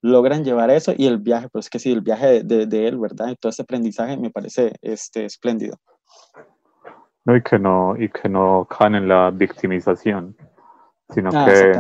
logran 0.02 0.46
llevar 0.46 0.70
eso 0.72 0.94
y 0.98 1.06
el 1.06 1.18
viaje, 1.18 1.50
pues 1.52 1.70
que 1.70 1.80
sí, 1.80 1.92
el 1.92 2.02
viaje 2.02 2.28
de, 2.28 2.44
de, 2.44 2.66
de, 2.66 2.88
él, 2.88 2.98
¿verdad? 2.98 3.28
Y 3.30 3.36
todo 3.36 3.50
ese 3.50 3.64
aprendizaje 3.64 4.16
me 4.16 4.30
parece 4.30 4.74
este, 4.82 5.26
espléndido. 5.26 5.76
No, 7.26 7.36
y 7.36 7.44
que 7.44 7.60
no, 7.60 7.96
y 8.00 8.08
que 8.08 8.30
no 8.30 8.66
caen 8.66 8.96
en 8.96 9.10
la 9.10 9.30
victimización, 9.32 10.34
sino 11.10 11.30
ah, 11.34 11.46
que 11.46 11.72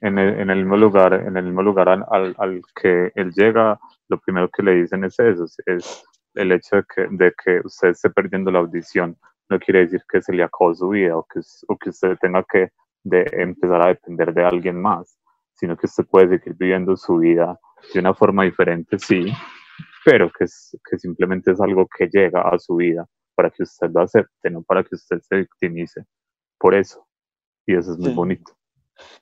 en 0.00 0.18
el, 0.18 0.40
en 0.40 0.50
el 0.50 0.58
mismo 0.58 0.76
lugar, 0.76 1.14
en 1.14 1.36
el 1.36 1.44
mismo 1.44 1.62
lugar 1.62 1.88
al, 1.88 2.34
al, 2.36 2.62
que 2.74 3.12
él 3.14 3.32
llega, 3.32 3.78
lo 4.08 4.18
primero 4.18 4.48
que 4.48 4.64
le 4.64 4.74
dicen 4.74 5.04
es 5.04 5.16
eso, 5.20 5.46
es 5.66 6.04
el 6.38 6.52
hecho 6.52 6.76
de 6.76 6.84
que, 6.94 7.06
de 7.10 7.32
que 7.44 7.60
usted 7.64 7.88
esté 7.88 8.10
perdiendo 8.10 8.50
la 8.50 8.60
audición, 8.60 9.16
no 9.48 9.58
quiere 9.58 9.80
decir 9.80 10.02
que 10.10 10.22
se 10.22 10.32
le 10.32 10.42
acabó 10.42 10.74
su 10.74 10.88
vida 10.90 11.16
o 11.16 11.24
que, 11.24 11.40
o 11.68 11.76
que 11.76 11.90
usted 11.90 12.16
tenga 12.20 12.44
que 12.44 12.70
de 13.04 13.26
empezar 13.32 13.82
a 13.82 13.88
depender 13.88 14.32
de 14.34 14.44
alguien 14.44 14.80
más, 14.80 15.18
sino 15.54 15.76
que 15.76 15.86
usted 15.86 16.04
puede 16.06 16.38
seguir 16.38 16.54
viviendo 16.54 16.96
su 16.96 17.16
vida 17.18 17.58
de 17.92 18.00
una 18.00 18.14
forma 18.14 18.44
diferente, 18.44 18.98
sí, 18.98 19.26
pero 20.04 20.30
que, 20.30 20.44
es, 20.44 20.76
que 20.88 20.98
simplemente 20.98 21.52
es 21.52 21.60
algo 21.60 21.86
que 21.86 22.08
llega 22.08 22.42
a 22.42 22.58
su 22.58 22.76
vida 22.76 23.06
para 23.34 23.50
que 23.50 23.62
usted 23.62 23.90
lo 23.92 24.02
acepte, 24.02 24.50
no 24.50 24.62
para 24.62 24.82
que 24.82 24.94
usted 24.94 25.18
se 25.20 25.36
victimice 25.36 26.04
por 26.58 26.74
eso. 26.74 27.06
Y 27.66 27.74
eso 27.74 27.92
es 27.92 27.98
muy 27.98 28.10
Sí. 28.10 28.16
bonito. 28.16 28.52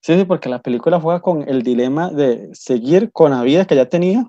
Sí, 0.01 0.19
sí, 0.19 0.25
porque 0.25 0.49
la 0.49 0.63
película 0.63 0.99
juega 0.99 1.21
con 1.21 1.43
el 1.47 1.63
dilema 1.63 2.11
de 2.11 2.49
seguir 2.55 3.13
con 3.13 3.33
la 3.33 3.43
vida 3.43 3.67
que 3.67 3.77
ya 3.77 3.87
tenía 3.89 4.27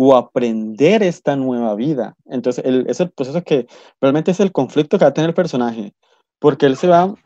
o 0.00 0.14
aprender 0.14 1.02
esta 1.02 1.34
nueva 1.34 1.74
vida. 1.74 2.14
Entonces, 2.26 2.64
el, 2.64 2.86
es 2.88 3.00
el 3.00 3.10
proceso 3.10 3.42
que 3.42 3.66
realmente 4.00 4.30
es 4.30 4.38
el 4.38 4.52
conflicto 4.52 4.96
que 4.96 5.04
va 5.04 5.08
a 5.08 5.12
tener 5.12 5.30
el 5.30 5.34
personaje, 5.34 5.92
porque 6.38 6.66
él 6.66 6.76
se 6.76 6.86
va 6.86 7.16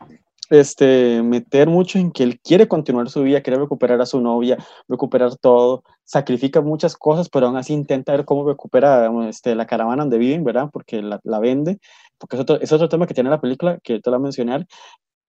este, 0.49 1.21
meter 1.21 1.67
mucho 1.67 1.99
en 1.99 2.11
que 2.11 2.23
él 2.23 2.39
quiere 2.39 2.67
continuar 2.67 3.11
su 3.11 3.21
vida, 3.21 3.41
quiere 3.41 3.59
recuperar 3.59 4.01
a 4.01 4.07
su 4.07 4.19
novia, 4.21 4.57
recuperar 4.87 5.35
todo, 5.35 5.83
sacrifica 6.03 6.61
muchas 6.61 6.97
cosas, 6.97 7.29
pero 7.29 7.45
aún 7.45 7.57
así 7.57 7.73
intenta 7.73 8.11
ver 8.11 8.25
cómo 8.25 8.43
recupera 8.43 9.07
este, 9.29 9.53
la 9.53 9.67
caravana 9.67 10.01
donde 10.01 10.17
viven, 10.17 10.43
¿verdad? 10.43 10.69
Porque 10.73 11.03
la, 11.03 11.19
la 11.23 11.37
vende, 11.37 11.77
porque 12.17 12.37
es 12.37 12.41
otro, 12.41 12.59
es 12.59 12.71
otro 12.71 12.89
tema 12.89 13.05
que 13.05 13.13
tiene 13.13 13.29
la 13.29 13.39
película, 13.39 13.77
que 13.83 13.99
te 13.99 14.09
lo 14.09 14.17
voy 14.17 14.23
mencionar, 14.23 14.65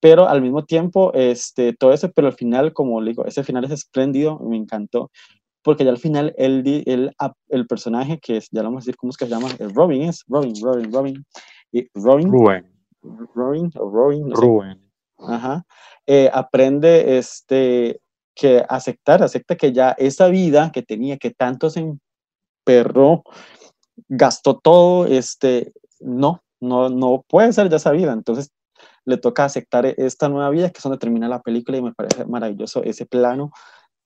pero 0.01 0.29
al 0.31 0.41
mismo 0.41 0.65
tiempo, 0.65 1.13
este, 1.13 1.75
todo 1.75 1.93
eso, 1.93 2.11
pero 2.11 2.27
al 2.27 2.35
final, 2.35 2.73
como 2.73 3.03
le 3.03 3.11
digo, 3.11 3.27
ese 3.27 3.45
final 3.45 3.65
es 3.65 3.71
espléndido, 3.71 4.39
me 4.39 4.57
encantó, 4.57 5.11
porque 5.65 5.83
ya 5.83 5.91
al 5.91 5.99
final 5.99 6.35
él, 6.37 6.85
él, 6.87 7.11
el 7.49 7.67
personaje 7.67 8.21
que 8.21 8.37
es, 8.37 8.49
ya 8.51 8.63
lo 8.63 8.69
vamos 8.69 8.83
a 8.83 8.85
decir, 8.85 8.97
¿cómo 8.97 9.11
es 9.11 9.17
que 9.17 9.25
se 9.25 9.31
llama? 9.31 9.49
Robin 9.75 10.03
es, 10.03 10.23
Robin, 10.29 10.53
Robin, 10.63 10.93
Robin, 10.93 11.27
y 11.73 11.89
Robin, 11.95 12.31
Rubén, 12.31 12.71
Robin, 13.35 13.71
o 13.77 13.91
Robin, 13.91 14.29
no 14.29 14.37
sé. 14.37 14.43
Rubén. 14.43 14.93
Ajá. 15.19 15.65
Eh, 16.07 16.31
aprende 16.33 17.17
este, 17.17 18.01
que 18.35 18.63
aceptar, 18.69 19.23
acepta 19.23 19.57
que 19.57 19.73
ya 19.73 19.93
esa 19.93 20.29
vida 20.29 20.71
que 20.71 20.83
tenía, 20.83 21.17
que 21.17 21.31
tanto 21.31 21.71
se 21.71 21.81
emperró, 22.67 23.23
gastó 24.07 24.59
todo, 24.59 25.07
este, 25.07 25.73
no, 25.99 26.43
no, 26.61 26.91
no 26.91 27.25
puede 27.27 27.55
ser 27.55 27.71
ya 27.71 27.77
esa 27.77 27.93
vida. 27.93 28.13
Entonces 28.13 28.53
le 29.07 29.17
toca 29.17 29.47
aceptar 29.47 29.87
esta 29.87 30.29
nueva 30.29 30.51
vida, 30.51 30.69
que 30.69 30.77
es 30.77 30.83
donde 30.83 30.99
termina 30.99 31.27
la 31.27 31.41
película 31.41 31.79
y 31.79 31.83
me 31.83 31.95
parece 31.95 32.27
maravilloso 32.27 32.83
ese 32.83 33.07
plano 33.07 33.51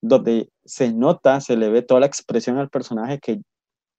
donde 0.00 0.50
se 0.64 0.92
nota, 0.92 1.40
se 1.40 1.56
le 1.56 1.70
ve 1.70 1.82
toda 1.82 2.00
la 2.00 2.06
expresión 2.06 2.58
al 2.58 2.70
personaje 2.70 3.18
que 3.18 3.40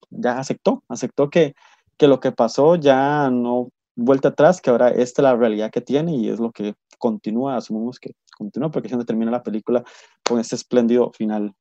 ya 0.10 0.40
aceptó, 0.40 0.84
aceptó 0.90 1.30
que, 1.30 1.54
que 1.98 2.08
lo 2.08 2.20
que 2.20 2.32
pasó 2.32 2.76
ya 2.76 3.30
no 3.30 3.70
vuelta 3.96 4.30
atrás, 4.30 4.62
que 4.62 4.70
ahora 4.70 4.90
esta 4.90 5.22
es 5.22 5.24
la 5.24 5.36
realidad 5.36 5.72
que 5.72 5.82
tiene 5.82 6.16
y 6.16 6.30
es 6.30 6.40
lo 6.40 6.52
que 6.52 6.74
continúa, 6.98 7.58
asumimos 7.58 8.00
que 8.00 8.14
continúa 8.38 8.72
porque 8.72 8.90
donde 8.90 9.06
termina 9.06 9.32
la 9.32 9.44
película 9.44 9.84
con 10.28 10.40
este 10.40 10.56
espléndido 10.56 11.12
final. 11.12 11.54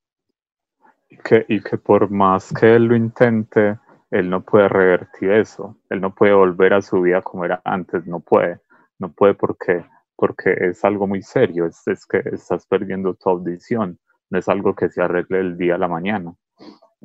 Y 1.11 1.17
que, 1.17 1.45
y 1.49 1.61
que 1.63 1.79
por 1.79 2.11
más 2.11 2.53
que 2.53 2.77
él 2.77 2.85
lo 2.85 2.97
intente, 2.97 3.79
él 4.11 4.31
no 4.31 4.43
puede 4.43 4.69
revertir 4.69 5.31
eso, 5.31 5.77
él 5.91 6.01
no 6.01 6.15
puede 6.15 6.33
volver 6.33 6.75
a 6.75 6.83
su 6.83 7.01
vida 7.01 7.23
como 7.23 7.45
era 7.45 7.61
antes, 7.65 8.07
no 8.07 8.21
puede, 8.21 8.61
no 8.99 9.13
puede 9.13 9.35
porque, 9.35 9.85
porque 10.17 10.55
es 10.61 10.85
algo 10.85 11.07
muy 11.07 11.23
serio, 11.23 11.67
es, 11.67 11.87
es 11.87 12.07
que 12.07 12.23
estás 12.33 12.67
perdiendo 12.67 13.15
tu 13.15 13.31
audición, 13.31 13.99
no 14.31 14.39
es 14.39 14.49
algo 14.49 14.75
que 14.75 14.89
se 14.91 15.03
arregle 15.03 15.41
el 15.41 15.57
día 15.59 15.77
a 15.77 15.79
la 15.79 15.89
mañana. 15.89 16.35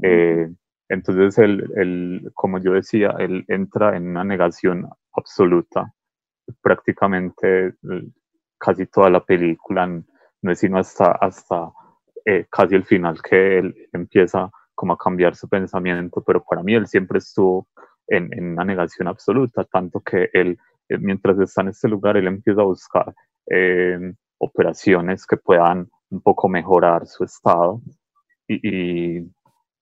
Eh, 0.02 0.50
Entonces, 0.90 1.38
él, 1.40 1.72
él, 1.76 2.32
como 2.36 2.60
yo 2.60 2.74
decía, 2.74 3.16
él 3.20 3.46
entra 3.48 3.96
en 3.98 4.08
una 4.10 4.24
negación 4.24 4.88
absoluta. 5.14 5.94
Prácticamente 6.62 7.76
casi 8.60 8.86
toda 8.88 9.10
la 9.10 9.24
película, 9.26 9.88
no 9.88 10.52
es 10.52 10.60
sino 10.60 10.78
hasta, 10.80 11.12
hasta 11.14 11.72
eh, 12.26 12.46
casi 12.50 12.76
el 12.76 12.86
final 12.86 13.22
que 13.22 13.60
él 13.60 13.76
empieza 13.94 14.50
como 14.76 14.94
a 14.94 14.98
cambiar 14.98 15.36
su 15.36 15.48
pensamiento, 15.50 16.24
pero 16.26 16.44
para 16.44 16.64
mí 16.64 16.74
él 16.76 16.88
siempre 16.88 17.20
estuvo 17.20 17.68
en, 18.08 18.30
en 18.34 18.54
una 18.54 18.66
negación 18.66 19.08
absoluta, 19.08 19.64
tanto 19.66 20.02
que 20.02 20.30
él, 20.34 20.58
eh, 20.90 20.98
mientras 20.98 21.40
está 21.40 21.62
en 21.62 21.70
este 21.70 21.88
lugar, 21.90 22.18
él 22.18 22.28
empieza 22.28 22.62
a 22.62 22.66
buscar 22.66 23.14
eh, 23.50 24.14
operaciones 24.40 25.26
que 25.26 25.38
puedan 25.38 25.90
un 26.14 26.22
poco 26.22 26.48
mejorar 26.48 27.08
su 27.08 27.24
estado 27.24 27.82
y, 28.48 29.22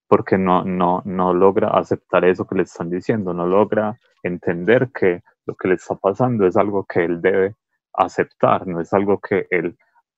porque 0.08 0.38
no, 0.38 0.64
no, 0.64 1.02
no 1.04 1.34
logra 1.34 1.68
aceptar 1.68 2.24
eso 2.24 2.46
que 2.46 2.56
le 2.56 2.62
están 2.62 2.90
diciendo, 2.90 3.34
no 3.34 3.46
logra 3.46 3.98
entender 4.22 4.90
que 4.92 5.22
lo 5.46 5.54
que 5.54 5.68
le 5.68 5.74
está 5.74 5.94
pasando 5.94 6.46
es 6.46 6.56
algo 6.56 6.84
que 6.84 7.04
él 7.04 7.20
debe 7.20 7.54
aceptar, 7.94 8.66
no 8.66 8.80
es 8.80 8.92
algo 8.92 9.20
que 9.20 9.46
él, 9.50 9.76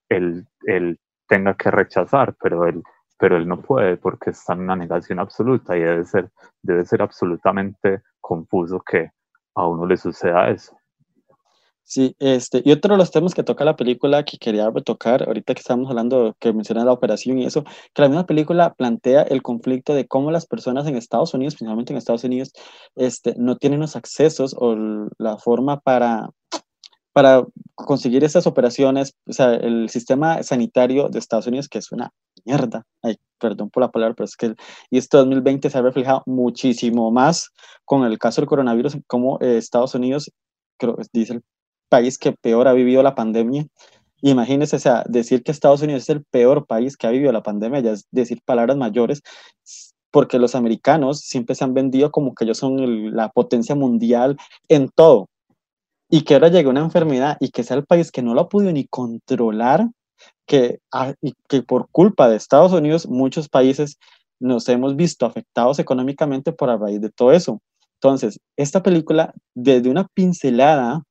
él, 0.09 0.47
él 0.65 0.99
tenga 1.27 1.55
que 1.55 1.71
rechazar, 1.71 2.35
pero 2.41 2.65
él, 2.65 2.81
pero 3.17 3.37
él 3.37 3.47
no 3.47 3.61
puede 3.61 3.97
porque 3.97 4.29
está 4.29 4.53
en 4.53 4.61
una 4.61 4.75
negación 4.75 5.19
absoluta 5.19 5.75
y 5.75 5.81
debe 5.81 6.05
ser, 6.05 6.29
debe 6.61 6.85
ser 6.85 7.01
absolutamente 7.01 8.01
confuso 8.21 8.79
que 8.81 9.11
a 9.55 9.67
uno 9.67 9.85
le 9.85 9.97
suceda 9.97 10.49
eso. 10.49 10.77
Sí, 11.87 12.15
este, 12.17 12.63
y 12.65 12.71
otro 12.71 12.95
de 12.95 12.97
los 12.97 13.11
temas 13.11 13.35
que 13.35 13.43
toca 13.43 13.63
la 13.63 13.75
película 13.75 14.25
que 14.25 14.39
quería 14.39 14.71
tocar, 14.83 15.21
ahorita 15.27 15.53
que 15.53 15.59
estamos 15.59 15.87
hablando, 15.87 16.35
que 16.39 16.51
menciona 16.51 16.83
la 16.83 16.91
operación 16.91 17.37
y 17.37 17.45
eso, 17.45 17.63
que 17.93 18.01
la 18.01 18.09
misma 18.09 18.25
película 18.25 18.73
plantea 18.73 19.21
el 19.21 19.43
conflicto 19.43 19.93
de 19.93 20.07
cómo 20.07 20.31
las 20.31 20.47
personas 20.47 20.87
en 20.87 20.95
Estados 20.97 21.35
Unidos, 21.35 21.53
principalmente 21.53 21.93
en 21.93 21.97
Estados 21.97 22.23
Unidos, 22.23 22.53
este, 22.95 23.35
no 23.37 23.57
tienen 23.57 23.81
los 23.81 23.95
accesos 23.95 24.55
o 24.57 24.75
la 25.19 25.37
forma 25.37 25.79
para, 25.79 26.31
para 27.13 27.45
conseguir 27.75 28.23
esas 28.23 28.47
operaciones, 28.47 29.13
o 29.27 29.33
sea, 29.33 29.53
el 29.53 29.87
sistema 29.89 30.41
sanitario 30.41 31.09
de 31.09 31.19
Estados 31.19 31.45
Unidos, 31.45 31.69
que 31.69 31.77
es 31.77 31.91
una 31.91 32.09
mierda, 32.45 32.83
ay, 33.03 33.17
perdón 33.39 33.69
por 33.69 33.81
la 33.81 33.91
palabra, 33.91 34.15
pero 34.15 34.25
es 34.25 34.35
que, 34.35 34.55
y 34.89 34.97
este 34.97 35.17
2020 35.17 35.69
se 35.69 35.77
ha 35.77 35.83
reflejado 35.83 36.23
muchísimo 36.25 37.11
más 37.11 37.51
con 37.85 38.05
el 38.05 38.17
caso 38.17 38.41
del 38.41 38.49
coronavirus, 38.49 38.97
como 39.05 39.37
eh, 39.41 39.57
Estados 39.57 39.93
Unidos, 39.93 40.31
creo, 40.77 40.97
dice 41.13 41.33
el 41.33 41.43
país 41.89 42.17
que 42.17 42.31
peor 42.31 42.67
ha 42.67 42.73
vivido 42.73 43.03
la 43.03 43.15
pandemia. 43.15 43.65
Imagínense, 44.21 44.77
o 44.77 44.79
sea, 44.79 45.03
decir 45.07 45.43
que 45.43 45.51
Estados 45.51 45.81
Unidos 45.81 46.03
es 46.03 46.09
el 46.09 46.23
peor 46.23 46.65
país 46.65 46.97
que 46.97 47.07
ha 47.07 47.11
vivido 47.11 47.31
la 47.31 47.43
pandemia, 47.43 47.81
ya 47.81 47.91
es 47.91 48.05
decir 48.11 48.41
palabras 48.45 48.77
mayores, 48.77 49.21
porque 50.11 50.39
los 50.39 50.55
americanos 50.55 51.19
siempre 51.19 51.55
se 51.55 51.63
han 51.63 51.73
vendido 51.73 52.11
como 52.11 52.33
que 52.33 52.45
ellos 52.45 52.57
son 52.57 53.15
la 53.15 53.29
potencia 53.29 53.75
mundial 53.75 54.37
en 54.69 54.89
todo. 54.89 55.27
Y 56.09 56.21
que 56.21 56.35
ahora 56.35 56.47
llegue 56.47 56.69
una 56.69 56.81
enfermedad 56.81 57.37
y 57.39 57.49
que 57.49 57.63
sea 57.63 57.77
el 57.77 57.85
país 57.85 58.11
que 58.11 58.21
no 58.21 58.33
lo 58.33 58.41
ha 58.41 58.49
podido 58.49 58.71
ni 58.71 58.87
controlar, 58.87 59.89
que, 60.47 60.79
ah, 60.93 61.13
que 61.49 61.61
por 61.63 61.89
culpa 61.91 62.29
de 62.29 62.37
Estados 62.37 62.71
Unidos 62.71 63.07
muchos 63.07 63.49
países 63.49 63.97
nos 64.39 64.69
hemos 64.69 64.95
visto 64.95 65.25
afectados 65.25 65.79
económicamente 65.79 66.51
por 66.51 66.69
a 66.69 66.77
raíz 66.77 67.01
de 67.01 67.09
todo 67.09 67.31
eso. 67.31 67.59
Entonces, 68.01 68.39
esta 68.55 68.83
película, 68.83 69.33
desde 69.55 69.89
una 69.89 70.07
pincelada 70.13 71.03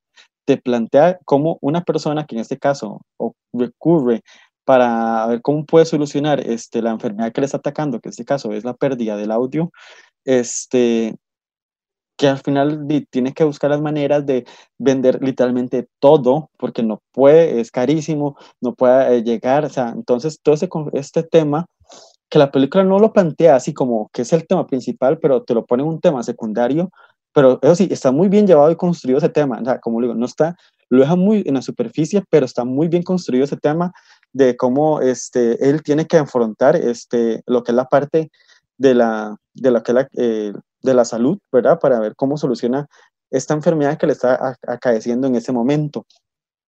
te 0.44 0.56
plantea 0.56 1.18
cómo 1.24 1.58
una 1.60 1.82
persona 1.82 2.26
que 2.26 2.36
en 2.36 2.42
este 2.42 2.58
caso 2.58 3.02
recurre 3.52 4.22
para 4.64 5.26
ver 5.26 5.42
cómo 5.42 5.64
puede 5.64 5.84
solucionar 5.84 6.40
este, 6.40 6.82
la 6.82 6.90
enfermedad 6.90 7.32
que 7.32 7.40
le 7.40 7.46
está 7.46 7.58
atacando, 7.58 8.00
que 8.00 8.08
en 8.08 8.10
este 8.10 8.24
caso 8.24 8.52
es 8.52 8.64
la 8.64 8.74
pérdida 8.74 9.16
del 9.16 9.30
audio, 9.30 9.70
este, 10.24 11.16
que 12.16 12.28
al 12.28 12.38
final 12.38 12.86
tiene 13.10 13.32
que 13.32 13.44
buscar 13.44 13.70
las 13.70 13.80
maneras 13.80 14.24
de 14.24 14.46
vender 14.78 15.18
literalmente 15.22 15.88
todo, 15.98 16.50
porque 16.58 16.82
no 16.82 17.00
puede, 17.12 17.60
es 17.60 17.70
carísimo, 17.70 18.36
no 18.60 18.74
puede 18.74 19.16
eh, 19.16 19.22
llegar, 19.22 19.64
o 19.64 19.68
sea, 19.68 19.90
entonces 19.90 20.38
todo 20.42 20.54
ese, 20.54 20.68
este 20.92 21.22
tema, 21.24 21.66
que 22.30 22.38
la 22.38 22.50
película 22.50 22.84
no 22.84 22.98
lo 22.98 23.12
plantea 23.12 23.56
así 23.56 23.74
como 23.74 24.08
que 24.12 24.22
es 24.22 24.32
el 24.32 24.46
tema 24.46 24.66
principal, 24.66 25.18
pero 25.18 25.42
te 25.42 25.54
lo 25.54 25.66
pone 25.66 25.82
un 25.82 26.00
tema 26.00 26.22
secundario, 26.22 26.90
pero 27.34 27.58
eso 27.62 27.74
sí, 27.74 27.88
está 27.90 28.12
muy 28.12 28.28
bien 28.28 28.46
llevado 28.46 28.70
y 28.70 28.76
construido 28.76 29.18
ese 29.18 29.28
tema. 29.28 29.58
O 29.60 29.64
sea, 29.64 29.80
como 29.80 30.00
digo, 30.00 30.14
no 30.14 30.24
está, 30.24 30.56
lo 30.88 31.00
deja 31.00 31.16
muy 31.16 31.42
en 31.44 31.54
la 31.54 31.62
superficie, 31.62 32.22
pero 32.30 32.46
está 32.46 32.64
muy 32.64 32.86
bien 32.86 33.02
construido 33.02 33.44
ese 33.44 33.56
tema 33.56 33.92
de 34.32 34.56
cómo 34.56 35.00
este, 35.00 35.68
él 35.68 35.82
tiene 35.82 36.06
que 36.06 36.16
afrontar 36.16 36.76
este, 36.76 37.42
lo 37.46 37.64
que 37.64 37.72
es 37.72 37.76
la 37.76 37.86
parte 37.86 38.30
de 38.78 38.94
la, 38.94 39.36
de 39.52 39.70
lo 39.72 39.82
que 39.82 39.92
la, 39.92 40.08
eh, 40.16 40.52
de 40.82 40.94
la 40.94 41.04
salud, 41.04 41.38
¿verdad? 41.50 41.80
Para 41.80 41.98
ver 41.98 42.14
cómo 42.14 42.36
soluciona 42.36 42.86
esta 43.30 43.52
enfermedad 43.52 43.98
que 43.98 44.06
le 44.06 44.12
está 44.12 44.56
acaeciendo 44.66 45.26
en 45.26 45.34
ese 45.34 45.50
momento. 45.50 46.06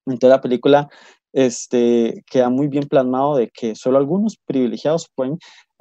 Entonces 0.05 0.31
la 0.31 0.41
película 0.41 0.89
este, 1.37 2.25
queda 2.31 2.49
muy 2.49 2.67
bien 2.67 2.89
plasmado 2.89 3.37
de 3.37 3.51
que 3.51 3.75
solo 3.75 3.99
algunos 3.99 4.39
privilegiados 4.47 5.11
pueden 5.15 5.39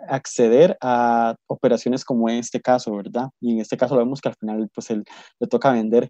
acceder 0.10 0.78
a 0.82 1.36
operaciones 1.48 2.04
como 2.04 2.30
en 2.30 2.40
este 2.40 2.60
caso, 2.60 2.94
¿verdad? 2.94 3.30
Y 3.40 3.54
en 3.54 3.62
este 3.62 3.78
caso 3.78 3.96
lo 3.96 4.02
vemos 4.02 4.20
que 4.20 4.28
al 4.28 4.36
final 4.36 4.70
pues 4.76 4.90
él 4.92 5.06
le 5.40 5.48
toca 5.48 5.72
vender 5.72 6.10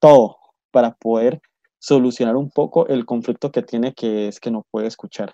todo 0.00 0.38
para 0.72 0.90
poder 0.90 1.40
solucionar 1.78 2.34
un 2.34 2.50
poco 2.50 2.88
el 2.88 3.06
conflicto 3.06 3.52
que 3.52 3.62
tiene 3.62 3.94
que 3.94 4.26
es 4.26 4.40
que 4.40 4.50
no 4.50 4.66
puede 4.72 4.88
escuchar. 4.88 5.32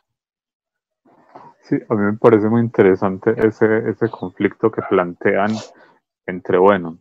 Sí, 1.63 1.77
a 1.89 1.95
mí 1.95 2.03
me 2.03 2.19
parece 2.19 2.47
muy 2.51 2.61
interesante 2.61 3.35
ese, 3.39 3.89
ese 3.89 4.11
conflicto 4.11 4.71
que 4.71 4.83
plantean 4.83 5.51
entre, 6.27 6.59
bueno, 6.59 6.99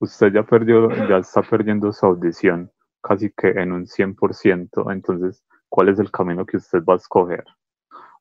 usted 0.00 0.32
ya 0.32 0.42
perdió, 0.42 0.90
ya 1.08 1.18
está 1.18 1.40
perdiendo 1.42 1.92
su 1.92 2.04
audición 2.04 2.72
casi 3.00 3.30
que 3.30 3.48
en 3.50 3.72
un 3.72 3.86
100%, 3.86 4.92
entonces, 4.92 5.44
¿cuál 5.72 5.88
es 5.88 5.98
el 5.98 6.10
camino 6.10 6.44
que 6.44 6.58
usted 6.58 6.84
va 6.84 6.94
a 6.94 6.96
escoger? 6.98 7.44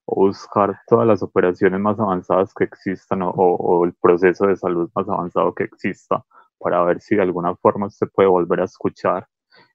o 0.05 0.27
buscar 0.27 0.81
todas 0.87 1.07
las 1.07 1.21
operaciones 1.21 1.79
más 1.79 1.99
avanzadas 1.99 2.53
que 2.53 2.63
existan 2.63 3.21
o, 3.23 3.85
el 3.85 3.93
proceso 3.93 4.47
de 4.47 4.55
salud 4.55 4.89
más 4.95 5.07
avanzado 5.07 5.53
que 5.53 5.63
exista 5.65 6.25
para 6.57 6.83
ver 6.83 7.01
si 7.01 7.15
de 7.15 7.21
alguna 7.21 7.55
forma 7.55 7.89
se 7.89 8.07
puede 8.07 8.27
volver 8.27 8.61
a 8.61 8.65
escuchar 8.65 9.27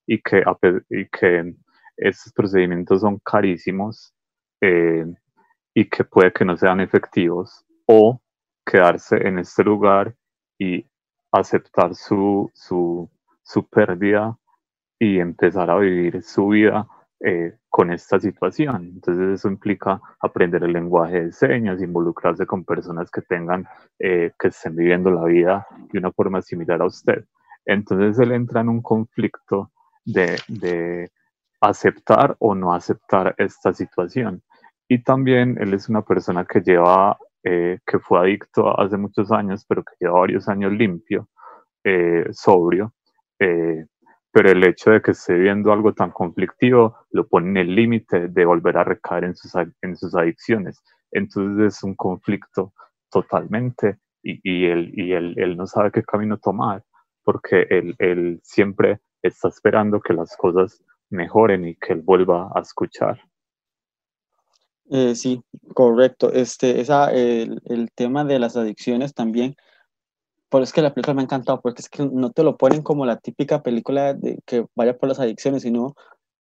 y 0.06 0.20
que, 0.20 0.42
y 0.90 1.08
que 1.08 1.54
estos 1.96 2.32
procedimientos 2.32 3.00
son 3.02 3.20
carísimos 3.24 4.12
eh, 4.60 5.06
y 5.74 5.88
que 5.88 6.04
puede 6.04 6.32
que 6.32 6.44
no 6.44 6.56
sean 6.56 6.80
efectivos 6.80 7.64
o 7.86 8.20
quedarse 8.64 9.16
en 9.28 9.38
este 9.38 9.62
lugar 9.62 10.14
y 10.58 10.84
aceptar 11.30 11.94
su, 11.94 12.50
su, 12.52 13.08
su 13.42 13.68
pérdida 13.68 14.36
y 14.98 15.18
empezar 15.18 15.70
a 15.70 15.78
vivir 15.78 16.22
su 16.22 16.48
vida 16.48 16.88
eh, 17.20 17.54
con 17.70 17.90
esta 17.90 18.20
situación. 18.20 18.92
Entonces 18.94 19.38
eso 19.38 19.48
implica 19.48 19.98
aprender 20.20 20.62
el 20.62 20.74
lenguaje 20.74 21.24
de 21.24 21.32
señas, 21.32 21.80
involucrarse 21.80 22.44
con 22.44 22.62
personas 22.62 23.10
que 23.10 23.22
tengan, 23.22 23.66
eh, 23.98 24.32
que 24.38 24.48
estén 24.48 24.76
viviendo 24.76 25.10
la 25.10 25.24
vida 25.24 25.66
de 25.90 25.98
una 25.98 26.12
forma 26.12 26.42
similar 26.42 26.82
a 26.82 26.86
usted. 26.86 27.24
Entonces 27.64 28.18
él 28.18 28.32
entra 28.32 28.60
en 28.60 28.68
un 28.68 28.82
conflicto 28.82 29.72
de, 30.04 30.36
de 30.48 31.10
aceptar 31.62 32.36
o 32.38 32.54
no 32.54 32.74
aceptar 32.74 33.34
esta 33.38 33.72
situación. 33.72 34.42
Y 34.86 35.02
también 35.02 35.56
él 35.58 35.72
es 35.72 35.88
una 35.88 36.02
persona 36.02 36.44
que 36.44 36.60
lleva, 36.60 37.16
eh, 37.42 37.78
que 37.86 37.98
fue 37.98 38.20
adicto 38.20 38.78
hace 38.78 38.98
muchos 38.98 39.32
años, 39.32 39.64
pero 39.66 39.82
que 39.82 39.94
lleva 39.98 40.20
varios 40.20 40.48
años 40.50 40.70
limpio, 40.70 41.28
sobrio, 42.32 42.92
pero 44.36 44.50
el 44.50 44.62
hecho 44.64 44.90
de 44.90 45.00
que 45.00 45.12
esté 45.12 45.32
viendo 45.32 45.72
algo 45.72 45.94
tan 45.94 46.10
conflictivo 46.10 46.94
lo 47.10 47.26
pone 47.26 47.48
en 47.48 47.56
el 47.56 47.74
límite 47.74 48.28
de 48.28 48.44
volver 48.44 48.76
a 48.76 48.84
recaer 48.84 49.24
en 49.24 49.34
sus, 49.34 49.52
en 49.80 49.96
sus 49.96 50.14
adicciones. 50.14 50.84
Entonces 51.10 51.74
es 51.74 51.82
un 51.82 51.94
conflicto 51.94 52.74
totalmente 53.10 53.96
y, 54.22 54.38
y, 54.44 54.66
él, 54.66 54.92
y 54.94 55.14
él, 55.14 55.32
él, 55.38 55.56
no 55.56 55.66
sabe 55.66 55.90
qué 55.90 56.02
camino 56.02 56.36
tomar 56.36 56.84
porque 57.24 57.66
él, 57.70 57.94
él 57.98 58.38
siempre 58.42 59.00
está 59.22 59.48
esperando 59.48 60.02
que 60.02 60.12
las 60.12 60.36
cosas 60.36 60.84
mejoren 61.08 61.66
y 61.66 61.74
que 61.76 61.94
él 61.94 62.02
vuelva 62.02 62.50
a 62.54 62.60
escuchar. 62.60 63.18
Eh, 64.90 65.14
sí, 65.14 65.42
correcto. 65.72 66.30
Este, 66.30 66.82
esa, 66.82 67.10
el, 67.10 67.62
el 67.64 67.90
tema 67.90 68.22
de 68.22 68.38
las 68.38 68.54
adicciones 68.58 69.14
también 69.14 69.56
por 70.56 70.62
eso 70.62 70.70
es 70.70 70.72
que 70.72 70.80
la 70.80 70.94
película 70.94 71.12
me 71.12 71.20
ha 71.20 71.24
encantado, 71.24 71.60
porque 71.60 71.82
es 71.82 71.90
que 71.90 72.02
no 72.06 72.30
te 72.30 72.42
lo 72.42 72.56
ponen 72.56 72.80
como 72.80 73.04
la 73.04 73.18
típica 73.18 73.62
película 73.62 74.14
de 74.14 74.38
que 74.46 74.64
vaya 74.74 74.96
por 74.96 75.10
las 75.10 75.20
adicciones, 75.20 75.60
sino 75.60 75.94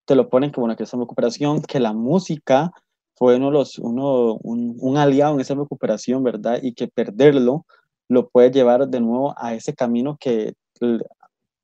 te 0.06 0.14
lo 0.14 0.30
ponen 0.30 0.52
como 0.52 0.64
una 0.64 0.74
que 0.74 0.84
es 0.84 0.94
una 0.94 1.02
recuperación, 1.02 1.60
que 1.60 1.80
la 1.80 1.92
música 1.92 2.72
fue 3.14 3.36
uno, 3.36 3.50
los, 3.50 3.78
uno 3.78 4.36
un, 4.36 4.74
un, 4.80 4.96
aliado 4.96 5.34
en 5.34 5.42
esa 5.42 5.54
recuperación, 5.54 6.24
¿verdad? 6.24 6.60
Y 6.62 6.72
que 6.72 6.88
perderlo 6.88 7.66
lo 8.08 8.30
puede 8.30 8.50
llevar 8.50 8.88
de 8.88 9.00
nuevo 9.00 9.34
a 9.36 9.52
ese 9.52 9.74
camino 9.74 10.16
que 10.18 10.54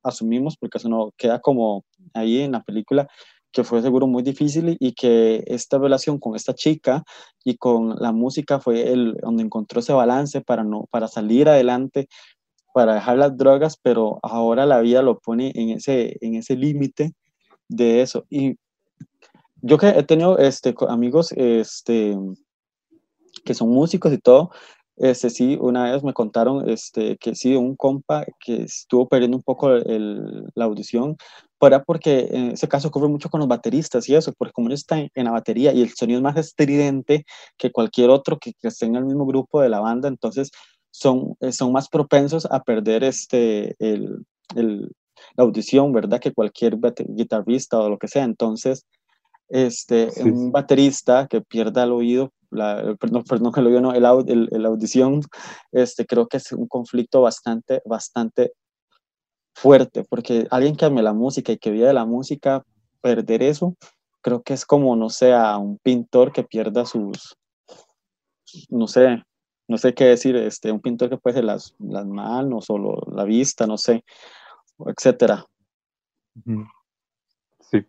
asumimos, 0.03 0.59
porque 0.59 0.77
eso 0.77 0.91
no 0.91 1.15
queda 1.17 1.41
como 1.41 1.87
ahí 2.13 2.43
en 2.43 2.53
la 2.53 2.63
película, 2.63 3.09
que 3.53 3.65
fue 3.65 3.83
seguro 3.83 4.07
muy 4.07 4.23
difícil 4.23 4.77
y 4.81 4.93
que 4.93 5.45
esta 5.47 5.79
relación 5.79 6.19
con 6.19 6.35
esta 6.35 6.55
chica 6.55 7.05
y 7.45 7.57
con 7.57 7.97
la 7.99 8.11
música 8.13 8.59
fue 8.59 8.93
el 8.93 9.15
donde 9.23 9.43
encontró 9.43 9.81
ese 9.81 9.93
balance 9.93 10.41
para 10.41 10.65
no 10.65 10.87
para 10.91 11.07
salir 11.07 11.49
adelante 11.49 12.09
para 12.73 12.95
dejar 12.95 13.19
las 13.19 13.37
drogas 13.37 13.77
pero 13.81 14.19
ahora 14.23 14.67
la 14.67 14.81
vida 14.81 15.03
lo 15.03 15.19
pone 15.19 15.53
en 15.55 15.71
ese 15.71 16.17
en 16.21 16.35
ese 16.37 16.57
límite 16.57 17.13
de 17.69 18.03
eso. 18.03 18.25
Y 18.31 18.57
yo 19.63 19.79
que 19.79 19.89
he 19.89 20.03
tenido 20.03 20.39
este 20.39 20.75
amigos 20.89 21.33
este 21.33 22.17
que 23.45 23.55
son 23.55 23.71
músicos 23.71 24.13
y 24.13 24.19
todo 24.19 24.51
este, 24.97 25.31
sí, 25.31 25.57
una 25.61 25.91
vez 25.91 26.05
me 26.05 26.13
contaron 26.13 26.69
este, 26.69 27.17
que 27.17 27.35
sí, 27.35 27.57
un 27.57 27.77
compa 27.77 28.25
que 28.39 28.63
estuvo 28.63 29.09
perdiendo 29.09 29.37
un 29.39 29.43
poco 29.43 29.73
el, 29.73 30.45
la 30.55 30.67
audición, 30.67 31.17
pero 31.59 31.83
porque 31.85 32.29
en 32.31 32.51
ese 32.53 32.69
caso 32.69 32.89
ocurre 32.89 33.09
mucho 33.09 33.31
con 33.31 33.41
los 33.41 33.49
bateristas 33.49 34.09
y 34.09 34.15
eso, 34.15 34.33
porque 34.37 34.53
como 34.53 34.69
ellos 34.69 34.81
están 34.81 35.09
en 35.15 35.25
la 35.25 35.31
batería 35.31 35.73
y 35.73 35.83
el 35.83 35.91
sonido 35.91 36.19
es 36.19 36.23
más 36.23 36.37
estridente 36.37 37.25
que 37.57 37.73
cualquier 37.73 38.11
otro 38.11 38.39
que, 38.39 38.53
que 38.53 38.69
esté 38.69 38.87
en 38.87 38.97
el 38.97 39.05
mismo 39.07 39.25
grupo 39.27 39.61
de 39.63 39.71
la 39.71 39.81
banda, 39.81 40.09
entonces 40.09 40.51
son, 40.93 41.37
eh, 41.41 41.51
son 41.51 41.73
más 41.73 41.89
propensos 41.89 42.47
a 42.47 42.63
perder 42.63 43.03
este, 43.03 43.75
el, 43.81 44.25
el, 44.55 44.93
la 45.37 45.45
audición, 45.45 45.93
¿verdad? 45.93 46.21
Que 46.21 46.33
cualquier 46.33 46.79
guitarrista 47.09 47.81
o 47.81 47.89
lo 47.89 47.99
que 47.99 48.09
sea. 48.09 48.23
Entonces, 48.23 48.87
este, 49.49 50.09
un 50.23 50.53
baterista 50.53 51.27
que 51.27 51.41
pierda 51.41 51.85
el 51.85 51.93
oído, 51.93 52.33
la, 52.51 52.95
perdón, 53.01 53.25
perdón, 53.25 53.53
el 53.57 53.67
oído 53.67 53.81
no, 53.81 53.95
el, 53.95 54.05
el, 54.29 54.49
el, 54.53 54.67
audición, 54.67 55.23
este, 55.73 56.07
creo 56.07 56.29
que 56.29 56.37
es 56.37 56.53
un 56.53 56.69
conflicto 56.69 57.23
bastante, 57.23 57.83
bastante 57.85 58.53
fuerte, 59.55 60.05
porque 60.05 60.47
alguien 60.51 60.77
que 60.77 60.85
ame 60.85 61.03
la 61.03 61.13
música 61.13 61.53
y 61.53 61.59
que 61.59 61.71
vive 61.71 61.87
de 61.87 61.93
la 61.93 62.07
música, 62.07 62.65
perder 63.01 63.43
eso, 63.43 63.77
creo 64.23 64.43
que 64.43 64.55
es 64.55 64.65
como, 64.65 64.95
no 64.97 65.11
sé, 65.11 65.33
a 65.33 65.59
un 65.59 65.79
pintor 65.79 66.33
que 66.33 66.45
pierda 66.45 66.87
sus, 66.87 67.37
no 68.71 68.87
sé, 68.87 69.23
no 69.73 69.79
sé 69.79 69.95
qué 69.95 70.05
decir, 70.05 70.37
este, 70.37 70.71
un 70.71 70.81
pintor 70.81 71.09
que 71.09 71.17
puede 71.17 71.37
ser 71.37 71.45
las, 71.45 71.75
las 71.79 72.07
manos 72.07 72.69
o 72.69 72.77
lo, 72.79 73.03
la 73.11 73.25
vista, 73.25 73.67
no 73.67 73.79
sé, 73.79 74.05
etcétera. 74.87 75.45
Sí. 77.61 77.87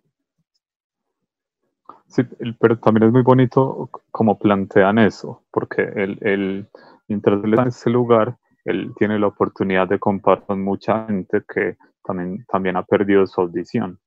Sí, 2.08 2.24
pero 2.60 2.80
también 2.80 3.08
es 3.08 3.12
muy 3.12 3.24
bonito 3.24 3.90
como 4.12 4.40
plantean 4.40 4.98
eso, 4.98 5.44
porque 5.52 5.82
el, 5.82 6.18
el 6.22 6.70
mientras 7.08 7.44
él 7.44 7.54
en 7.54 7.68
ese 7.68 7.90
lugar, 7.90 8.38
él 8.64 8.94
tiene 8.98 9.20
la 9.20 9.28
oportunidad 9.28 9.90
de 9.90 10.00
compartir 10.00 10.48
con 10.48 10.64
mucha 10.64 11.06
gente 11.06 11.44
que 11.54 11.76
también, 12.04 12.46
también 12.48 12.78
ha 12.78 12.84
perdido 12.84 13.28
su 13.28 13.42
audición. 13.42 14.00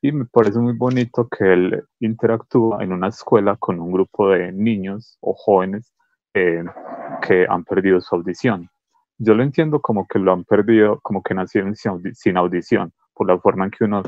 Y 0.00 0.12
me 0.12 0.26
parece 0.26 0.60
muy 0.60 0.74
bonito 0.74 1.26
que 1.26 1.52
él 1.52 1.84
interactúa 1.98 2.84
en 2.84 2.92
una 2.92 3.08
escuela 3.08 3.56
con 3.56 3.80
un 3.80 3.90
grupo 3.90 4.28
de 4.28 4.52
niños 4.52 5.18
o 5.20 5.34
jóvenes 5.34 5.92
eh, 6.34 6.62
que 7.20 7.46
han 7.48 7.64
perdido 7.64 8.00
su 8.00 8.14
audición. 8.14 8.68
Yo 9.18 9.34
lo 9.34 9.42
entiendo 9.42 9.80
como 9.80 10.06
que 10.06 10.18
lo 10.18 10.32
han 10.32 10.44
perdido, 10.44 11.00
como 11.00 11.22
que 11.22 11.34
nacieron 11.34 11.74
sin 11.76 12.36
audición, 12.36 12.92
por 13.14 13.26
la 13.26 13.38
forma 13.38 13.64
en 13.64 13.70
que 13.70 13.84
uno 13.84 14.02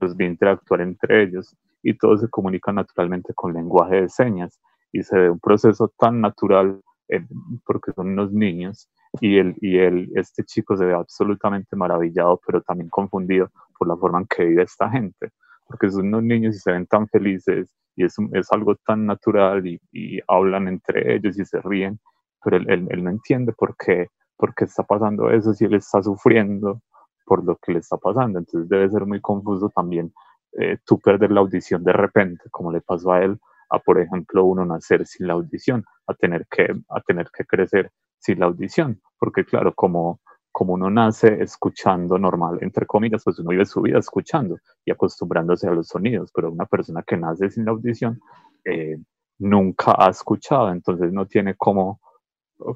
los 0.00 0.16
ve 0.16 0.24
interactuar 0.24 0.80
entre 0.80 1.22
ellos 1.22 1.54
y 1.82 1.96
todos 1.96 2.20
se 2.20 2.28
comunican 2.28 2.76
naturalmente 2.76 3.32
con 3.34 3.52
lenguaje 3.52 4.02
de 4.02 4.08
señas 4.08 4.60
y 4.92 5.02
se 5.02 5.18
ve 5.18 5.30
un 5.30 5.40
proceso 5.40 5.92
tan 5.98 6.20
natural 6.20 6.80
eh, 7.08 7.24
porque 7.64 7.92
son 7.92 8.08
unos 8.08 8.32
niños 8.32 8.88
y, 9.20 9.38
el, 9.38 9.54
y 9.60 9.78
el, 9.78 10.10
este 10.14 10.42
chico 10.44 10.76
se 10.76 10.84
ve 10.84 10.94
absolutamente 10.94 11.76
maravillado, 11.76 12.40
pero 12.44 12.60
también 12.62 12.88
confundido 12.90 13.50
por 13.78 13.88
la 13.88 13.96
forma 13.96 14.20
en 14.20 14.26
que 14.26 14.44
vive 14.44 14.62
esta 14.62 14.90
gente, 14.90 15.30
porque 15.66 15.90
son 15.90 16.08
unos 16.08 16.22
niños 16.24 16.56
y 16.56 16.58
se 16.58 16.72
ven 16.72 16.86
tan 16.86 17.06
felices 17.08 17.72
y 17.94 18.04
es, 18.04 18.16
es 18.32 18.52
algo 18.52 18.74
tan 18.76 19.06
natural 19.06 19.66
y, 19.66 19.80
y, 19.92 20.18
hablan 20.28 20.68
entre 20.68 21.14
ellos 21.14 21.38
y 21.38 21.44
se 21.44 21.60
ríen, 21.60 21.98
pero 22.46 22.58
él, 22.58 23.02
no 23.02 23.10
entiende 23.10 23.52
por 23.52 23.76
qué, 23.76 24.06
por 24.36 24.54
qué 24.54 24.66
está 24.66 24.84
pasando 24.84 25.30
eso 25.30 25.52
si 25.52 25.64
él 25.64 25.74
está 25.74 26.00
sufriendo 26.00 26.80
por 27.24 27.44
lo 27.44 27.56
que 27.56 27.72
le 27.72 27.80
está 27.80 27.96
pasando, 27.96 28.38
entonces 28.38 28.68
debe 28.68 28.88
ser 28.88 29.04
muy 29.04 29.20
confuso 29.20 29.68
también 29.74 30.12
eh, 30.52 30.78
tú 30.86 31.00
perder 31.00 31.32
la 31.32 31.40
audición 31.40 31.82
de 31.82 31.92
repente, 31.92 32.48
como 32.52 32.70
le 32.70 32.80
pasó 32.80 33.10
a 33.10 33.24
él, 33.24 33.36
a 33.68 33.80
por 33.80 34.00
ejemplo 34.00 34.44
uno 34.44 34.64
nacer 34.64 35.04
sin 35.08 35.26
la 35.26 35.32
audición, 35.32 35.84
a 36.06 36.14
tener 36.14 36.46
que, 36.48 36.68
a 36.88 37.00
tener 37.00 37.28
que 37.36 37.44
crecer 37.44 37.90
sin 38.20 38.38
la 38.38 38.46
audición, 38.46 39.00
porque 39.18 39.44
claro, 39.44 39.74
como, 39.74 40.20
como 40.52 40.74
uno 40.74 40.88
nace 40.88 41.42
escuchando 41.42 42.16
normal, 42.16 42.58
entre 42.60 42.86
comillas, 42.86 43.24
pues 43.24 43.40
uno 43.40 43.50
vive 43.50 43.66
su 43.66 43.82
vida 43.82 43.98
escuchando 43.98 44.56
y 44.84 44.92
acostumbrándose 44.92 45.66
a 45.66 45.72
los 45.72 45.88
sonidos, 45.88 46.30
pero 46.32 46.52
una 46.52 46.66
persona 46.66 47.02
que 47.02 47.16
nace 47.16 47.50
sin 47.50 47.64
la 47.64 47.72
audición 47.72 48.20
eh, 48.64 48.98
nunca 49.40 49.96
ha 49.98 50.10
escuchado, 50.10 50.70
entonces 50.70 51.12
no 51.12 51.26
tiene 51.26 51.56
cómo, 51.56 51.98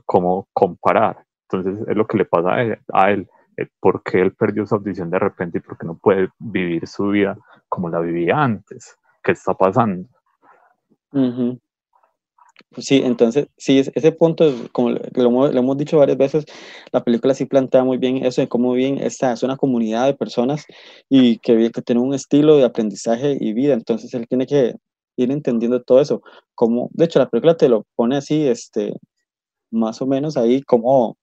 cómo 0.06 0.48
comparar. 0.52 1.24
Entonces 1.50 1.86
es 1.88 1.96
lo 1.96 2.06
que 2.06 2.18
le 2.18 2.24
pasa 2.24 2.54
a 2.54 2.62
él, 2.62 2.78
a 2.92 3.10
él 3.10 3.28
eh, 3.56 3.68
por 3.80 4.02
qué 4.02 4.20
él 4.20 4.34
perdió 4.34 4.66
su 4.66 4.74
audición 4.74 5.10
de 5.10 5.18
repente 5.18 5.58
y 5.58 5.60
por 5.60 5.76
qué 5.76 5.86
no 5.86 5.96
puede 5.96 6.28
vivir 6.38 6.86
su 6.86 7.08
vida 7.08 7.36
como 7.68 7.88
la 7.88 8.00
vivía 8.00 8.36
antes. 8.36 8.96
¿Qué 9.22 9.32
está 9.32 9.54
pasando? 9.54 10.08
Uh 11.12 11.58
Sí, 12.76 13.02
entonces, 13.04 13.48
sí, 13.56 13.80
ese 13.80 14.12
punto, 14.12 14.52
como 14.72 14.90
lo, 14.90 15.48
hemos 15.50 15.76
dicho 15.76 15.98
varias 15.98 16.18
veces, 16.18 16.44
la 16.92 17.02
película 17.02 17.34
sí 17.34 17.46
plantea 17.46 17.82
muy 17.82 17.98
bien 17.98 18.24
eso 18.24 18.40
de 18.42 18.48
cómo 18.48 18.72
bien 18.74 18.98
esta 18.98 19.32
es 19.32 19.42
una 19.42 19.56
comunidad 19.56 20.06
de 20.06 20.14
personas 20.14 20.66
y 21.08 21.38
que, 21.38 21.70
que 21.72 21.82
tiene 21.82 22.00
un 22.00 22.14
estilo 22.14 22.56
de 22.58 22.64
aprendizaje 22.64 23.36
y 23.40 23.54
vida, 23.54 23.74
entonces 23.74 24.14
él 24.14 24.28
tiene 24.28 24.46
que 24.46 24.76
ir 25.16 25.32
entendiendo 25.32 25.82
todo 25.82 26.00
eso, 26.00 26.22
como, 26.54 26.90
de 26.92 27.06
hecho, 27.06 27.18
la 27.18 27.28
película 27.28 27.56
te 27.56 27.68
lo 27.68 27.86
pone 27.96 28.16
así, 28.16 28.46
este, 28.46 28.94
más 29.70 30.00
o 30.02 30.06
menos 30.06 30.36
ahí, 30.36 30.62
cómo 30.62 31.16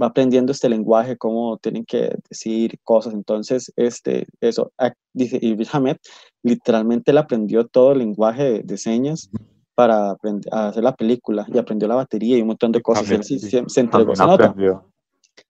va 0.00 0.06
aprendiendo 0.06 0.52
este 0.52 0.68
lenguaje, 0.68 1.16
cómo 1.16 1.58
tienen 1.58 1.84
que 1.84 2.16
decir 2.28 2.78
cosas, 2.84 3.14
entonces, 3.14 3.72
este, 3.76 4.26
eso, 4.40 4.72
dice 5.12 5.38
Ibn 5.40 5.66
Hamed, 5.72 5.96
literalmente 6.42 7.10
él 7.10 7.18
aprendió 7.18 7.66
todo 7.66 7.92
el 7.92 7.98
lenguaje 7.98 8.44
de, 8.44 8.62
de 8.62 8.76
señas, 8.76 9.30
para 9.78 10.10
aprender, 10.10 10.52
a 10.52 10.68
hacer 10.68 10.82
la 10.82 10.92
película 10.92 11.46
y 11.46 11.56
aprendió 11.56 11.86
la 11.86 11.94
batería 11.94 12.36
y 12.36 12.40
un 12.40 12.48
montón 12.48 12.72
de 12.72 12.82
cosas. 12.82 13.08
Él 13.12 13.22
sí, 13.22 13.38
se, 13.38 13.62
se, 13.64 13.80
entregó, 13.80 14.16
se 14.16 14.26
nota. 14.26 14.52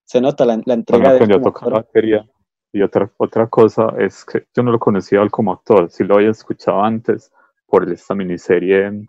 Se 0.04 0.20
nota 0.20 0.44
la, 0.44 0.60
la 0.66 0.74
entrega 0.74 1.14
de 1.14 1.34
a 1.34 1.40
tocar 1.40 1.70
batería. 1.70 2.28
Y 2.70 2.82
otra, 2.82 3.10
otra 3.16 3.46
cosa 3.46 3.94
es 3.98 4.26
que 4.26 4.44
yo 4.54 4.62
no 4.62 4.70
lo 4.70 4.78
conocía 4.78 5.22
él 5.22 5.30
como 5.30 5.50
actor, 5.50 5.90
sí 5.90 6.04
lo 6.04 6.16
había 6.16 6.28
escuchado 6.28 6.84
antes 6.84 7.32
por 7.64 7.90
esta 7.90 8.14
miniserie, 8.14 9.06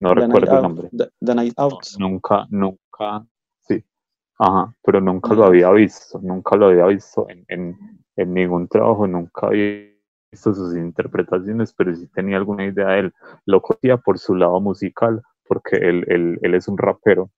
no 0.00 0.14
The 0.14 0.14
recuerdo 0.14 0.56
el 0.56 0.62
nombre. 0.62 0.84
Out, 0.84 0.96
The, 0.96 1.10
The 1.20 1.34
Night 1.34 1.54
Out. 1.56 1.84
Nunca, 1.98 2.46
nunca, 2.50 3.26
sí, 3.60 3.84
ajá, 4.38 4.74
pero 4.82 5.00
nunca 5.00 5.34
lo 5.34 5.44
había 5.44 5.70
visto, 5.70 6.18
nunca 6.22 6.56
lo 6.56 6.66
había 6.66 6.86
visto 6.86 7.28
en, 7.28 7.44
en, 7.48 7.76
en 8.16 8.34
ningún 8.34 8.68
trabajo, 8.68 9.06
nunca 9.06 9.48
había 9.48 9.90
visto 10.30 10.54
sus 10.54 10.76
interpretaciones, 10.76 11.72
pero 11.72 11.94
sí 11.94 12.06
tenía 12.08 12.36
alguna 12.36 12.66
idea 12.66 12.88
de 12.88 12.98
él. 13.00 13.14
Lo 13.46 13.60
conocía 13.60 13.96
por 13.96 14.18
su 14.18 14.34
lado 14.34 14.60
musical, 14.60 15.22
porque 15.46 15.76
él, 15.76 16.04
él, 16.08 16.38
él, 16.42 16.54
es 16.54 16.68
un 16.68 16.78
rapero, 16.78 17.30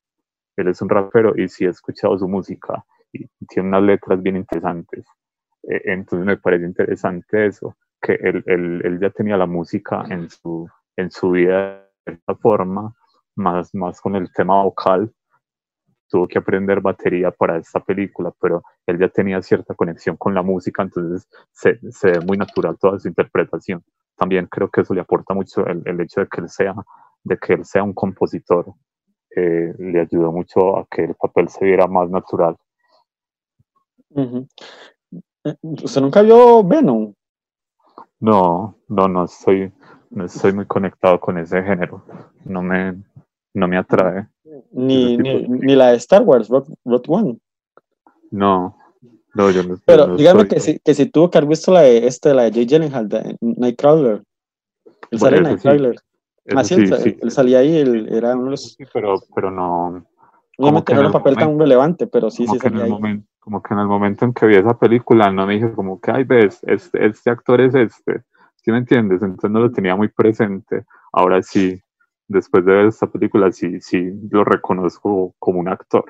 él 0.56 0.68
es 0.68 0.82
un 0.82 0.88
rapero 0.88 1.34
y 1.36 1.48
sí 1.48 1.64
he 1.64 1.68
escuchado 1.68 2.18
su 2.18 2.28
música 2.28 2.84
y 3.12 3.26
tiene 3.46 3.68
unas 3.68 3.82
letras 3.82 4.22
bien 4.22 4.36
interesantes. 4.36 5.06
Eh, 5.62 5.82
entonces 5.86 6.26
me 6.26 6.36
parece 6.36 6.66
interesante 6.66 7.46
eso, 7.46 7.76
que 8.00 8.14
él, 8.14 8.42
él, 8.46 8.82
él, 8.84 9.00
ya 9.00 9.10
tenía 9.10 9.36
la 9.36 9.46
música 9.46 10.04
en 10.08 10.28
su, 10.28 10.68
en 10.96 11.10
su 11.10 11.30
vida 11.30 11.81
de 12.06 12.14
esta 12.14 12.34
forma, 12.34 12.94
más, 13.36 13.74
más 13.74 14.00
con 14.00 14.16
el 14.16 14.32
tema 14.32 14.62
vocal, 14.62 15.12
tuvo 16.08 16.28
que 16.28 16.38
aprender 16.38 16.80
batería 16.80 17.30
para 17.30 17.56
esta 17.56 17.80
película, 17.80 18.32
pero 18.38 18.62
él 18.86 18.98
ya 18.98 19.08
tenía 19.08 19.40
cierta 19.40 19.74
conexión 19.74 20.16
con 20.16 20.34
la 20.34 20.42
música, 20.42 20.82
entonces 20.82 21.26
se, 21.52 21.78
se 21.90 22.10
ve 22.10 22.20
muy 22.20 22.36
natural 22.36 22.76
toda 22.78 22.98
su 22.98 23.08
interpretación. 23.08 23.82
También 24.16 24.46
creo 24.46 24.68
que 24.68 24.82
eso 24.82 24.92
le 24.92 25.00
aporta 25.00 25.32
mucho 25.32 25.66
el, 25.66 25.82
el 25.86 26.00
hecho 26.02 26.20
de 26.20 26.28
que 26.28 26.42
él 26.42 26.48
sea, 26.50 26.74
de 27.24 27.38
que 27.38 27.54
él 27.54 27.64
sea 27.64 27.82
un 27.82 27.94
compositor, 27.94 28.74
eh, 29.34 29.74
le 29.78 30.00
ayudó 30.00 30.30
mucho 30.30 30.76
a 30.76 30.86
que 30.90 31.04
el 31.04 31.14
papel 31.14 31.48
se 31.48 31.64
viera 31.64 31.86
más 31.86 32.10
natural. 32.10 32.56
Uh 34.10 34.20
-huh. 34.20 34.48
¿Usted 35.62 36.00
nunca 36.02 36.20
vio 36.20 36.62
Venom? 36.62 37.14
No, 38.20 38.76
no, 38.88 39.08
no 39.08 39.24
estoy, 39.24 39.72
no 40.12 40.24
estoy 40.24 40.52
muy 40.52 40.66
conectado 40.66 41.18
con 41.20 41.38
ese 41.38 41.62
género. 41.62 42.02
No 42.44 42.62
me, 42.62 42.94
no 43.54 43.66
me 43.68 43.76
atrae. 43.76 44.28
Ni, 44.72 45.16
ni, 45.16 45.42
ni, 45.48 45.74
la 45.74 45.88
de 45.90 45.96
Star 45.96 46.22
Wars, 46.22 46.48
Rogue 46.48 47.02
One. 47.08 47.38
No, 48.30 48.76
no, 49.34 49.50
yo 49.50 49.62
no. 49.62 49.76
Pero 49.84 50.06
no 50.08 50.16
dígame 50.16 50.40
soy- 50.40 50.48
que 50.48 50.60
si, 50.60 50.78
que 50.78 50.94
si 50.94 51.06
tuvo 51.06 51.30
que 51.30 51.38
haber 51.38 51.48
visto 51.50 51.72
la 51.72 51.82
de, 51.82 52.06
este, 52.06 52.34
la 52.34 52.44
de 52.44 52.52
Jay 52.52 52.66
Gyllenhaal, 52.66 53.08
de 53.08 53.36
Nightcrawler. 53.40 54.22
Él 55.10 55.18
sale 55.18 55.36
en 55.38 55.42
Bueno, 55.42 55.56
eso 55.56 55.62
sí, 55.62 55.68
Nightcrawler. 55.68 56.00
Ah, 56.56 56.64
sí, 56.64 56.74
sí, 56.74 56.80
él, 56.82 56.88
sa- 56.88 56.96
sí. 56.98 57.18
él 57.20 57.30
salía 57.30 57.58
ahí, 57.58 57.76
él 57.78 58.08
era 58.10 58.34
uno 58.34 58.46
de 58.46 58.50
los... 58.52 58.72
Sí, 58.74 58.84
pero, 58.92 59.14
pero 59.34 59.50
no. 59.50 60.04
Obviamente 60.58 60.92
no 60.92 61.00
en 61.00 61.04
era 61.04 61.08
un 61.08 61.14
el 61.14 61.20
papel 61.20 61.34
tan 61.34 61.44
momento- 61.44 61.64
relevante, 61.64 62.06
pero 62.06 62.30
sí, 62.30 62.46
sí 62.46 62.54
en 62.54 62.60
salía 62.60 62.78
el 62.78 62.84
ahí. 62.84 62.90
momento, 62.90 63.28
como 63.40 63.62
que 63.62 63.74
en 63.74 63.80
el 63.80 63.86
momento 63.86 64.24
en 64.24 64.32
que 64.34 64.46
vi 64.46 64.56
esa 64.56 64.76
película 64.78 65.30
no 65.32 65.46
me 65.46 65.54
dije 65.54 65.72
como 65.72 66.00
que 66.00 66.10
ay 66.10 66.24
ves 66.24 66.60
este, 66.66 67.06
este 67.06 67.30
actor 67.30 67.60
es 67.60 67.74
este 67.74 68.22
¿Sí 68.62 68.70
me 68.70 68.78
entiendes? 68.78 69.22
Entonces 69.22 69.50
no 69.50 69.60
lo 69.60 69.72
tenía 69.72 69.96
muy 69.96 70.08
presente. 70.08 70.84
Ahora 71.12 71.42
sí, 71.42 71.80
después 72.28 72.64
de 72.64 72.72
ver 72.72 72.86
esta 72.86 73.08
película, 73.08 73.50
sí, 73.52 73.80
sí 73.80 74.10
lo 74.30 74.44
reconozco 74.44 75.34
como 75.38 75.60
un 75.60 75.68
actor. 75.68 76.04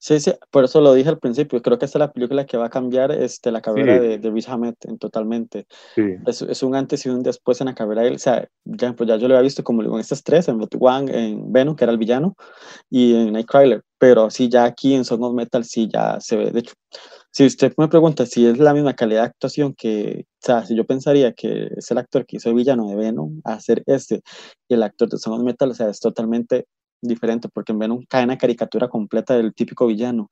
Sí, 0.00 0.20
sí, 0.20 0.32
por 0.52 0.62
eso 0.62 0.80
lo 0.80 0.94
dije 0.94 1.08
al 1.08 1.18
principio. 1.18 1.60
Creo 1.60 1.76
que 1.76 1.84
esta 1.84 1.98
es 1.98 2.00
la 2.00 2.12
película 2.12 2.46
que 2.46 2.56
va 2.56 2.66
a 2.66 2.70
cambiar 2.70 3.10
este, 3.10 3.50
la 3.50 3.60
carrera 3.60 3.98
de, 3.98 4.18
de 4.18 4.30
Riz 4.30 4.48
Ahmed 4.48 4.74
en 4.82 4.96
totalmente. 4.96 5.66
Sí. 5.96 6.14
Es, 6.24 6.40
es, 6.40 6.62
un 6.62 6.76
antes 6.76 7.04
y 7.04 7.08
un 7.08 7.24
después 7.24 7.60
en 7.60 7.66
la 7.66 7.74
carrera 7.74 8.02
de 8.02 8.08
él. 8.08 8.14
O 8.14 8.18
sea, 8.18 8.48
ya, 8.64 8.92
pues 8.92 9.08
ya 9.08 9.16
yo 9.16 9.26
lo 9.26 9.34
había 9.34 9.42
visto 9.42 9.64
como 9.64 9.82
en 9.82 9.98
estas 9.98 10.22
tres, 10.22 10.46
en 10.46 10.60
Wang, 10.78 11.08
en 11.08 11.52
Venom, 11.52 11.74
que 11.74 11.84
era 11.84 11.92
el 11.92 11.98
villano, 11.98 12.36
y 12.88 13.12
en 13.16 13.32
Nightcrawler. 13.32 13.82
Pero 13.98 14.30
sí, 14.30 14.48
ya 14.48 14.66
aquí 14.66 14.94
en 14.94 15.04
Song 15.04 15.22
of 15.24 15.34
Metal 15.34 15.64
sí 15.64 15.88
ya 15.92 16.20
se 16.20 16.36
ve. 16.36 16.52
De 16.52 16.60
hecho, 16.60 16.74
si 17.38 17.46
usted 17.46 17.72
me 17.76 17.86
pregunta 17.86 18.26
si 18.26 18.46
es 18.46 18.58
la 18.58 18.74
misma 18.74 18.94
calidad 18.94 19.20
de 19.20 19.26
actuación 19.28 19.72
que, 19.72 20.26
o 20.26 20.44
sea, 20.44 20.66
si 20.66 20.74
yo 20.74 20.84
pensaría 20.84 21.34
que 21.34 21.68
es 21.76 21.88
el 21.92 21.98
actor 21.98 22.26
que 22.26 22.38
hizo 22.38 22.48
el 22.48 22.56
villano 22.56 22.88
de 22.88 22.96
Venom 22.96 23.40
a 23.44 23.52
hacer 23.52 23.84
este 23.86 24.22
y 24.68 24.74
el 24.74 24.82
actor 24.82 25.08
de 25.08 25.18
Song 25.18 25.34
of 25.34 25.44
Metal, 25.44 25.70
o 25.70 25.74
sea, 25.74 25.88
es 25.88 26.00
totalmente 26.00 26.66
diferente, 27.00 27.48
porque 27.48 27.70
en 27.70 27.78
Venom 27.78 28.04
cae 28.08 28.24
una 28.24 28.38
caricatura 28.38 28.88
completa 28.88 29.36
del 29.36 29.54
típico 29.54 29.86
villano. 29.86 30.30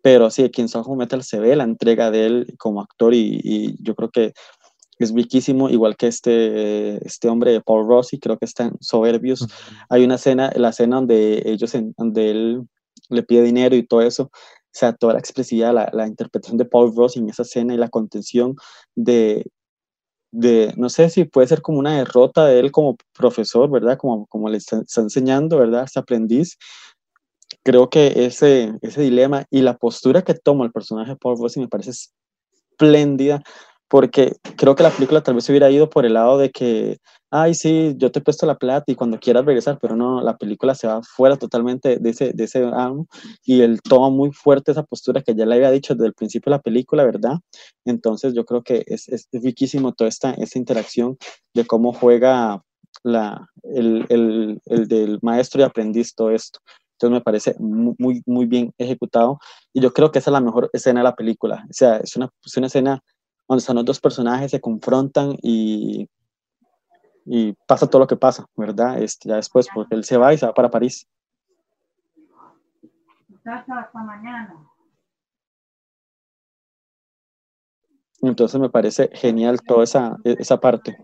Pero 0.00 0.30
sí, 0.30 0.44
aquí 0.44 0.60
en 0.60 0.68
Sound 0.68 0.86
of 0.88 0.96
Metal 0.96 1.24
se 1.24 1.40
ve 1.40 1.56
la 1.56 1.64
entrega 1.64 2.12
de 2.12 2.26
él 2.26 2.54
como 2.56 2.80
actor 2.80 3.14
y, 3.14 3.40
y 3.42 3.74
yo 3.82 3.96
creo 3.96 4.10
que 4.10 4.32
es 5.00 5.12
riquísimo, 5.12 5.70
igual 5.70 5.96
que 5.96 6.06
este, 6.06 7.04
este 7.04 7.28
hombre, 7.28 7.62
Paul 7.62 7.88
Rossi, 7.88 8.20
creo 8.20 8.38
que 8.38 8.44
está 8.44 8.66
en 8.66 8.76
Soberbios. 8.80 9.42
Uh 9.42 9.46
-huh. 9.46 9.86
Hay 9.88 10.04
una 10.04 10.14
escena, 10.14 10.52
la 10.54 10.68
escena 10.68 10.96
donde 10.96 11.42
ellos, 11.46 11.74
en, 11.74 11.94
donde 11.98 12.30
él 12.30 12.62
le 13.10 13.24
pide 13.24 13.42
dinero 13.42 13.74
y 13.74 13.84
todo 13.84 14.02
eso, 14.02 14.30
o 14.74 14.76
sea, 14.76 14.92
toda 14.92 15.12
la 15.12 15.20
expresividad, 15.20 15.72
la, 15.92 16.06
interpretación 16.08 16.58
de 16.58 16.64
Paul 16.64 16.92
Rossi 16.96 17.20
en 17.20 17.28
esa 17.28 17.42
escena 17.42 17.74
y 17.74 17.76
la 17.76 17.90
contención 17.90 18.56
de, 18.96 19.44
no 20.76 20.88
sé 20.88 21.10
si 21.10 21.24
puede 21.24 21.46
ser 21.46 21.62
como 21.62 21.78
una 21.78 21.96
derrota 21.96 22.46
de 22.46 22.58
él 22.58 22.72
como 22.72 22.96
profesor, 23.16 23.70
¿verdad? 23.70 23.96
Como, 23.96 24.26
como 24.26 24.48
le 24.48 24.58
está, 24.58 24.80
está 24.80 25.00
enseñando, 25.02 25.58
¿verdad? 25.58 25.84
Este 25.84 26.00
aprendiz. 26.00 26.58
Creo 27.62 27.88
que 27.88 28.26
ese, 28.26 28.72
ese 28.82 29.00
dilema 29.02 29.46
y 29.48 29.62
la 29.62 29.76
postura 29.76 30.22
que 30.22 30.34
toma 30.34 30.64
el 30.64 30.72
personaje 30.72 31.12
de 31.12 31.16
Paul 31.18 31.38
Rossi 31.38 31.60
me 31.60 31.68
parece 31.68 31.92
espléndida, 32.72 33.44
porque 33.88 34.36
creo 34.56 34.74
que 34.74 34.82
la 34.82 34.90
película 34.90 35.22
tal 35.22 35.34
vez 35.34 35.44
se 35.44 35.52
hubiera 35.52 35.70
ido 35.70 35.90
por 35.90 36.06
el 36.06 36.14
lado 36.14 36.38
de 36.38 36.50
que, 36.50 36.98
ay, 37.30 37.54
sí, 37.54 37.94
yo 37.96 38.10
te 38.10 38.20
presto 38.20 38.46
la 38.46 38.56
plata 38.56 38.90
y 38.90 38.94
cuando 38.94 39.18
quieras 39.18 39.44
regresar, 39.44 39.78
pero 39.80 39.96
no, 39.96 40.22
la 40.22 40.36
película 40.36 40.74
se 40.74 40.86
va 40.86 41.02
fuera 41.02 41.36
totalmente 41.36 41.98
de 41.98 42.10
ese, 42.10 42.32
de 42.32 42.44
ese 42.44 42.64
amo 42.64 43.06
y 43.44 43.60
él 43.60 43.80
toma 43.82 44.10
muy 44.10 44.32
fuerte 44.32 44.72
esa 44.72 44.82
postura 44.84 45.22
que 45.22 45.34
ya 45.34 45.46
le 45.46 45.56
había 45.56 45.70
dicho 45.70 45.94
desde 45.94 46.06
el 46.06 46.14
principio 46.14 46.50
de 46.50 46.56
la 46.56 46.62
película, 46.62 47.04
¿verdad? 47.04 47.38
Entonces 47.84 48.34
yo 48.34 48.44
creo 48.44 48.62
que 48.62 48.84
es, 48.86 49.08
es, 49.08 49.28
riquísimo 49.32 49.92
toda 49.92 50.08
esta, 50.08 50.32
esta 50.32 50.58
interacción 50.58 51.16
de 51.54 51.66
cómo 51.66 51.92
juega 51.92 52.62
la, 53.02 53.48
el, 53.62 54.06
el, 54.08 54.60
el 54.66 54.88
del 54.88 55.18
maestro 55.22 55.60
y 55.60 55.64
aprendiz 55.64 56.14
todo 56.14 56.30
esto. 56.30 56.60
Entonces 56.94 57.18
me 57.18 57.20
parece 57.20 57.54
muy, 57.58 58.22
muy 58.24 58.46
bien 58.46 58.72
ejecutado 58.78 59.38
y 59.72 59.80
yo 59.80 59.92
creo 59.92 60.10
que 60.12 60.20
esa 60.20 60.30
es 60.30 60.32
la 60.32 60.40
mejor 60.40 60.70
escena 60.72 61.00
de 61.00 61.04
la 61.04 61.16
película. 61.16 61.64
O 61.68 61.72
sea, 61.72 61.96
es 61.98 62.16
una, 62.16 62.30
es 62.44 62.56
una 62.56 62.68
escena 62.68 63.02
donde 63.48 63.60
están 63.60 63.76
los 63.76 63.84
dos 63.84 64.00
personajes, 64.00 64.50
se 64.50 64.60
confrontan 64.60 65.36
y, 65.42 66.08
y 67.24 67.52
pasa 67.66 67.88
todo 67.88 68.00
lo 68.00 68.06
que 68.06 68.16
pasa, 68.16 68.46
¿verdad? 68.56 69.02
Este, 69.02 69.28
ya 69.28 69.36
después, 69.36 69.68
porque 69.74 69.94
él 69.94 70.04
se 70.04 70.16
va 70.16 70.32
y 70.32 70.38
se 70.38 70.46
va 70.46 70.54
para 70.54 70.70
París. 70.70 71.08
Hasta 73.44 74.02
mañana. 74.02 74.70
Entonces 78.22 78.58
me 78.58 78.70
parece 78.70 79.10
genial 79.12 79.60
toda 79.60 79.84
esa, 79.84 80.16
esa 80.24 80.58
parte. 80.58 80.96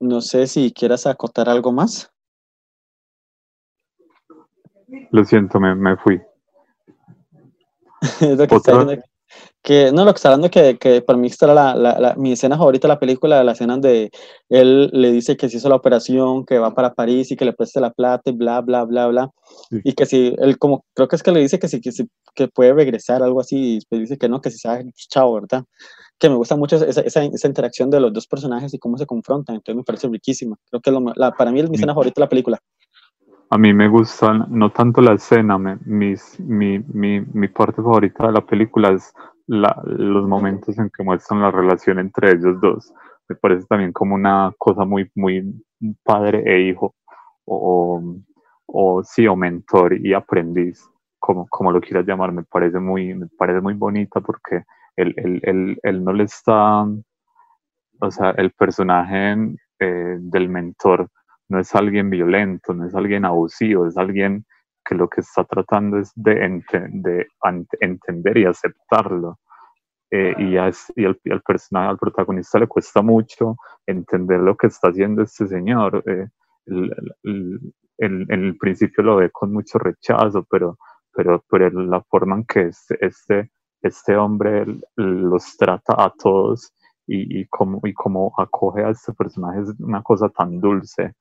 No 0.00 0.20
sé 0.20 0.48
si 0.48 0.72
quieras 0.72 1.06
acotar 1.06 1.48
algo 1.48 1.70
más. 1.72 2.12
Lo 5.10 5.24
siento, 5.24 5.60
me, 5.60 5.74
me 5.74 5.96
fui. 5.96 6.20
es 8.20 8.38
lo 8.38 8.46
que 8.46 8.54
está 8.56 8.72
diciendo 8.72 9.02
que 9.62 9.92
no 9.92 10.04
lo 10.04 10.12
que 10.12 10.18
está 10.18 10.28
hablando 10.28 10.50
que, 10.50 10.76
que 10.78 11.00
para 11.00 11.18
mí 11.18 11.28
está 11.28 11.46
la, 11.46 11.74
la, 11.74 11.98
la, 11.98 12.14
mi 12.16 12.32
escena 12.32 12.56
favorita 12.56 12.86
de 12.86 12.94
la 12.94 13.00
película 13.00 13.42
la 13.42 13.52
escena 13.52 13.74
donde 13.74 14.10
él 14.48 14.90
le 14.92 15.10
dice 15.10 15.36
que 15.36 15.48
se 15.48 15.56
hizo 15.56 15.68
la 15.68 15.76
operación 15.76 16.44
que 16.44 16.58
va 16.58 16.74
para 16.74 16.94
París 16.94 17.30
y 17.30 17.36
que 17.36 17.44
le 17.44 17.54
preste 17.54 17.80
la 17.80 17.90
plata 17.90 18.30
y 18.30 18.34
bla 18.34 18.60
bla 18.60 18.84
bla 18.84 19.06
bla. 19.06 19.30
Sí. 19.70 19.80
y 19.82 19.92
que 19.94 20.06
si 20.06 20.34
él 20.38 20.58
como 20.58 20.84
creo 20.94 21.08
que 21.08 21.16
es 21.16 21.22
que 21.22 21.32
le 21.32 21.40
dice 21.40 21.58
que 21.58 21.68
si 21.68 21.80
que, 21.80 21.92
si, 21.92 22.06
que 22.34 22.48
puede 22.48 22.74
regresar 22.74 23.22
algo 23.22 23.40
así 23.40 23.56
y 23.56 23.74
después 23.76 24.02
dice 24.02 24.18
que 24.18 24.28
no 24.28 24.40
que 24.40 24.50
si 24.50 24.58
sabe 24.58 24.84
chao 25.08 25.32
verdad 25.32 25.64
que 26.18 26.28
me 26.28 26.36
gusta 26.36 26.56
mucho 26.56 26.76
esa, 26.76 27.00
esa, 27.00 27.24
esa, 27.24 27.48
interacción 27.48 27.90
de 27.90 28.00
los 28.00 28.12
dos 28.12 28.26
personajes 28.26 28.72
y 28.72 28.78
cómo 28.78 28.98
se 28.98 29.06
confrontan 29.06 29.56
entonces 29.56 29.76
me 29.76 29.82
parece 29.82 30.08
riquísima. 30.08 30.56
Creo 30.70 30.80
que 30.80 30.90
lo, 30.90 31.04
la, 31.16 31.32
para 31.32 31.50
mí 31.50 31.60
es 31.60 31.68
mi 31.68 31.76
escena 31.76 31.92
favorita 31.92 32.20
de 32.20 32.24
la 32.24 32.28
película 32.28 32.60
a 33.54 33.58
mí 33.58 33.72
me 33.72 33.86
gustan, 33.86 34.46
no 34.48 34.70
tanto 34.72 35.00
la 35.00 35.12
escena, 35.12 35.56
me, 35.58 35.76
mis, 35.84 36.40
mi, 36.40 36.80
mi, 36.92 37.20
mi, 37.20 37.46
parte 37.46 37.80
favorita 37.80 38.26
de 38.26 38.32
la 38.32 38.40
película 38.40 38.90
es 38.90 39.14
los 39.46 40.26
momentos 40.26 40.76
en 40.76 40.90
que 40.90 41.04
muestran 41.04 41.40
la 41.40 41.52
relación 41.52 42.00
entre 42.00 42.32
ellos 42.32 42.60
dos. 42.60 42.92
Me 43.28 43.36
parece 43.36 43.64
también 43.68 43.92
como 43.92 44.16
una 44.16 44.52
cosa 44.58 44.84
muy, 44.84 45.08
muy 45.14 45.54
padre 46.02 46.42
e 46.44 46.62
hijo, 46.68 46.96
o, 47.44 48.02
o 48.66 49.04
sí, 49.04 49.24
o 49.28 49.36
mentor 49.36 50.04
y 50.04 50.14
aprendiz, 50.14 50.84
como, 51.20 51.46
como 51.46 51.70
lo 51.70 51.80
quieras 51.80 52.06
llamar, 52.06 52.32
me 52.32 52.42
parece 52.42 52.80
muy, 52.80 53.14
me 53.14 53.28
parece 53.38 53.60
muy 53.60 53.74
bonita 53.74 54.20
porque 54.20 54.64
él, 54.96 55.14
él, 55.16 55.40
él, 55.44 55.78
él 55.80 56.02
no 56.02 56.12
le 56.12 56.24
está, 56.24 56.84
o 58.00 58.10
sea, 58.10 58.30
el 58.32 58.50
personaje 58.50 59.36
eh, 59.78 60.16
del 60.18 60.48
mentor 60.48 61.08
no 61.54 61.60
es 61.60 61.72
alguien 61.74 62.10
violento, 62.10 62.74
no 62.74 62.86
es 62.86 62.94
alguien 62.96 63.24
abusivo, 63.24 63.86
es 63.86 63.96
alguien 63.96 64.44
que 64.84 64.96
lo 64.96 65.08
que 65.08 65.20
está 65.20 65.44
tratando 65.44 65.98
es 65.98 66.10
de, 66.16 66.44
ente 66.44 66.88
de 66.90 67.26
entender 67.80 68.36
y 68.38 68.44
aceptarlo. 68.44 69.38
Eh, 70.10 70.34
y, 70.38 70.56
es, 70.56 70.92
y 70.96 71.04
al, 71.04 71.18
al, 71.30 71.42
personaje, 71.42 71.90
al 71.90 71.98
protagonista 71.98 72.58
le 72.58 72.66
cuesta 72.66 73.02
mucho 73.02 73.56
entender 73.86 74.40
lo 74.40 74.56
que 74.56 74.66
está 74.66 74.88
haciendo 74.88 75.22
este 75.22 75.46
señor. 75.46 76.02
Eh, 76.06 76.26
el, 76.66 76.92
el, 77.22 77.60
el, 77.98 78.26
en 78.28 78.44
el 78.44 78.56
principio 78.56 79.04
lo 79.04 79.16
ve 79.16 79.30
con 79.30 79.52
mucho 79.52 79.78
rechazo, 79.78 80.44
pero, 80.50 80.76
pero, 81.12 81.44
pero 81.48 81.70
la 81.70 82.02
forma 82.02 82.36
en 82.36 82.44
que 82.44 82.62
este, 82.62 82.98
este, 83.00 83.50
este 83.80 84.16
hombre 84.16 84.66
los 84.96 85.56
trata 85.56 85.94
a 85.96 86.12
todos 86.18 86.72
y, 87.06 87.40
y, 87.40 87.46
cómo, 87.46 87.80
y 87.84 87.92
cómo 87.92 88.32
acoge 88.38 88.82
a 88.84 88.90
este 88.90 89.12
personaje 89.12 89.60
es 89.60 89.80
una 89.80 90.02
cosa 90.02 90.28
tan 90.28 90.60
dulce, 90.60 91.14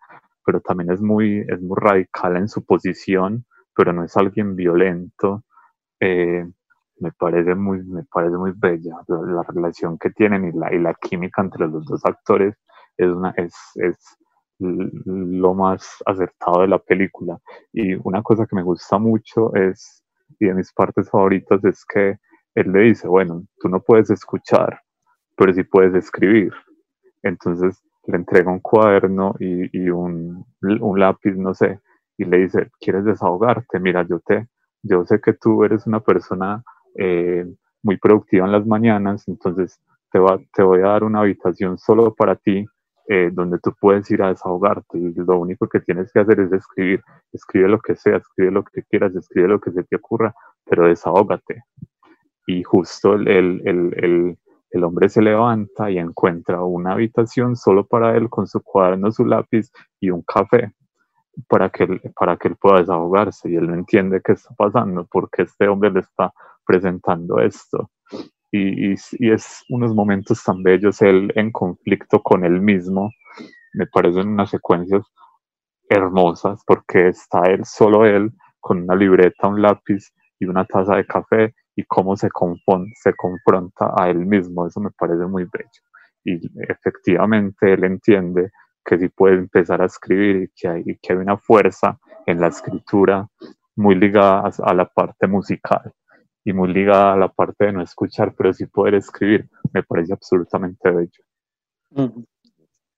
pero 0.45 0.61
también 0.61 0.91
es 0.91 1.01
muy, 1.01 1.39
es 1.47 1.61
muy 1.61 1.75
radical 1.79 2.37
en 2.37 2.47
su 2.47 2.65
posición, 2.65 3.45
pero 3.75 3.93
no 3.93 4.03
es 4.03 4.15
alguien 4.17 4.55
violento. 4.55 5.43
Eh, 5.99 6.45
me 6.99 7.11
parece 7.11 7.55
muy, 7.55 7.83
me 7.83 8.03
parece 8.03 8.37
muy 8.37 8.53
bella 8.55 8.97
la, 9.07 9.21
la, 9.21 9.43
relación 9.43 9.97
que 9.97 10.11
tienen 10.11 10.45
y 10.45 10.51
la, 10.51 10.73
y 10.73 10.79
la 10.79 10.93
química 10.93 11.41
entre 11.41 11.67
los 11.67 11.85
dos 11.85 12.05
actores 12.05 12.55
es, 12.97 13.07
una, 13.07 13.31
es, 13.37 13.53
es 13.75 14.17
lo 14.59 15.53
más 15.53 15.97
acertado 16.05 16.61
de 16.61 16.67
la 16.67 16.79
película. 16.79 17.39
Y 17.71 17.95
una 17.95 18.21
cosa 18.21 18.45
que 18.45 18.55
me 18.55 18.63
gusta 18.63 18.97
mucho 18.97 19.53
es, 19.55 20.03
y 20.39 20.47
de 20.47 20.53
mis 20.53 20.71
partes 20.73 21.09
favoritas, 21.09 21.63
es 21.65 21.85
que 21.85 22.17
él 22.55 22.71
le 22.71 22.81
dice, 22.81 23.07
bueno, 23.07 23.43
tú 23.59 23.69
no 23.69 23.81
puedes 23.81 24.09
escuchar, 24.11 24.79
pero 25.35 25.53
sí 25.53 25.63
puedes 25.63 25.93
escribir. 25.95 26.53
Entonces 27.21 27.81
le 28.05 28.17
entrega 28.17 28.51
un 28.51 28.59
cuaderno 28.59 29.35
y, 29.39 29.89
un, 29.89 30.45
lápiz, 30.61 31.35
no 31.35 31.53
sé, 31.53 31.79
y 32.17 32.25
le 32.25 32.39
dice, 32.39 32.69
¿quieres 32.79 33.05
desahogarte? 33.05 33.79
Mira, 33.79 34.05
yo, 34.07 34.19
te, 34.19 34.47
yo 34.81 35.05
sé 35.05 35.21
que 35.21 35.33
tú 35.33 35.63
eres 35.63 35.87
una 35.87 36.01
persona 36.01 36.63
eh, 36.95 37.45
muy 37.81 37.97
productiva 37.97 38.45
en 38.45 38.51
las 38.51 38.65
mañanas, 38.65 39.27
entonces 39.27 39.79
te, 40.11 40.19
va, 40.19 40.37
te 40.53 40.63
voy 40.63 40.79
a 40.79 40.89
dar 40.89 41.03
una 41.03 41.21
habitación 41.21 41.77
solo 41.77 42.13
para 42.13 42.35
ti, 42.35 42.65
eh, 43.09 43.29
donde 43.33 43.59
tú 43.59 43.73
puedes 43.79 44.09
ir 44.11 44.21
a 44.21 44.29
desahogarte 44.29 44.97
y 44.97 45.13
lo 45.13 45.39
único 45.39 45.67
que 45.67 45.81
tienes 45.81 46.11
que 46.13 46.19
hacer 46.19 46.39
es 46.39 46.51
escribir, 46.53 47.01
escribe 47.33 47.67
lo 47.67 47.79
que 47.79 47.95
sea, 47.95 48.17
escribe 48.17 48.51
lo 48.51 48.63
que 48.63 48.83
quieras, 48.83 49.15
escribe 49.15 49.49
lo 49.49 49.59
que 49.59 49.71
se 49.71 49.83
te 49.83 49.95
ocurra, 49.95 50.33
pero 50.65 50.87
desahógate. 50.87 51.63
Y 52.47 52.63
justo 52.63 53.15
el, 53.15 53.27
el, 53.27 53.93
el 53.97 54.37
el 54.73 54.83
hombre 54.83 55.07
se 55.07 55.21
levanta 55.21 55.91
y 55.91 55.99
encuentra 55.99 56.63
una 56.63 56.93
habitación 56.93 57.55
solo 57.55 57.85
para 57.85 58.17
él 58.17 58.27
con 58.27 58.47
su 58.47 58.59
cuaderno, 58.61 59.11
su 59.11 59.23
lápiz 59.23 59.71
y 59.99 60.09
un 60.09 60.23
café 60.23 60.73
para 61.47 61.69
que, 61.69 61.83
él, 61.83 62.01
para 62.15 62.37
que 62.37 62.47
él 62.47 62.55
pueda 62.59 62.79
desahogarse. 62.79 63.51
Y 63.51 63.55
él 63.55 63.67
no 63.67 63.75
entiende 63.75 64.19
qué 64.23 64.31
está 64.31 64.49
pasando, 64.55 65.07
porque 65.11 65.43
este 65.43 65.67
hombre 65.67 65.91
le 65.91 65.99
está 65.99 66.33
presentando 66.65 67.39
esto. 67.39 67.91
Y, 68.51 68.93
y, 68.93 68.95
y 69.19 69.31
es 69.31 69.63
unos 69.69 69.93
momentos 69.93 70.43
tan 70.43 70.63
bellos, 70.63 71.03
él 71.03 71.31
en 71.35 71.51
conflicto 71.51 72.23
con 72.23 72.43
él 72.43 72.59
mismo. 72.59 73.11
Me 73.73 73.85
parecen 73.85 74.27
unas 74.27 74.49
secuencias 74.49 75.05
hermosas, 75.87 76.63
porque 76.65 77.09
está 77.09 77.41
él, 77.43 77.63
solo 77.63 78.07
él, 78.07 78.31
con 78.59 78.81
una 78.81 78.95
libreta, 78.95 79.47
un 79.47 79.61
lápiz 79.61 80.11
y 80.39 80.45
una 80.45 80.65
taza 80.65 80.95
de 80.95 81.05
café 81.05 81.53
y 81.75 81.83
cómo 81.85 82.15
se, 82.15 82.29
se 82.95 83.13
confronta 83.15 83.93
a 83.95 84.09
él 84.09 84.25
mismo. 84.25 84.67
Eso 84.67 84.79
me 84.79 84.91
parece 84.91 85.25
muy 85.25 85.43
bello. 85.45 85.69
Y 86.23 86.39
efectivamente 86.69 87.73
él 87.73 87.83
entiende 87.83 88.51
que 88.85 88.97
sí 88.97 89.09
puede 89.09 89.35
empezar 89.35 89.81
a 89.81 89.85
escribir 89.85 90.43
y 90.43 90.47
que 90.55 90.67
hay, 90.67 90.83
que 91.01 91.13
hay 91.13 91.19
una 91.19 91.37
fuerza 91.37 91.99
en 92.25 92.39
la 92.39 92.47
escritura 92.47 93.27
muy 93.75 93.95
ligada 93.95 94.51
a, 94.61 94.73
la 94.73 94.85
parte 94.85 95.27
musical 95.27 95.93
y 96.43 96.53
muy 96.53 96.73
ligada 96.73 97.13
a 97.13 97.17
la 97.17 97.29
parte 97.29 97.65
de 97.65 97.73
no 97.73 97.81
escuchar, 97.81 98.33
pero 98.37 98.53
sí 98.53 98.65
poder 98.65 98.95
escribir, 98.95 99.49
me 99.73 99.83
parece 99.83 100.13
absolutamente 100.13 100.91
bello. 100.91 101.23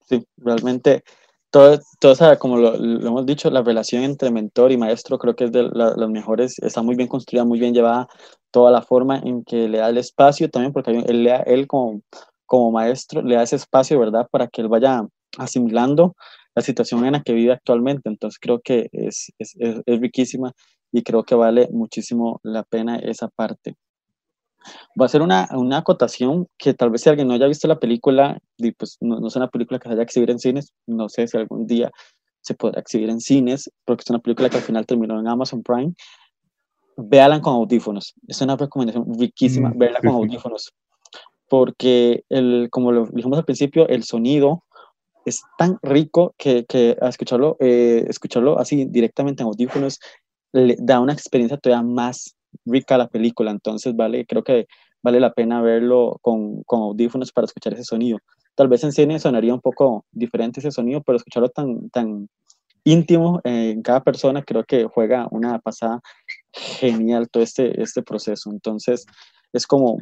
Sí, 0.01 0.27
realmente 0.37 1.03
todo, 1.49 1.79
todo 1.99 2.39
como 2.39 2.57
lo, 2.57 2.75
hemos 2.75 3.25
dicho, 3.25 3.49
la 3.49 3.61
relación 3.61 4.03
entre 4.03 4.31
mentor 4.31 4.71
y 4.71 4.77
maestro 4.77 5.17
creo 5.17 5.35
que 5.35 5.45
es 5.45 5.51
de 5.51 5.63
las 5.63 6.09
mejores, 6.09 6.59
está 6.59 6.81
muy 6.81 6.95
bien 6.95 7.07
construida, 7.07 7.45
muy 7.45 7.59
bien 7.59 7.73
llevada, 7.73 8.07
toda 8.55 8.71
la 8.71 8.81
forma 8.81 9.19
en 9.19 9.43
que 9.43 9.67
le 9.67 9.79
da 9.79 9.89
el 9.89 9.97
espacio 9.97 10.49
también, 10.49 10.71
porque 10.71 10.91
él, 10.91 11.27
él 11.27 11.67
como, 11.67 12.01
como 12.45 12.71
maestro 12.71 13.21
le 13.21 13.35
da 13.35 13.43
ese 13.43 13.57
espacio, 13.57 13.99
¿verdad? 13.99 14.29
Para 14.31 14.47
que 14.47 14.61
él 14.61 14.69
vaya 14.69 15.05
asimilando 15.37 16.15
la 16.55 16.61
situación 16.61 17.03
en 17.03 17.11
la 17.11 17.21
que 17.21 17.33
vive 17.33 17.51
actualmente. 17.51 18.07
Entonces 18.07 18.39
creo 18.39 18.61
que 18.61 18.87
es, 18.93 19.33
es, 19.39 19.57
es, 19.57 19.99
riquísima 19.99 20.53
y 20.93 21.03
creo 21.03 21.23
que 21.23 21.35
vale 21.35 21.67
muchísimo 21.69 22.39
la 22.43 22.63
pena 22.63 22.95
esa 22.95 23.27
parte. 23.27 23.75
Va 24.99 25.07
a 25.07 25.09
ser 25.09 25.21
una, 25.21 25.49
una, 25.51 25.79
acotación 25.79 26.47
que 26.57 26.73
tal 26.73 26.91
vez 26.91 27.01
si 27.01 27.09
alguien 27.09 27.27
no 27.27 27.33
haya 27.33 27.47
visto 27.47 27.67
la 27.67 27.77
película, 27.77 28.39
y 28.57 28.71
pues 28.71 28.95
no, 29.01 29.19
no, 29.19 29.27
es 29.27 29.35
una 29.35 29.49
película 29.49 29.79
que 29.79 29.89
se 29.89 29.95
haya 29.95 30.03
exhibir 30.03 30.31
en 30.31 30.39
cines, 30.39 30.71
no 30.87 31.09
sé 31.09 31.27
si 31.27 31.35
algún 31.35 31.67
día 31.67 31.91
se 32.39 32.53
podrá 32.53 32.79
exhibir 32.79 33.09
en 33.09 33.19
cines, 33.19 33.69
porque 33.83 34.03
es 34.03 34.09
una 34.09 34.19
película 34.19 34.49
que 34.49 34.57
al 34.57 34.63
final 34.63 34.85
terminó 34.85 35.19
en 35.19 35.27
Amazon 35.27 35.61
Prime. 35.61 35.93
Véala 36.97 37.41
con 37.41 37.55
audífonos. 37.55 38.13
Es 38.27 38.41
una 38.41 38.55
recomendación 38.55 39.05
riquísima, 39.19 39.69
mm, 39.69 39.77
verla 39.77 39.99
con 39.99 40.11
audífonos. 40.11 40.73
Porque, 41.49 42.23
el, 42.29 42.69
como 42.71 42.91
lo 42.91 43.05
dijimos 43.07 43.37
al 43.37 43.45
principio, 43.45 43.87
el 43.87 44.03
sonido 44.03 44.63
es 45.25 45.43
tan 45.57 45.77
rico 45.81 46.33
que, 46.37 46.65
que 46.65 46.97
escucharlo, 47.01 47.57
eh, 47.59 48.05
escucharlo 48.07 48.59
así 48.59 48.85
directamente 48.85 49.43
en 49.43 49.47
audífonos 49.47 49.99
le 50.53 50.77
da 50.79 50.99
una 50.99 51.13
experiencia 51.13 51.57
todavía 51.57 51.83
más 51.85 52.35
rica 52.65 52.95
a 52.95 52.99
la 52.99 53.07
película. 53.07 53.51
Entonces, 53.51 53.95
vale, 53.95 54.25
creo 54.25 54.43
que 54.43 54.67
vale 55.03 55.19
la 55.19 55.33
pena 55.33 55.61
verlo 55.61 56.17
con, 56.21 56.63
con, 56.63 56.81
audífonos 56.81 57.31
para 57.31 57.45
escuchar 57.45 57.73
ese 57.73 57.83
sonido. 57.83 58.19
Tal 58.55 58.69
vez 58.69 58.83
en 58.83 58.93
cine 58.93 59.19
sonaría 59.19 59.53
un 59.53 59.61
poco 59.61 60.05
diferente 60.11 60.61
ese 60.61 60.71
sonido, 60.71 61.01
pero 61.03 61.17
escucharlo 61.17 61.49
tan, 61.49 61.89
tan 61.89 62.29
íntimo 62.85 63.41
en 63.43 63.81
cada 63.81 64.01
persona 64.01 64.43
creo 64.43 64.63
que 64.63 64.85
juega 64.85 65.27
una 65.31 65.59
pasada 65.59 65.99
genial 66.55 67.29
todo 67.29 67.43
este, 67.43 67.81
este 67.81 68.01
proceso. 68.01 68.51
Entonces, 68.51 69.05
es 69.53 69.67
como 69.67 69.97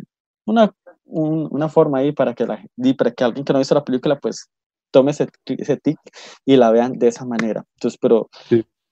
una, 0.45 0.73
una 1.05 1.69
forma 1.69 1.99
ahí 1.99 2.11
para 2.11 2.33
que, 2.33 2.45
la, 2.45 2.63
para 2.97 3.11
que 3.11 3.23
alguien 3.23 3.45
que 3.45 3.53
no 3.53 3.59
visto 3.59 3.75
la 3.75 3.83
película, 3.83 4.19
pues 4.19 4.49
tome 4.91 5.11
ese, 5.11 5.27
ese 5.45 5.77
tic 5.77 5.97
y 6.45 6.55
la 6.55 6.71
vean 6.71 6.93
de 6.93 7.07
esa 7.07 7.25
manera. 7.25 7.65
Entonces, 7.75 7.99
pero 7.99 8.29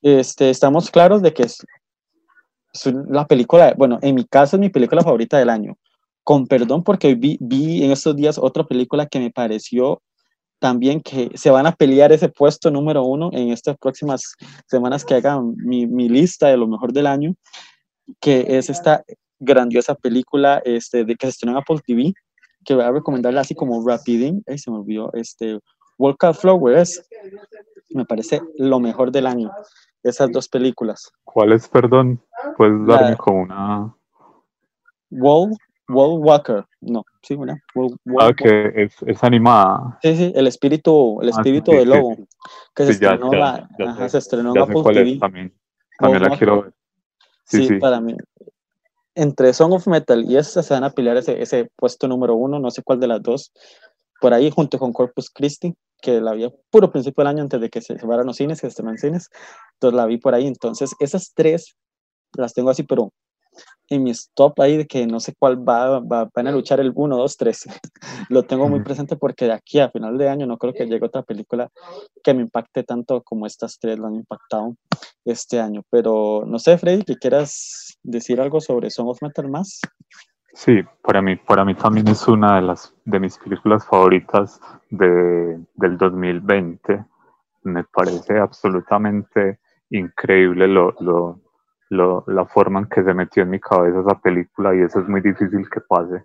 este, 0.01 0.49
estamos 0.49 0.89
claros 0.89 1.21
de 1.21 1.33
que 1.33 1.43
es, 1.43 1.59
la 3.09 3.27
película, 3.27 3.73
bueno, 3.77 3.99
en 4.01 4.15
mi 4.15 4.25
caso 4.25 4.55
es 4.55 4.59
mi 4.59 4.69
película 4.69 5.03
favorita 5.03 5.37
del 5.37 5.49
año. 5.49 5.77
Con 6.23 6.47
perdón 6.47 6.83
porque 6.83 7.15
vi, 7.15 7.37
vi 7.39 7.83
en 7.83 7.91
estos 7.91 8.15
días 8.15 8.37
otra 8.37 8.63
película 8.63 9.07
que 9.07 9.19
me 9.19 9.31
pareció 9.31 10.01
también 10.61 11.01
que 11.01 11.31
se 11.33 11.49
van 11.49 11.65
a 11.65 11.71
pelear 11.71 12.11
ese 12.11 12.29
puesto 12.29 12.69
número 12.69 13.03
uno 13.03 13.31
en 13.33 13.49
estas 13.49 13.75
próximas 13.79 14.35
semanas 14.67 15.03
que 15.03 15.15
hagan 15.15 15.55
mi, 15.57 15.87
mi 15.87 16.07
lista 16.07 16.49
de 16.49 16.57
lo 16.57 16.67
mejor 16.67 16.93
del 16.93 17.07
año, 17.07 17.33
que 18.19 18.45
es 18.47 18.69
esta 18.69 19.03
grandiosa 19.39 19.95
película 19.95 20.61
este, 20.63 21.03
de 21.03 21.15
que 21.15 21.25
se 21.25 21.31
estrenó 21.31 21.53
en 21.53 21.63
Apple 21.63 21.79
TV, 21.83 22.13
que 22.63 22.75
voy 22.75 22.83
a 22.83 22.91
recomendarla 22.91 23.41
así 23.41 23.55
como 23.55 23.83
rapidín, 23.85 24.43
se 24.55 24.69
me 24.69 24.77
olvidó, 24.77 25.09
este, 25.13 25.57
Walk 25.97 26.23
Flowers, 26.35 27.09
me 27.89 28.05
parece 28.05 28.39
lo 28.59 28.79
mejor 28.79 29.11
del 29.11 29.25
año, 29.25 29.49
esas 30.03 30.31
dos 30.31 30.47
películas. 30.47 31.11
¿Cuál 31.23 31.53
es, 31.53 31.67
perdón? 31.67 32.21
¿Puedes 32.55 32.85
darme 32.85 33.17
como 33.17 33.41
una...? 33.41 33.95
Wall, 35.09 35.57
Wall 35.89 36.19
Walker, 36.19 36.63
no, 36.81 37.03
sí, 37.21 37.33
una. 37.35 37.61
ah, 38.19 38.33
que 38.35 38.71
es, 38.75 38.95
es, 39.05 39.23
animada. 39.23 39.99
Sí, 40.01 40.15
sí, 40.15 40.33
el 40.35 40.47
espíritu, 40.47 41.19
el 41.21 41.29
ah, 41.29 41.31
espíritu 41.31 41.71
del 41.71 41.89
lobo, 41.89 42.17
que 42.75 42.85
se, 42.85 42.91
estrenó 42.91 43.31
la, 43.31 43.69
ajá, 43.79 44.09
se 44.09 44.17
estrenó 44.17 44.55
en 44.55 44.61
Apple 44.61 44.83
TV. 44.93 45.17
también, 45.19 45.53
también 45.97 46.23
la 46.23 46.37
quiero 46.37 46.63
ver. 46.63 46.73
Sí, 47.45 47.67
sí, 47.67 47.75
para 47.79 47.99
mí. 47.99 48.15
Entre 49.13 49.53
Song 49.53 49.73
of 49.73 49.87
Metal 49.87 50.23
y 50.23 50.37
esa 50.37 50.63
se 50.63 50.73
van 50.73 50.85
a 50.85 50.91
pelear 50.91 51.17
ese, 51.17 51.41
ese 51.41 51.69
puesto 51.75 52.07
número 52.07 52.35
uno, 52.35 52.59
no 52.59 52.71
sé 52.71 52.81
cuál 52.81 52.99
de 52.99 53.07
las 53.07 53.21
dos, 53.21 53.51
por 54.21 54.33
ahí 54.33 54.49
junto 54.51 54.79
con 54.79 54.93
Corpus 54.93 55.29
Christi, 55.29 55.73
que 56.01 56.21
la 56.21 56.33
vi 56.33 56.47
puro 56.69 56.91
principio 56.91 57.23
del 57.23 57.29
año 57.29 57.43
antes 57.43 57.59
de 57.59 57.69
que 57.69 57.81
se 57.81 57.95
llevaran 57.95 58.25
los 58.25 58.37
cines, 58.37 58.61
que 58.61 58.69
se 58.69 58.81
en 58.81 58.97
cines, 58.97 59.29
entonces 59.73 59.95
la 59.97 60.05
vi 60.05 60.17
por 60.17 60.33
ahí, 60.33 60.47
entonces 60.47 60.91
esas 60.99 61.33
tres 61.33 61.75
las 62.37 62.53
tengo 62.53 62.69
así, 62.69 62.83
pero 62.83 63.11
en 63.91 64.03
mi 64.03 64.11
stop 64.11 64.59
ahí 64.61 64.77
de 64.77 64.87
que 64.87 65.05
no 65.05 65.19
sé 65.19 65.33
cuál 65.37 65.67
va, 65.67 65.99
va, 65.99 66.29
van 66.33 66.47
a 66.47 66.51
luchar 66.51 66.79
el 66.79 66.93
1, 66.95 67.17
2, 67.17 67.37
3. 67.37 67.65
Lo 68.29 68.43
tengo 68.43 68.69
muy 68.69 68.81
presente 68.81 69.17
porque 69.17 69.45
de 69.45 69.53
aquí 69.53 69.79
a 69.79 69.89
final 69.89 70.17
de 70.17 70.29
año 70.29 70.47
no 70.47 70.57
creo 70.57 70.73
que 70.73 70.85
llegue 70.85 71.05
otra 71.05 71.23
película 71.23 71.69
que 72.23 72.33
me 72.33 72.41
impacte 72.41 72.83
tanto 72.83 73.21
como 73.21 73.45
estas 73.45 73.77
tres 73.79 73.99
lo 73.99 74.07
han 74.07 74.15
impactado 74.15 74.75
este 75.25 75.59
año. 75.59 75.81
Pero 75.89 76.43
no 76.47 76.57
sé, 76.57 76.77
Freddy, 76.77 77.03
que 77.03 77.17
quieras 77.17 77.97
decir 78.01 78.39
algo 78.39 78.61
sobre 78.61 78.89
Song 78.89 79.09
of 79.09 79.21
Metal 79.21 79.49
más. 79.49 79.81
Sí, 80.53 80.81
para 81.01 81.21
mí, 81.21 81.35
para 81.35 81.65
mí 81.65 81.75
también 81.75 82.07
es 82.07 82.27
una 82.27 82.55
de 82.55 82.61
las 82.61 82.93
de 83.05 83.19
mis 83.19 83.37
películas 83.37 83.85
favoritas 83.85 84.59
de, 84.89 85.59
del 85.75 85.97
2020. 85.97 87.05
Me 87.63 87.83
parece 87.83 88.39
absolutamente 88.39 89.59
increíble 89.89 90.67
lo, 90.67 90.93
lo, 90.99 91.41
lo, 91.91 92.23
la 92.27 92.45
forma 92.45 92.79
en 92.79 92.87
que 92.87 93.03
se 93.03 93.13
metió 93.13 93.43
en 93.43 93.51
mi 93.51 93.59
cabeza 93.59 93.99
esa 94.01 94.19
película 94.19 94.75
y 94.75 94.81
eso 94.81 95.01
es 95.01 95.09
muy 95.09 95.21
difícil 95.21 95.69
que 95.69 95.81
pase. 95.81 96.23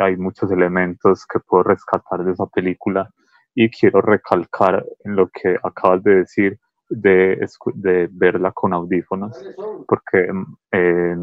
Hay 0.00 0.16
muchos 0.16 0.50
elementos 0.50 1.26
que 1.26 1.40
puedo 1.40 1.64
rescatar 1.64 2.24
de 2.24 2.32
esa 2.32 2.46
película 2.46 3.10
y 3.54 3.70
quiero 3.70 4.00
recalcar 4.02 4.84
en 5.04 5.16
lo 5.16 5.28
que 5.28 5.56
acabas 5.62 6.02
de 6.02 6.16
decir 6.16 6.58
de, 6.88 7.46
de 7.74 8.08
verla 8.12 8.52
con 8.52 8.72
audífonos, 8.72 9.36
porque 9.86 10.28
eh, 10.72 11.16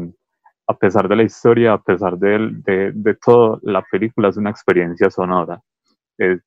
a 0.68 0.74
pesar 0.78 1.08
de 1.08 1.16
la 1.16 1.24
historia, 1.24 1.74
a 1.74 1.82
pesar 1.82 2.18
de, 2.18 2.50
de, 2.64 2.92
de 2.94 3.14
todo, 3.16 3.60
la 3.62 3.82
película 3.82 4.28
es 4.28 4.36
una 4.36 4.50
experiencia 4.50 5.10
sonora. 5.10 5.60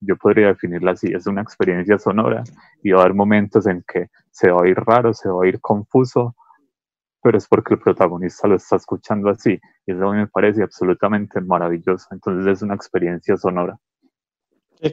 yo 0.01 0.15
podría 0.17 0.47
definirla 0.47 0.91
así, 0.91 1.07
es 1.13 1.27
una 1.27 1.41
experiencia 1.41 1.99
sonora 1.99 2.43
y 2.83 2.91
va 2.91 2.99
a 2.99 3.03
haber 3.03 3.15
momentos 3.15 3.67
en 3.67 3.83
que 3.87 4.07
se 4.31 4.51
va 4.51 4.61
a 4.63 4.67
ir 4.69 4.79
raro, 4.79 5.13
se 5.13 5.29
va 5.29 5.43
a 5.43 5.47
ir 5.47 5.59
confuso, 5.61 6.35
pero 7.27 7.39
es 7.39 7.47
porque 7.49 7.73
el 7.73 7.81
protagonista 7.81 8.47
lo 8.47 8.55
está 8.55 8.77
escuchando 8.77 9.29
así 9.29 9.59
y 9.85 9.91
eso 9.91 10.07
a 10.07 10.13
mí 10.13 10.19
me 10.19 10.27
parece 10.27 10.63
absolutamente 10.63 11.41
maravilloso. 11.41 12.07
Entonces 12.11 12.47
es 12.53 12.61
una 12.61 12.73
experiencia 12.73 13.35
sonora. 13.35 13.77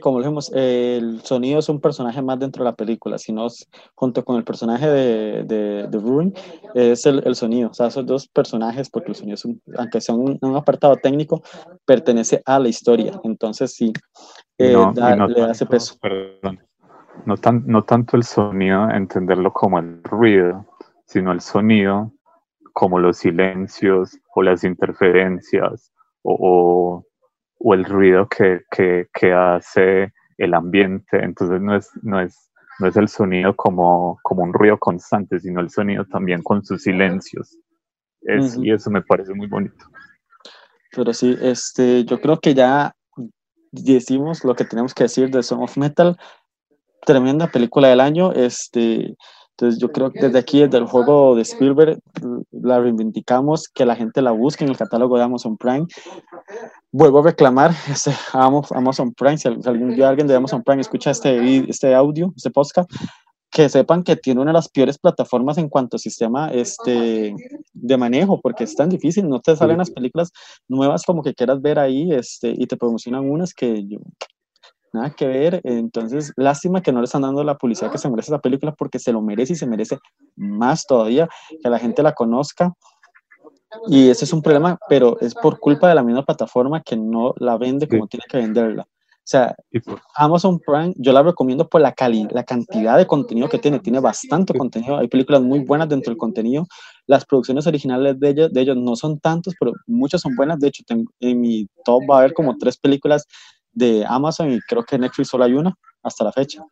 Como 0.01 0.19
dijimos, 0.19 0.51
el 0.53 1.21
sonido 1.21 1.59
es 1.59 1.69
un 1.69 1.79
personaje 1.79 2.21
más 2.21 2.37
dentro 2.37 2.65
de 2.65 2.71
la 2.71 2.75
película, 2.75 3.17
sino 3.17 3.47
junto 3.93 4.25
con 4.25 4.35
el 4.35 4.43
personaje 4.43 4.85
de, 4.85 5.43
de, 5.45 5.87
de 5.87 5.97
Ruin, 5.97 6.33
es 6.73 7.05
el, 7.05 7.25
el, 7.25 7.35
sonido. 7.35 7.69
O 7.69 7.73
sea, 7.73 7.87
esos 7.87 8.05
dos 8.05 8.27
personajes, 8.27 8.89
porque 8.89 9.11
el 9.11 9.15
sonido, 9.15 9.35
es 9.35 9.45
un, 9.45 9.61
aunque 9.77 10.01
sea 10.01 10.13
un, 10.13 10.37
un, 10.41 10.55
apartado 10.57 10.97
técnico, 10.97 11.41
pertenece 11.85 12.41
a 12.45 12.59
la 12.59 12.67
historia. 12.67 13.13
Entonces, 13.23 13.73
sí, 13.73 13.93
eh, 14.57 14.73
no, 14.73 14.91
da, 14.91 15.15
no 15.15 15.29
le 15.29 15.39
da 15.39 15.51
ese 15.51 15.65
peso. 15.65 15.95
Perdón. 16.01 16.59
No, 17.25 17.37
tan, 17.37 17.63
no 17.65 17.83
tanto 17.83 18.17
el 18.17 18.23
sonido, 18.23 18.89
entenderlo 18.89 19.53
como 19.53 19.79
el 19.79 20.03
ruido, 20.03 20.65
sino 21.05 21.31
el 21.31 21.39
sonido 21.39 22.11
como 22.75 22.99
los 22.99 23.17
silencios 23.17 24.19
o 24.35 24.43
las 24.43 24.63
interferencias 24.63 25.91
o, 26.21 26.37
o 26.39 27.05
o 27.59 27.73
el 27.73 27.85
ruido 27.85 28.27
que, 28.27 28.61
que, 28.69 29.07
que, 29.13 29.33
hace 29.33 30.13
el 30.37 30.53
ambiente. 30.53 31.23
Entonces 31.23 31.61
no 31.61 31.75
es, 31.75 31.89
no 32.03 32.19
es, 32.21 32.51
no 32.79 32.87
es 32.87 32.97
el 32.97 33.07
sonido 33.07 33.55
como, 33.55 34.19
como 34.23 34.43
un 34.43 34.53
ruido 34.53 34.77
constante, 34.77 35.39
sino 35.39 35.61
el 35.61 35.69
sonido 35.69 36.05
también 36.05 36.43
con 36.43 36.63
sus 36.65 36.83
silencios. 36.83 37.57
Es, 38.21 38.57
uh 38.57 38.59
-huh. 38.59 38.65
Y 38.65 38.71
eso 38.71 38.89
me 38.89 39.01
parece 39.01 39.33
muy 39.33 39.47
bonito. 39.47 39.85
Pero 40.91 41.13
sí, 41.13 41.35
este, 41.41 42.05
yo 42.05 42.19
creo 42.21 42.39
que 42.39 42.53
ya 42.53 42.95
decimos 43.71 44.43
lo 44.43 44.55
que 44.55 44.65
tenemos 44.65 44.93
que 44.93 45.03
decir 45.05 45.29
de 45.29 45.43
Song 45.43 45.61
of 45.61 45.77
Metal. 45.77 46.17
Tremenda 47.05 47.47
película 47.47 47.89
del 47.89 47.99
año. 47.99 48.31
Este, 48.31 49.15
entonces 49.57 49.79
yo 49.79 49.89
creo 49.89 50.11
que 50.11 50.19
desde 50.19 50.37
aquí, 50.37 50.59
desde 50.59 50.79
el 50.79 50.85
juego 50.85 51.33
de 51.33 51.43
Spielberg, 51.43 51.99
la 52.51 52.81
reivindicamos, 52.81 53.69
que 53.69 53.85
la 53.85 53.95
gente 53.95 54.21
la 54.21 54.31
busque 54.31 54.65
en 54.65 54.69
el 54.69 54.75
catálogo 54.75 55.17
de 55.17 55.23
Amazon 55.23 55.55
Prime. 55.55 55.85
Vuelvo 56.91 57.19
a 57.19 57.23
reclamar 57.23 57.71
este, 57.89 58.11
Amazon 58.33 59.13
Prime, 59.13 59.37
si 59.37 59.47
algún 59.47 59.95
día 59.95 60.09
alguien 60.09 60.27
de 60.27 60.35
Amazon 60.35 60.61
Prime 60.61 60.81
escucha 60.81 61.11
este, 61.11 61.69
este 61.69 61.95
audio, 61.95 62.33
este 62.35 62.51
podcast, 62.51 62.91
que 63.49 63.69
sepan 63.69 64.03
que 64.03 64.17
tiene 64.17 64.41
una 64.41 64.49
de 64.49 64.55
las 64.55 64.67
peores 64.67 64.97
plataformas 64.97 65.57
en 65.57 65.69
cuanto 65.69 65.95
a 65.95 65.99
sistema 65.99 66.51
este, 66.51 67.33
de 67.71 67.97
manejo, 67.97 68.41
porque 68.41 68.65
es 68.65 68.75
tan 68.75 68.89
difícil, 68.89 69.29
no 69.29 69.39
te 69.39 69.55
salen 69.55 69.77
las 69.77 69.91
películas 69.91 70.33
nuevas 70.67 71.03
como 71.03 71.23
que 71.23 71.33
quieras 71.33 71.61
ver 71.61 71.79
ahí 71.79 72.11
este, 72.11 72.53
y 72.57 72.67
te 72.67 72.75
promocionan 72.75 73.29
unas 73.29 73.53
que 73.53 73.87
yo, 73.87 73.99
nada 74.95 75.11
que 75.11 75.27
ver, 75.27 75.61
entonces 75.63 76.33
lástima 76.35 76.81
que 76.81 76.91
no 76.91 76.99
le 76.99 77.05
están 77.05 77.21
dando 77.21 77.43
la 77.43 77.57
publicidad 77.57 77.91
que 77.91 77.97
se 77.97 78.09
merece 78.09 78.31
esa 78.31 78.39
película 78.39 78.73
porque 78.73 78.99
se 78.99 79.11
lo 79.11 79.21
merece 79.21 79.53
y 79.53 79.55
se 79.55 79.67
merece 79.67 79.99
más 80.35 80.85
todavía, 80.85 81.27
que 81.61 81.69
la 81.69 81.79
gente 81.79 82.01
la 82.01 82.13
conozca. 82.13 82.73
Y 83.87 84.09
ese 84.09 84.25
es 84.25 84.33
un 84.33 84.41
problema, 84.41 84.77
pero 84.87 85.19
es 85.19 85.35
por 85.35 85.59
culpa 85.59 85.89
de 85.89 85.95
la 85.95 86.03
misma 86.03 86.23
plataforma 86.23 86.81
que 86.81 86.95
no 86.95 87.33
la 87.37 87.57
vende 87.57 87.87
como 87.87 88.07
tiene 88.07 88.23
que 88.27 88.37
venderla. 88.37 88.87
O 89.25 89.27
sea, 89.27 89.55
Amazon 90.17 90.59
Prime, 90.59 90.93
yo 90.97 91.11
la 91.11 91.23
recomiendo 91.23 91.67
por 91.67 91.81
la, 91.81 91.93
cali 91.93 92.27
la 92.29 92.43
cantidad 92.43 92.95
de 92.95 93.07
contenido 93.07 93.49
que 93.49 93.57
tiene. 93.57 93.79
Tiene 93.79 93.99
bastante 93.99 94.53
contenido. 94.53 94.97
Hay 94.97 95.07
películas 95.07 95.41
muy 95.41 95.61
buenas 95.61 95.89
dentro 95.89 96.11
del 96.11 96.19
contenido. 96.19 96.67
Las 97.07 97.25
producciones 97.25 97.65
originales 97.65 98.19
de 98.19 98.29
ellos, 98.29 98.53
de 98.53 98.61
ellos 98.61 98.77
no 98.77 98.95
son 98.95 99.19
tantos, 99.19 99.55
pero 99.59 99.73
muchas 99.87 100.21
son 100.21 100.35
buenas. 100.35 100.59
De 100.59 100.67
hecho, 100.67 100.83
tengo, 100.85 101.11
en 101.19 101.41
mi 101.41 101.65
top 101.83 102.03
va 102.07 102.17
a 102.17 102.19
haber 102.19 102.33
como 102.33 102.55
tres 102.55 102.77
películas 102.77 103.25
de 103.75 104.05
Amazon 104.07 104.51
y 104.51 104.59
creo 104.61 104.83
que 104.83 104.97
Netflix 104.97 105.29
solo 105.29 105.43
hay 105.43 105.53
una 105.53 105.75
hasta 106.01 106.23
la 106.23 106.31
fecha. 106.31 106.63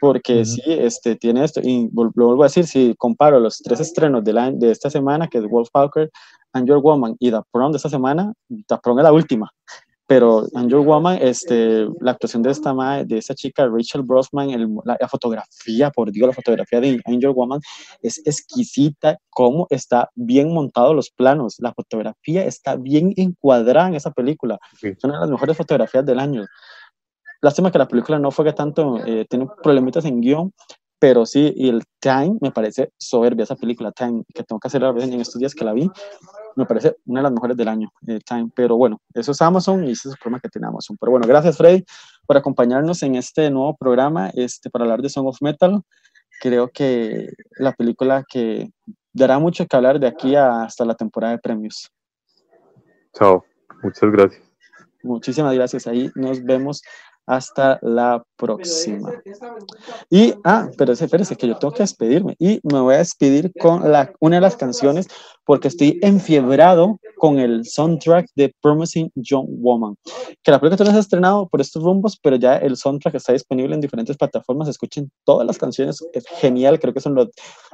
Porque 0.00 0.44
sí, 0.44 0.60
este, 0.66 1.16
tiene 1.16 1.42
esto. 1.42 1.60
Y 1.62 1.88
lo 1.92 2.10
vuelvo 2.14 2.42
a 2.42 2.46
decir, 2.46 2.66
si 2.66 2.94
comparo 2.96 3.40
los 3.40 3.58
tres 3.58 3.80
estrenos 3.80 4.22
de, 4.24 4.32
la, 4.32 4.50
de 4.50 4.70
esta 4.70 4.90
semana, 4.90 5.26
que 5.26 5.38
es 5.38 5.44
Wolf 5.44 5.70
Walker, 5.74 6.10
and 6.52 6.68
Your 6.68 6.82
Woman 6.82 7.16
y 7.18 7.30
The 7.30 7.40
Prom 7.50 7.72
de 7.72 7.76
esta 7.76 7.88
semana, 7.88 8.32
The 8.48 8.76
Prom 8.82 8.98
es 8.98 9.04
la 9.04 9.12
última 9.12 9.50
pero 10.06 10.46
Angel 10.54 10.78
Woman, 10.78 11.18
este, 11.20 11.86
la 12.00 12.12
actuación 12.12 12.42
de 12.42 12.50
esta, 12.50 12.72
de 13.04 13.18
esta 13.18 13.34
chica, 13.34 13.66
Rachel 13.66 14.02
Brosman, 14.02 14.48
la, 14.84 15.08
fotografía, 15.08 15.90
por 15.90 16.12
Dios, 16.12 16.28
la 16.28 16.34
fotografía 16.34 16.80
de 16.80 17.00
Angel 17.04 17.30
Woman 17.30 17.60
es 18.02 18.22
exquisita, 18.24 19.18
cómo 19.30 19.66
está 19.68 20.10
bien 20.14 20.52
montado 20.52 20.94
los 20.94 21.10
planos, 21.10 21.56
la 21.58 21.72
fotografía 21.72 22.44
está 22.44 22.76
bien 22.76 23.12
encuadrada 23.16 23.88
en 23.88 23.94
esa 23.96 24.12
película, 24.12 24.58
es 24.80 25.02
una 25.02 25.14
de 25.14 25.20
las 25.20 25.30
mejores 25.30 25.56
fotografías 25.56 26.06
del 26.06 26.20
año. 26.20 26.46
Lástima 27.42 27.70
que 27.72 27.78
la 27.78 27.88
película 27.88 28.18
no 28.18 28.30
fue 28.30 28.44
que 28.44 28.52
tanto, 28.52 28.98
eh, 29.04 29.26
tiene 29.28 29.48
problemitas 29.62 30.04
en 30.04 30.20
guion, 30.20 30.52
pero 30.98 31.26
sí, 31.26 31.52
y 31.56 31.68
el 31.68 31.82
Time 32.00 32.38
me 32.40 32.52
parece 32.52 32.90
soberbia 32.96 33.42
esa 33.42 33.56
película, 33.56 33.92
Time, 33.92 34.22
que 34.32 34.44
tengo 34.44 34.60
que 34.60 34.68
hacer 34.68 34.82
la 34.82 34.90
en 34.90 35.20
estos 35.20 35.38
días 35.38 35.54
que 35.54 35.64
la 35.64 35.72
vi, 35.72 35.90
me 36.56 36.64
parece 36.66 36.96
una 37.04 37.20
de 37.20 37.24
las 37.24 37.32
mejores 37.32 37.56
del 37.56 37.68
año, 37.68 37.92
eh, 38.06 38.18
Time. 38.24 38.50
Pero 38.54 38.76
bueno, 38.76 39.00
eso 39.14 39.32
es 39.32 39.42
Amazon 39.42 39.84
y 39.84 39.92
ese 39.92 40.08
es 40.08 40.14
el 40.14 40.18
problema 40.18 40.40
que 40.40 40.48
tiene 40.48 40.66
Amazon. 40.66 40.96
Pero 40.98 41.12
bueno, 41.12 41.26
gracias 41.26 41.56
Freddy 41.56 41.84
por 42.26 42.36
acompañarnos 42.36 43.02
en 43.02 43.14
este 43.14 43.50
nuevo 43.50 43.76
programa 43.76 44.30
este, 44.34 44.70
para 44.70 44.84
hablar 44.84 45.02
de 45.02 45.10
Song 45.10 45.26
of 45.26 45.40
Metal. 45.40 45.82
Creo 46.40 46.68
que 46.68 47.30
la 47.58 47.72
película 47.72 48.24
que 48.28 48.70
dará 49.12 49.38
mucho 49.38 49.66
que 49.66 49.76
hablar 49.76 50.00
de 50.00 50.08
aquí 50.08 50.34
hasta 50.34 50.84
la 50.84 50.94
temporada 50.94 51.34
de 51.34 51.38
premios. 51.38 51.90
Chao, 53.14 53.44
muchas 53.82 54.10
gracias. 54.10 54.42
Muchísimas 55.02 55.54
gracias. 55.54 55.86
Ahí 55.86 56.10
nos 56.14 56.42
vemos 56.42 56.82
hasta 57.26 57.78
la 57.82 58.22
próxima. 58.36 59.12
Y, 60.10 60.34
ah, 60.44 60.68
pero 60.78 60.92
espérese, 60.92 61.36
que 61.36 61.48
yo 61.48 61.58
tengo 61.58 61.74
que 61.74 61.82
despedirme. 61.82 62.36
Y 62.38 62.60
me 62.62 62.80
voy 62.80 62.94
a 62.94 62.98
despedir 62.98 63.52
con 63.60 63.90
la, 63.90 64.12
una 64.20 64.36
de 64.36 64.42
las 64.42 64.56
canciones 64.56 65.08
porque 65.44 65.68
estoy 65.68 65.98
enfiebrado 66.02 66.98
con 67.18 67.38
el 67.38 67.64
soundtrack 67.64 68.26
de 68.36 68.54
Promising 68.62 69.10
Young 69.14 69.46
Woman. 69.48 69.96
Que 70.42 70.50
la 70.50 70.60
película 70.60 70.84
no 70.84 70.90
se 70.92 70.96
ha 70.96 71.00
estrenado 71.00 71.48
por 71.48 71.60
estos 71.60 71.82
rumbos, 71.82 72.18
pero 72.22 72.36
ya 72.36 72.56
el 72.56 72.76
soundtrack 72.76 73.16
está 73.16 73.32
disponible 73.32 73.74
en 73.74 73.80
diferentes 73.80 74.16
plataformas. 74.16 74.68
Escuchen 74.68 75.10
todas 75.24 75.46
las 75.46 75.58
canciones, 75.58 76.04
es 76.12 76.26
genial. 76.26 76.78
Creo 76.78 76.94
que 76.94 77.00
son 77.00 77.14
los, 77.14 77.28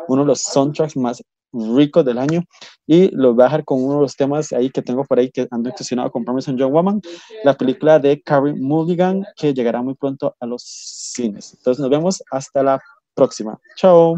uno 0.08 0.22
de 0.22 0.28
los 0.28 0.40
soundtracks 0.40 0.96
más 0.96 1.22
ricos 1.52 2.04
del 2.04 2.18
año 2.18 2.42
y 2.86 3.14
los 3.14 3.34
voy 3.34 3.42
a 3.42 3.46
dejar 3.46 3.64
con 3.64 3.82
uno 3.82 3.96
de 3.96 4.00
los 4.02 4.16
temas 4.16 4.52
ahí 4.52 4.70
que 4.70 4.82
tengo 4.82 5.04
por 5.04 5.18
ahí 5.18 5.30
que 5.30 5.46
ando 5.50 5.70
obsesionado 5.70 6.10
con 6.10 6.24
Promising 6.24 6.56
Young 6.56 6.72
Woman, 6.72 7.00
la 7.44 7.54
película 7.54 7.98
de 7.98 8.20
Carrie 8.22 8.54
Mulligan 8.54 9.24
que 9.36 9.54
llegará 9.54 9.82
muy 9.82 9.94
pronto 9.94 10.34
a 10.40 10.46
los 10.46 10.62
cines. 10.62 11.54
Entonces 11.56 11.80
nos 11.80 11.90
vemos 11.90 12.22
hasta 12.30 12.62
la 12.62 12.80
próxima. 13.14 13.58
Chao. 13.76 14.16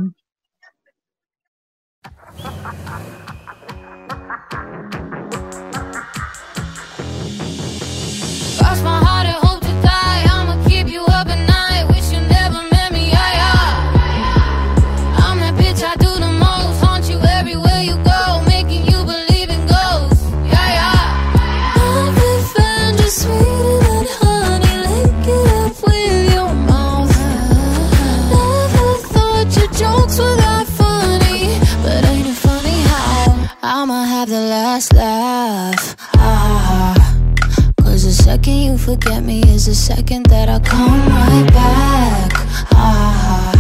Forget 38.84 39.24
me 39.24 39.40
is 39.54 39.64
the 39.64 39.74
second 39.74 40.26
that 40.26 40.48
I 40.48 40.58
come 40.60 41.08
right 41.08 41.46
back. 41.48 42.32
Ah, 42.72 43.52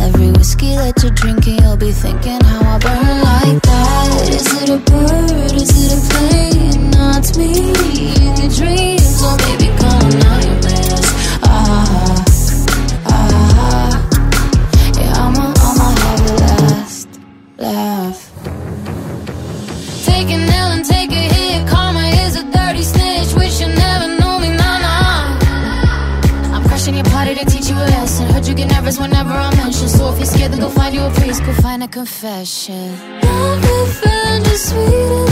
every 0.00 0.30
whiskey 0.32 0.74
that 0.74 1.00
you're 1.02 1.12
drinking, 1.12 1.58
you'll 1.62 1.76
be 1.76 1.92
thinking 1.92 2.40
how 2.42 2.74
I 2.74 2.78
burn 2.78 3.20
like 3.30 3.62
that. 3.62 4.28
Is 4.28 4.48
it 4.62 4.70
a 4.70 4.78
bird? 4.78 5.52
Is 5.52 5.70
it 5.84 5.92
a 5.94 6.00
plane? 6.10 6.90
Not 6.90 7.36
me 7.38 7.70
in 7.70 8.34
your 8.40 8.50
dreams, 8.50 9.22
or 9.22 9.36
maybe 9.46 9.61
You 28.94 29.00
whenever 29.00 29.30
I 29.30 29.54
mention. 29.56 29.88
So 29.88 30.12
if 30.12 30.18
you're 30.18 30.26
scared, 30.26 30.52
then 30.52 30.60
go 30.60 30.68
find 30.68 30.94
you 30.94 31.02
a 31.02 31.10
priest. 31.10 31.44
Go 31.44 31.52
find 31.54 31.82
a 31.82 31.88
confession. 31.88 32.98
Love 33.22 33.62
revenge 33.64 34.46
is 34.48 34.68
sweeter 34.68 35.31